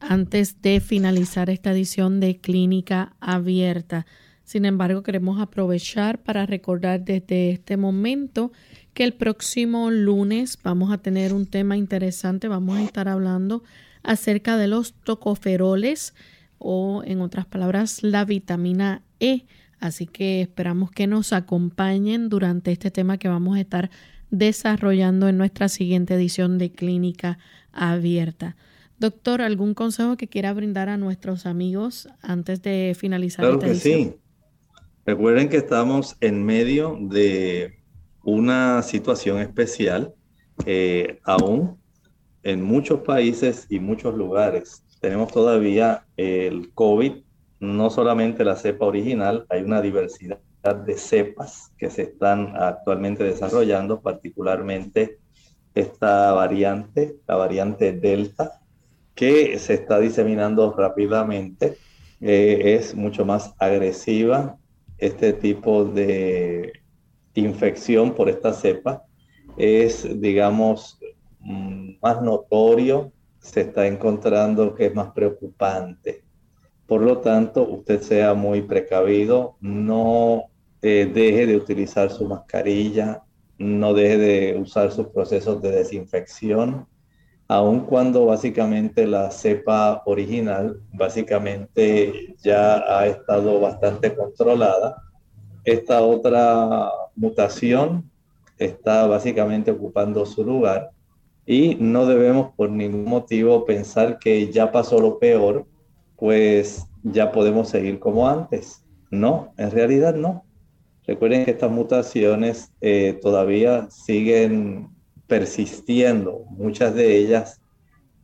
antes 0.00 0.62
de 0.62 0.80
finalizar 0.80 1.50
esta 1.50 1.72
edición 1.72 2.20
de 2.20 2.38
Clínica 2.38 3.14
Abierta. 3.20 4.06
Sin 4.44 4.64
embargo, 4.64 5.02
queremos 5.02 5.40
aprovechar 5.40 6.22
para 6.22 6.46
recordar 6.46 7.04
desde 7.04 7.50
este 7.50 7.76
momento 7.76 8.52
que 8.94 9.04
el 9.04 9.12
próximo 9.12 9.90
lunes 9.90 10.58
vamos 10.62 10.90
a 10.90 10.98
tener 10.98 11.34
un 11.34 11.46
tema 11.46 11.76
interesante. 11.76 12.48
Vamos 12.48 12.78
a 12.78 12.82
estar 12.82 13.08
hablando 13.08 13.62
acerca 14.02 14.56
de 14.56 14.68
los 14.68 14.94
tocoferoles 14.94 16.14
o 16.58 17.02
en 17.04 17.20
otras 17.20 17.46
palabras 17.46 18.02
la 18.02 18.24
vitamina 18.24 19.02
E. 19.20 19.44
Así 19.80 20.06
que 20.06 20.40
esperamos 20.40 20.90
que 20.90 21.06
nos 21.06 21.32
acompañen 21.32 22.28
durante 22.28 22.72
este 22.72 22.90
tema 22.90 23.18
que 23.18 23.28
vamos 23.28 23.56
a 23.56 23.60
estar 23.60 23.90
desarrollando 24.30 25.28
en 25.28 25.38
nuestra 25.38 25.68
siguiente 25.68 26.14
edición 26.14 26.58
de 26.58 26.72
Clínica 26.72 27.38
Abierta. 27.72 28.56
Doctor, 28.98 29.42
¿algún 29.42 29.74
consejo 29.74 30.16
que 30.16 30.28
quiera 30.28 30.52
brindar 30.52 30.88
a 30.88 30.96
nuestros 30.96 31.46
amigos 31.46 32.08
antes 32.20 32.62
de 32.62 32.96
finalizar 32.98 33.44
claro 33.44 33.58
que 33.60 33.74
Sí. 33.74 34.16
Recuerden 35.06 35.48
que 35.48 35.56
estamos 35.56 36.16
en 36.20 36.44
medio 36.44 36.98
de 37.00 37.78
una 38.24 38.82
situación 38.82 39.38
especial 39.38 40.12
eh, 40.66 41.18
aún 41.24 41.78
en 42.42 42.62
muchos 42.62 43.00
países 43.00 43.66
y 43.70 43.78
muchos 43.78 44.14
lugares. 44.14 44.84
Tenemos 45.00 45.32
todavía 45.32 46.04
el 46.16 46.72
COVID, 46.74 47.12
no 47.60 47.90
solamente 47.90 48.44
la 48.44 48.56
cepa 48.56 48.84
original, 48.86 49.46
hay 49.48 49.62
una 49.62 49.80
diversidad 49.80 50.40
de 50.84 50.98
cepas 50.98 51.72
que 51.78 51.88
se 51.88 52.02
están 52.02 52.54
actualmente 52.56 53.24
desarrollando, 53.24 54.00
particularmente 54.00 55.18
esta 55.74 56.32
variante, 56.32 57.16
la 57.26 57.36
variante 57.36 57.92
Delta, 57.92 58.57
que 59.18 59.58
se 59.58 59.74
está 59.74 59.98
diseminando 59.98 60.72
rápidamente, 60.72 61.76
eh, 62.20 62.76
es 62.76 62.94
mucho 62.94 63.24
más 63.26 63.52
agresiva. 63.58 64.56
Este 64.96 65.32
tipo 65.32 65.84
de 65.84 66.72
infección 67.34 68.14
por 68.14 68.28
esta 68.28 68.52
cepa 68.52 69.02
es, 69.56 70.20
digamos, 70.20 71.00
mm, 71.40 71.94
más 72.00 72.22
notorio, 72.22 73.10
se 73.40 73.62
está 73.62 73.88
encontrando 73.88 74.72
que 74.76 74.86
es 74.86 74.94
más 74.94 75.10
preocupante. 75.10 76.22
Por 76.86 77.00
lo 77.02 77.18
tanto, 77.18 77.68
usted 77.68 78.00
sea 78.00 78.34
muy 78.34 78.62
precavido, 78.62 79.56
no 79.60 80.44
eh, 80.80 81.10
deje 81.12 81.44
de 81.46 81.56
utilizar 81.56 82.10
su 82.10 82.24
mascarilla, 82.24 83.24
no 83.58 83.94
deje 83.94 84.16
de 84.16 84.58
usar 84.60 84.92
sus 84.92 85.08
procesos 85.08 85.60
de 85.60 85.72
desinfección, 85.72 86.86
aun 87.48 87.80
cuando 87.80 88.26
básicamente 88.26 89.06
la 89.06 89.30
cepa 89.30 90.02
original 90.04 90.80
básicamente 90.92 92.36
ya 92.42 92.76
ha 92.86 93.06
estado 93.06 93.58
bastante 93.58 94.14
controlada. 94.14 95.02
Esta 95.64 96.02
otra 96.02 96.90
mutación 97.16 98.10
está 98.58 99.06
básicamente 99.06 99.70
ocupando 99.70 100.26
su 100.26 100.44
lugar 100.44 100.90
y 101.46 101.76
no 101.80 102.04
debemos 102.04 102.52
por 102.54 102.70
ningún 102.70 103.06
motivo 103.06 103.64
pensar 103.64 104.18
que 104.18 104.52
ya 104.52 104.70
pasó 104.70 105.00
lo 105.00 105.18
peor, 105.18 105.64
pues 106.16 106.86
ya 107.02 107.32
podemos 107.32 107.70
seguir 107.70 107.98
como 107.98 108.28
antes. 108.28 108.84
No, 109.10 109.54
en 109.56 109.70
realidad 109.70 110.14
no. 110.14 110.44
Recuerden 111.06 111.46
que 111.46 111.52
estas 111.52 111.70
mutaciones 111.70 112.70
eh, 112.82 113.18
todavía 113.22 113.88
siguen 113.90 114.90
persistiendo, 115.28 116.46
muchas 116.50 116.94
de 116.94 117.16
ellas, 117.18 117.60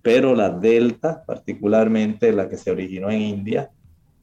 pero 0.02 0.34
la 0.34 0.50
delta, 0.50 1.22
particularmente 1.24 2.32
la 2.32 2.48
que 2.48 2.56
se 2.56 2.70
originó 2.70 3.10
en 3.10 3.20
India, 3.20 3.70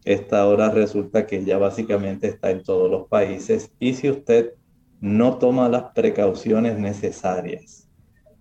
esta 0.03 0.41
ahora 0.41 0.69
resulta 0.69 1.25
que 1.25 1.45
ya 1.45 1.57
básicamente 1.57 2.27
está 2.27 2.51
en 2.51 2.63
todos 2.63 2.89
los 2.89 3.07
países. 3.07 3.71
Y 3.79 3.93
si 3.93 4.09
usted 4.09 4.53
no 4.99 5.37
toma 5.37 5.69
las 5.69 5.91
precauciones 5.93 6.77
necesarias, 6.77 7.87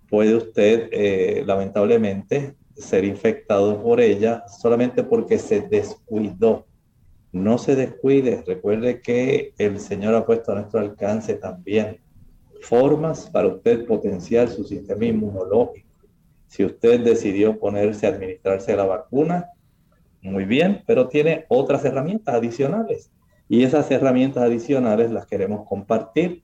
puede 0.09 0.35
usted 0.35 0.89
eh, 0.91 1.43
lamentablemente 1.47 2.57
ser 2.75 3.05
infectado 3.05 3.83
por 3.83 4.01
ella 4.01 4.45
solamente 4.49 5.03
porque 5.03 5.39
se 5.39 5.61
descuidó. 5.61 6.67
No 7.33 7.59
se 7.59 7.77
descuide, 7.77 8.43
recuerde 8.47 9.01
que 9.03 9.55
el 9.59 9.79
Señor 9.79 10.15
ha 10.15 10.27
puesto 10.27 10.53
a 10.53 10.57
nuestro 10.57 10.81
alcance 10.81 11.35
también 11.35 12.01
formas 12.63 13.29
para 13.31 13.49
usted 13.49 13.87
potenciar 13.87 14.49
su 14.49 14.65
sistema 14.65 15.05
inmunológico. 15.05 15.89
Si 16.47 16.65
usted 16.65 17.01
decidió 17.01 17.59
ponerse 17.59 18.07
a 18.07 18.11
administrarse 18.11 18.77
la 18.77 18.85
vacuna, 18.85 19.51
muy 20.23 20.45
bien, 20.45 20.83
pero 20.87 21.09
tiene 21.09 21.47
otras 21.49 21.85
herramientas 21.85 22.35
adicionales. 22.35 23.11
Y 23.49 23.65
esas 23.65 23.91
herramientas 23.91 24.43
adicionales 24.43 25.11
las 25.11 25.27
queremos 25.27 25.67
compartir 25.69 26.43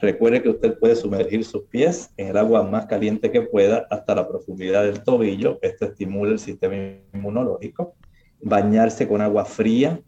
Recuerde 0.00 0.42
que 0.42 0.48
usted 0.48 0.78
puede 0.78 0.96
sumergir 0.96 1.44
sus 1.44 1.64
pies 1.64 2.10
en 2.16 2.28
el 2.28 2.36
agua 2.38 2.62
más 2.62 2.86
caliente 2.86 3.30
que 3.30 3.42
pueda 3.42 3.86
hasta 3.90 4.14
la 4.14 4.26
profundidad 4.26 4.84
del 4.84 5.02
tobillo. 5.02 5.58
Esto 5.60 5.84
estimula 5.84 6.32
el 6.32 6.38
sistema 6.38 6.74
inmunológico. 7.12 7.94
Bañarse 8.40 9.06
con 9.06 9.20
agua 9.20 9.44
fría. 9.44 10.00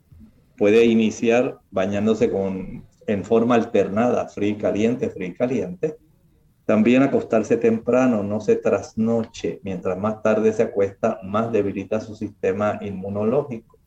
Puede 0.56 0.86
iniciar 0.86 1.58
bañándose 1.70 2.30
con 2.30 2.84
en 3.06 3.24
forma 3.24 3.54
alternada, 3.54 4.28
frío 4.28 4.50
y 4.50 4.56
caliente, 4.56 5.10
frío 5.10 5.28
y 5.28 5.34
caliente. 5.34 5.96
También 6.64 7.02
acostarse 7.02 7.56
temprano, 7.56 8.22
no 8.22 8.40
se 8.40 8.56
trasnoche. 8.56 9.60
Mientras 9.62 9.98
más 9.98 10.22
tarde 10.22 10.52
se 10.52 10.62
acuesta, 10.62 11.18
más 11.22 11.52
debilita 11.52 12.00
su 12.00 12.14
sistema 12.14 12.78
inmunológico. 12.80 13.78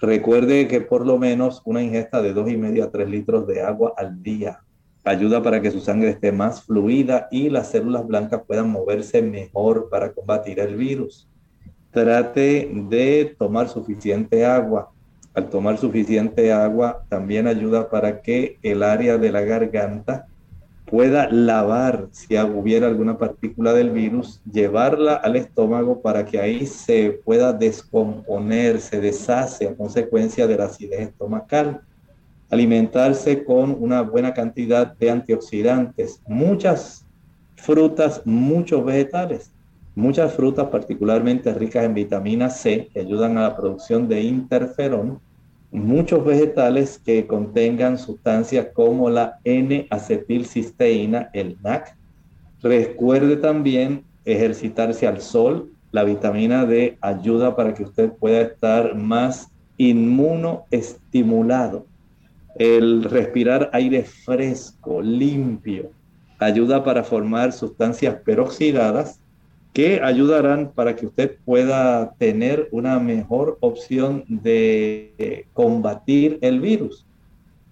Recuerde 0.00 0.68
que 0.68 0.80
por 0.80 1.06
lo 1.06 1.18
menos 1.18 1.62
una 1.64 1.82
ingesta 1.82 2.22
de 2.22 2.32
dos 2.32 2.48
y 2.50 2.56
medio 2.56 2.84
a 2.84 2.90
3 2.90 3.08
litros 3.08 3.46
de 3.46 3.62
agua 3.62 3.94
al 3.96 4.22
día 4.22 4.60
ayuda 5.08 5.42
para 5.42 5.60
que 5.60 5.70
su 5.70 5.80
sangre 5.80 6.10
esté 6.10 6.32
más 6.32 6.62
fluida 6.62 7.28
y 7.30 7.48
las 7.48 7.70
células 7.70 8.06
blancas 8.06 8.42
puedan 8.46 8.70
moverse 8.70 9.22
mejor 9.22 9.88
para 9.90 10.12
combatir 10.12 10.60
el 10.60 10.76
virus. 10.76 11.28
Trate 11.90 12.70
de 12.88 13.34
tomar 13.38 13.68
suficiente 13.68 14.44
agua. 14.44 14.92
Al 15.38 15.50
tomar 15.50 15.78
suficiente 15.78 16.52
agua 16.52 17.04
también 17.08 17.46
ayuda 17.46 17.88
para 17.90 18.22
que 18.22 18.58
el 18.60 18.82
área 18.82 19.18
de 19.18 19.30
la 19.30 19.42
garganta 19.42 20.26
pueda 20.84 21.30
lavar 21.30 22.08
si 22.10 22.36
hubiera 22.36 22.88
alguna 22.88 23.18
partícula 23.18 23.72
del 23.72 23.90
virus, 23.90 24.40
llevarla 24.50 25.14
al 25.14 25.36
estómago 25.36 26.02
para 26.02 26.24
que 26.24 26.40
ahí 26.40 26.66
se 26.66 27.20
pueda 27.24 27.52
descomponer, 27.52 28.80
se 28.80 29.00
deshace 29.00 29.68
a 29.68 29.76
consecuencia 29.76 30.48
de 30.48 30.56
la 30.56 30.64
acidez 30.64 31.02
estomacal. 31.02 31.82
Alimentarse 32.50 33.44
con 33.44 33.76
una 33.78 34.00
buena 34.02 34.34
cantidad 34.34 34.92
de 34.96 35.08
antioxidantes, 35.08 36.20
muchas 36.26 37.06
frutas, 37.54 38.22
muchos 38.24 38.84
vegetales, 38.84 39.52
muchas 39.94 40.32
frutas 40.32 40.66
particularmente 40.66 41.54
ricas 41.54 41.84
en 41.84 41.94
vitamina 41.94 42.50
C 42.50 42.88
que 42.92 42.98
ayudan 42.98 43.38
a 43.38 43.42
la 43.42 43.56
producción 43.56 44.08
de 44.08 44.20
interferón 44.22 45.27
muchos 45.70 46.24
vegetales 46.24 47.00
que 47.04 47.26
contengan 47.26 47.98
sustancias 47.98 48.68
como 48.72 49.10
la 49.10 49.38
N-acetilcisteína, 49.44 51.28
el 51.32 51.58
NAC. 51.62 51.94
Recuerde 52.62 53.36
también 53.36 54.04
ejercitarse 54.24 55.06
al 55.06 55.20
sol. 55.20 55.70
La 55.90 56.04
vitamina 56.04 56.66
D 56.66 56.98
ayuda 57.00 57.56
para 57.56 57.72
que 57.74 57.84
usted 57.84 58.12
pueda 58.12 58.42
estar 58.42 58.94
más 58.94 59.48
inmunoestimulado. 59.78 61.86
El 62.56 63.04
respirar 63.04 63.70
aire 63.72 64.02
fresco, 64.02 65.00
limpio, 65.00 65.92
ayuda 66.38 66.84
para 66.84 67.04
formar 67.04 67.52
sustancias 67.52 68.16
peroxidadas 68.24 69.20
que 69.78 70.00
ayudarán 70.02 70.72
para 70.74 70.96
que 70.96 71.06
usted 71.06 71.36
pueda 71.44 72.12
tener 72.18 72.68
una 72.72 72.98
mejor 72.98 73.58
opción 73.60 74.24
de 74.26 75.46
combatir 75.52 76.36
el 76.42 76.58
virus. 76.58 77.06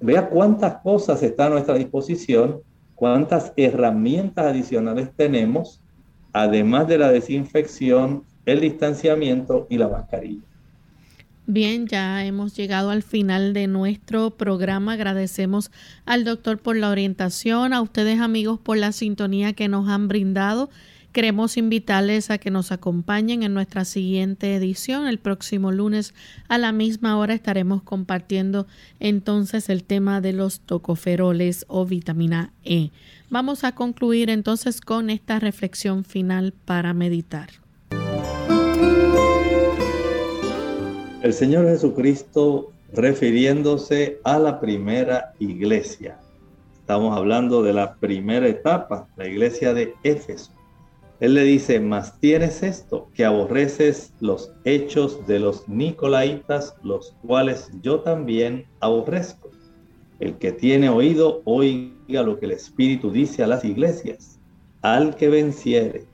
Vea 0.00 0.28
cuántas 0.28 0.74
cosas 0.82 1.20
están 1.24 1.48
a 1.48 1.54
nuestra 1.54 1.74
disposición, 1.74 2.60
cuántas 2.94 3.52
herramientas 3.56 4.46
adicionales 4.46 5.08
tenemos, 5.16 5.80
además 6.32 6.86
de 6.86 6.98
la 6.98 7.10
desinfección, 7.10 8.22
el 8.44 8.60
distanciamiento 8.60 9.66
y 9.68 9.76
la 9.76 9.88
mascarilla. 9.88 10.44
Bien, 11.48 11.88
ya 11.88 12.24
hemos 12.24 12.54
llegado 12.54 12.90
al 12.90 13.02
final 13.02 13.52
de 13.52 13.66
nuestro 13.66 14.30
programa. 14.30 14.92
Agradecemos 14.92 15.72
al 16.04 16.22
doctor 16.22 16.58
por 16.58 16.76
la 16.76 16.88
orientación, 16.88 17.72
a 17.72 17.80
ustedes 17.80 18.20
amigos 18.20 18.60
por 18.60 18.76
la 18.76 18.92
sintonía 18.92 19.54
que 19.54 19.66
nos 19.66 19.88
han 19.88 20.06
brindado. 20.06 20.70
Queremos 21.16 21.56
invitarles 21.56 22.30
a 22.30 22.36
que 22.36 22.50
nos 22.50 22.72
acompañen 22.72 23.42
en 23.42 23.54
nuestra 23.54 23.86
siguiente 23.86 24.54
edición. 24.54 25.06
El 25.06 25.18
próximo 25.18 25.72
lunes 25.72 26.12
a 26.46 26.58
la 26.58 26.72
misma 26.72 27.16
hora 27.18 27.32
estaremos 27.32 27.82
compartiendo 27.82 28.66
entonces 29.00 29.70
el 29.70 29.82
tema 29.82 30.20
de 30.20 30.34
los 30.34 30.60
tocoferoles 30.60 31.64
o 31.68 31.86
vitamina 31.86 32.52
E. 32.64 32.90
Vamos 33.30 33.64
a 33.64 33.72
concluir 33.72 34.28
entonces 34.28 34.82
con 34.82 35.08
esta 35.08 35.38
reflexión 35.40 36.04
final 36.04 36.52
para 36.66 36.92
meditar. 36.92 37.48
El 41.22 41.32
Señor 41.32 41.64
Jesucristo 41.64 42.74
refiriéndose 42.92 44.20
a 44.22 44.38
la 44.38 44.60
primera 44.60 45.32
iglesia. 45.38 46.18
Estamos 46.78 47.16
hablando 47.16 47.62
de 47.62 47.72
la 47.72 47.94
primera 47.94 48.46
etapa, 48.46 49.08
la 49.16 49.26
iglesia 49.26 49.72
de 49.72 49.94
Éfeso. 50.02 50.55
Él 51.18 51.34
le 51.34 51.44
dice, 51.44 51.80
mas 51.80 52.18
tienes 52.20 52.62
esto, 52.62 53.08
que 53.14 53.24
aborreces 53.24 54.12
los 54.20 54.52
hechos 54.64 55.26
de 55.26 55.38
los 55.38 55.66
Nicolaitas, 55.66 56.74
los 56.82 57.14
cuales 57.26 57.70
yo 57.82 58.00
también 58.00 58.66
aborrezco. 58.80 59.50
El 60.20 60.36
que 60.36 60.52
tiene 60.52 60.90
oído, 60.90 61.40
oiga 61.44 62.22
lo 62.22 62.38
que 62.38 62.46
el 62.46 62.52
Espíritu 62.52 63.10
dice 63.10 63.42
a 63.42 63.46
las 63.46 63.64
iglesias. 63.64 64.38
Al 64.82 65.16
que 65.16 65.28
venciere, 65.28 66.04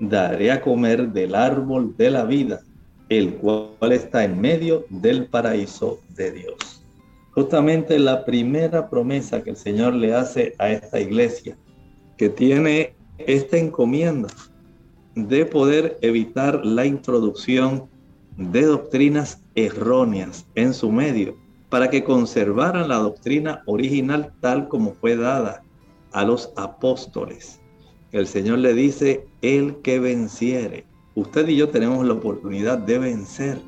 daré 0.00 0.50
a 0.50 0.60
comer 0.60 1.12
del 1.12 1.36
árbol 1.36 1.96
de 1.96 2.10
la 2.10 2.24
vida, 2.24 2.60
el 3.08 3.34
cual 3.34 3.92
está 3.92 4.24
en 4.24 4.40
medio 4.40 4.84
del 4.90 5.26
paraíso 5.26 6.00
de 6.16 6.32
Dios. 6.32 6.84
Justamente 7.30 7.98
la 7.98 8.24
primera 8.24 8.90
promesa 8.90 9.42
que 9.42 9.50
el 9.50 9.56
Señor 9.56 9.94
le 9.94 10.14
hace 10.14 10.54
a 10.58 10.70
esta 10.70 10.98
iglesia, 11.00 11.56
que 12.16 12.28
tiene 12.28 12.97
esta 13.18 13.58
encomienda 13.58 14.28
de 15.14 15.44
poder 15.44 15.98
evitar 16.00 16.64
la 16.64 16.86
introducción 16.86 17.88
de 18.36 18.62
doctrinas 18.62 19.42
erróneas 19.54 20.46
en 20.54 20.72
su 20.72 20.92
medio, 20.92 21.36
para 21.68 21.90
que 21.90 22.04
conservaran 22.04 22.88
la 22.88 22.96
doctrina 22.96 23.62
original 23.66 24.32
tal 24.40 24.68
como 24.68 24.94
fue 24.94 25.16
dada 25.16 25.62
a 26.12 26.24
los 26.24 26.52
apóstoles. 26.56 27.60
El 28.12 28.26
Señor 28.26 28.60
le 28.60 28.72
dice, 28.72 29.26
el 29.42 29.76
que 29.82 29.98
venciere. 29.98 30.86
Usted 31.14 31.48
y 31.48 31.56
yo 31.56 31.68
tenemos 31.68 32.06
la 32.06 32.14
oportunidad 32.14 32.78
de 32.78 32.98
vencer 32.98 33.58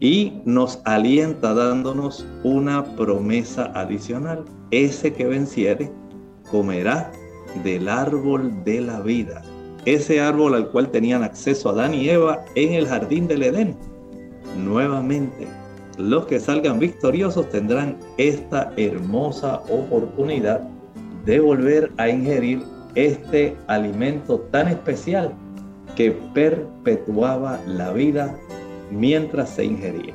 y 0.00 0.32
nos 0.44 0.80
alienta 0.84 1.54
dándonos 1.54 2.26
una 2.42 2.84
promesa 2.96 3.70
adicional. 3.74 4.44
Ese 4.70 5.12
que 5.12 5.26
venciere 5.26 5.92
comerá 6.50 7.12
del 7.62 7.88
árbol 7.88 8.64
de 8.64 8.80
la 8.80 9.00
vida 9.00 9.42
ese 9.84 10.20
árbol 10.20 10.54
al 10.54 10.70
cual 10.70 10.90
tenían 10.90 11.22
acceso 11.22 11.70
Adán 11.70 11.94
y 11.94 12.08
Eva 12.08 12.44
en 12.54 12.74
el 12.74 12.86
jardín 12.86 13.26
del 13.26 13.42
Edén. 13.42 13.76
Nuevamente, 14.56 15.46
los 15.96 16.26
que 16.26 16.40
salgan 16.40 16.78
victoriosos 16.78 17.48
tendrán 17.50 17.96
esta 18.18 18.72
hermosa 18.76 19.60
oportunidad 19.68 20.60
de 21.24 21.40
volver 21.40 21.92
a 21.98 22.08
ingerir 22.08 22.62
este 22.94 23.56
alimento 23.68 24.40
tan 24.50 24.68
especial 24.68 25.32
que 25.96 26.12
perpetuaba 26.34 27.60
la 27.66 27.92
vida 27.92 28.36
mientras 28.90 29.50
se 29.50 29.64
ingería. 29.64 30.14